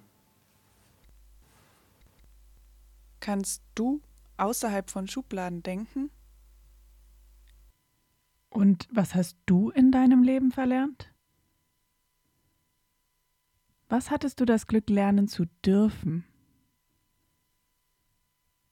Kannst 3.20 3.64
du 3.76 4.02
außerhalb 4.38 4.90
von 4.90 5.08
Schubladen 5.08 5.64
denken? 5.64 6.12
Und 8.50 8.88
was 8.92 9.16
hast 9.16 9.38
du 9.46 9.70
in 9.70 9.92
deinem 9.92 10.24
Leben 10.24 10.52
verlernt? 10.52 11.14
Was 13.88 14.12
hattest 14.12 14.40
du 14.40 14.46
das 14.46 14.68
Glück 14.68 14.90
lernen 14.90 15.28
zu 15.28 15.46
dürfen? 15.66 16.26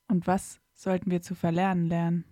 Und 0.07 0.27
was 0.27 0.59
sollten 0.73 1.11
wir 1.11 1.21
zu 1.21 1.35
verlernen 1.35 1.87
lernen? 1.87 2.25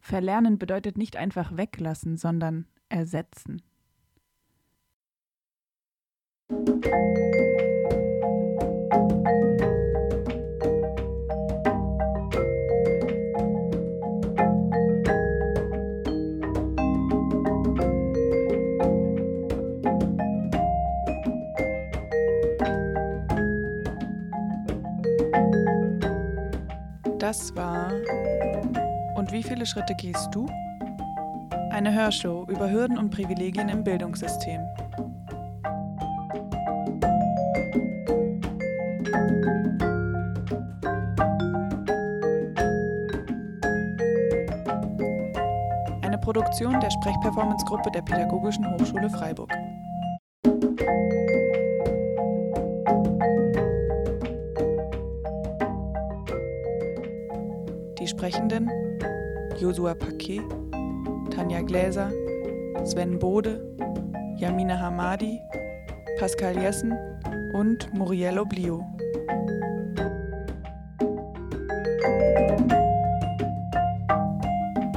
Verlernen 0.00 0.58
bedeutet 0.58 0.98
nicht 0.98 1.16
einfach 1.16 1.56
weglassen, 1.56 2.16
sondern 2.16 2.66
ersetzen. 2.88 3.62
Das 27.22 27.54
war 27.54 27.92
Und 29.14 29.30
wie 29.30 29.44
viele 29.44 29.64
Schritte 29.64 29.94
gehst 29.94 30.30
du? 30.32 30.44
Eine 31.70 31.94
Hörshow 31.94 32.44
über 32.48 32.68
Hürden 32.68 32.98
und 32.98 33.10
Privilegien 33.10 33.68
im 33.68 33.84
Bildungssystem. 33.84 34.60
Eine 46.02 46.18
Produktion 46.18 46.80
der 46.80 46.90
Sprechperformance-Gruppe 46.90 47.92
der 47.92 48.02
Pädagogischen 48.02 48.68
Hochschule 48.74 49.08
Freiburg. 49.08 49.52
Sprechenden 58.22 58.70
Josua 59.58 59.96
Paquet, 59.96 60.42
Tanja 61.34 61.60
Gläser, 61.60 62.12
Sven 62.84 63.18
Bode, 63.18 63.60
Yamina 64.36 64.78
Hamadi, 64.78 65.40
Pascal 66.20 66.56
Jessen 66.56 66.96
und 67.52 67.92
Muriel 67.94 68.38
Oblio. 68.38 68.86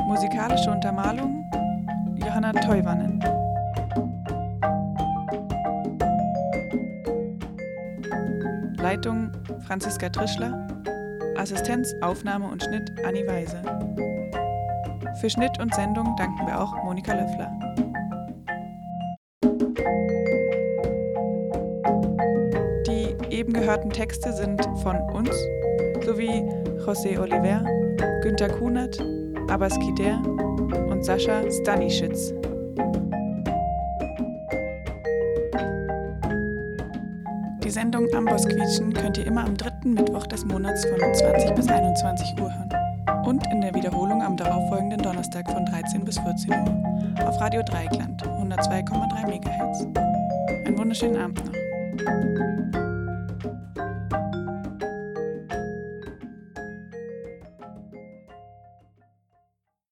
Musikalische 0.06 0.70
Untermalung 0.70 1.44
Johanna 2.18 2.52
Teuwannen. 2.52 3.20
Leitung 8.78 9.32
Franziska 9.62 10.10
Trischler. 10.10 10.65
Assistenz, 11.46 11.94
Aufnahme 12.02 12.48
und 12.48 12.64
Schnitt 12.64 12.92
Anni 13.06 13.24
Weise. 13.28 13.62
Für 15.22 15.30
Schnitt 15.30 15.60
und 15.60 15.76
Sendung 15.76 16.16
danken 16.18 16.48
wir 16.48 16.60
auch 16.60 16.74
Monika 16.84 17.14
Löffler. 17.14 17.52
Die 22.88 23.16
eben 23.30 23.54
gehörten 23.54 23.92
Texte 23.92 24.34
sind 24.34 24.60
von 24.82 25.00
uns 25.12 25.30
sowie 26.04 26.42
José 26.84 27.20
Oliver, 27.20 27.64
Günter 28.24 28.50
Kunert, 28.50 29.00
Abbas 29.48 29.78
Kider 29.78 30.20
und 30.90 31.06
Sascha 31.06 31.44
Stanischitz. 31.52 32.34
Sendung 37.76 38.08
Amboss 38.14 38.48
quietschen 38.48 38.94
könnt 38.94 39.18
ihr 39.18 39.28
immer 39.28 39.44
am 39.44 39.58
dritten 39.58 39.75
Mittwoch 39.75 39.75
des 40.36 40.44
Monats 40.44 40.86
von 40.86 41.00
20 41.00 41.56
bis 41.56 41.68
21 41.70 42.36
Uhr 42.42 42.54
hören. 42.54 43.26
Und 43.26 43.42
in 43.54 43.62
der 43.62 43.74
Wiederholung 43.74 44.22
am 44.22 44.36
darauffolgenden 44.36 45.02
Donnerstag 45.02 45.50
von 45.50 45.66
13 45.66 46.04
bis 46.04 46.20
14 46.20 46.52
Uhr 46.52 47.26
auf 47.26 47.40
Radio 47.40 47.62
Dreikland 47.64 48.22
102,3 48.22 49.28
MHz. 49.28 49.88
Einen 50.66 50.78
wunderschönen 50.78 51.22
Abend 51.22 51.46
noch. 51.46 52.65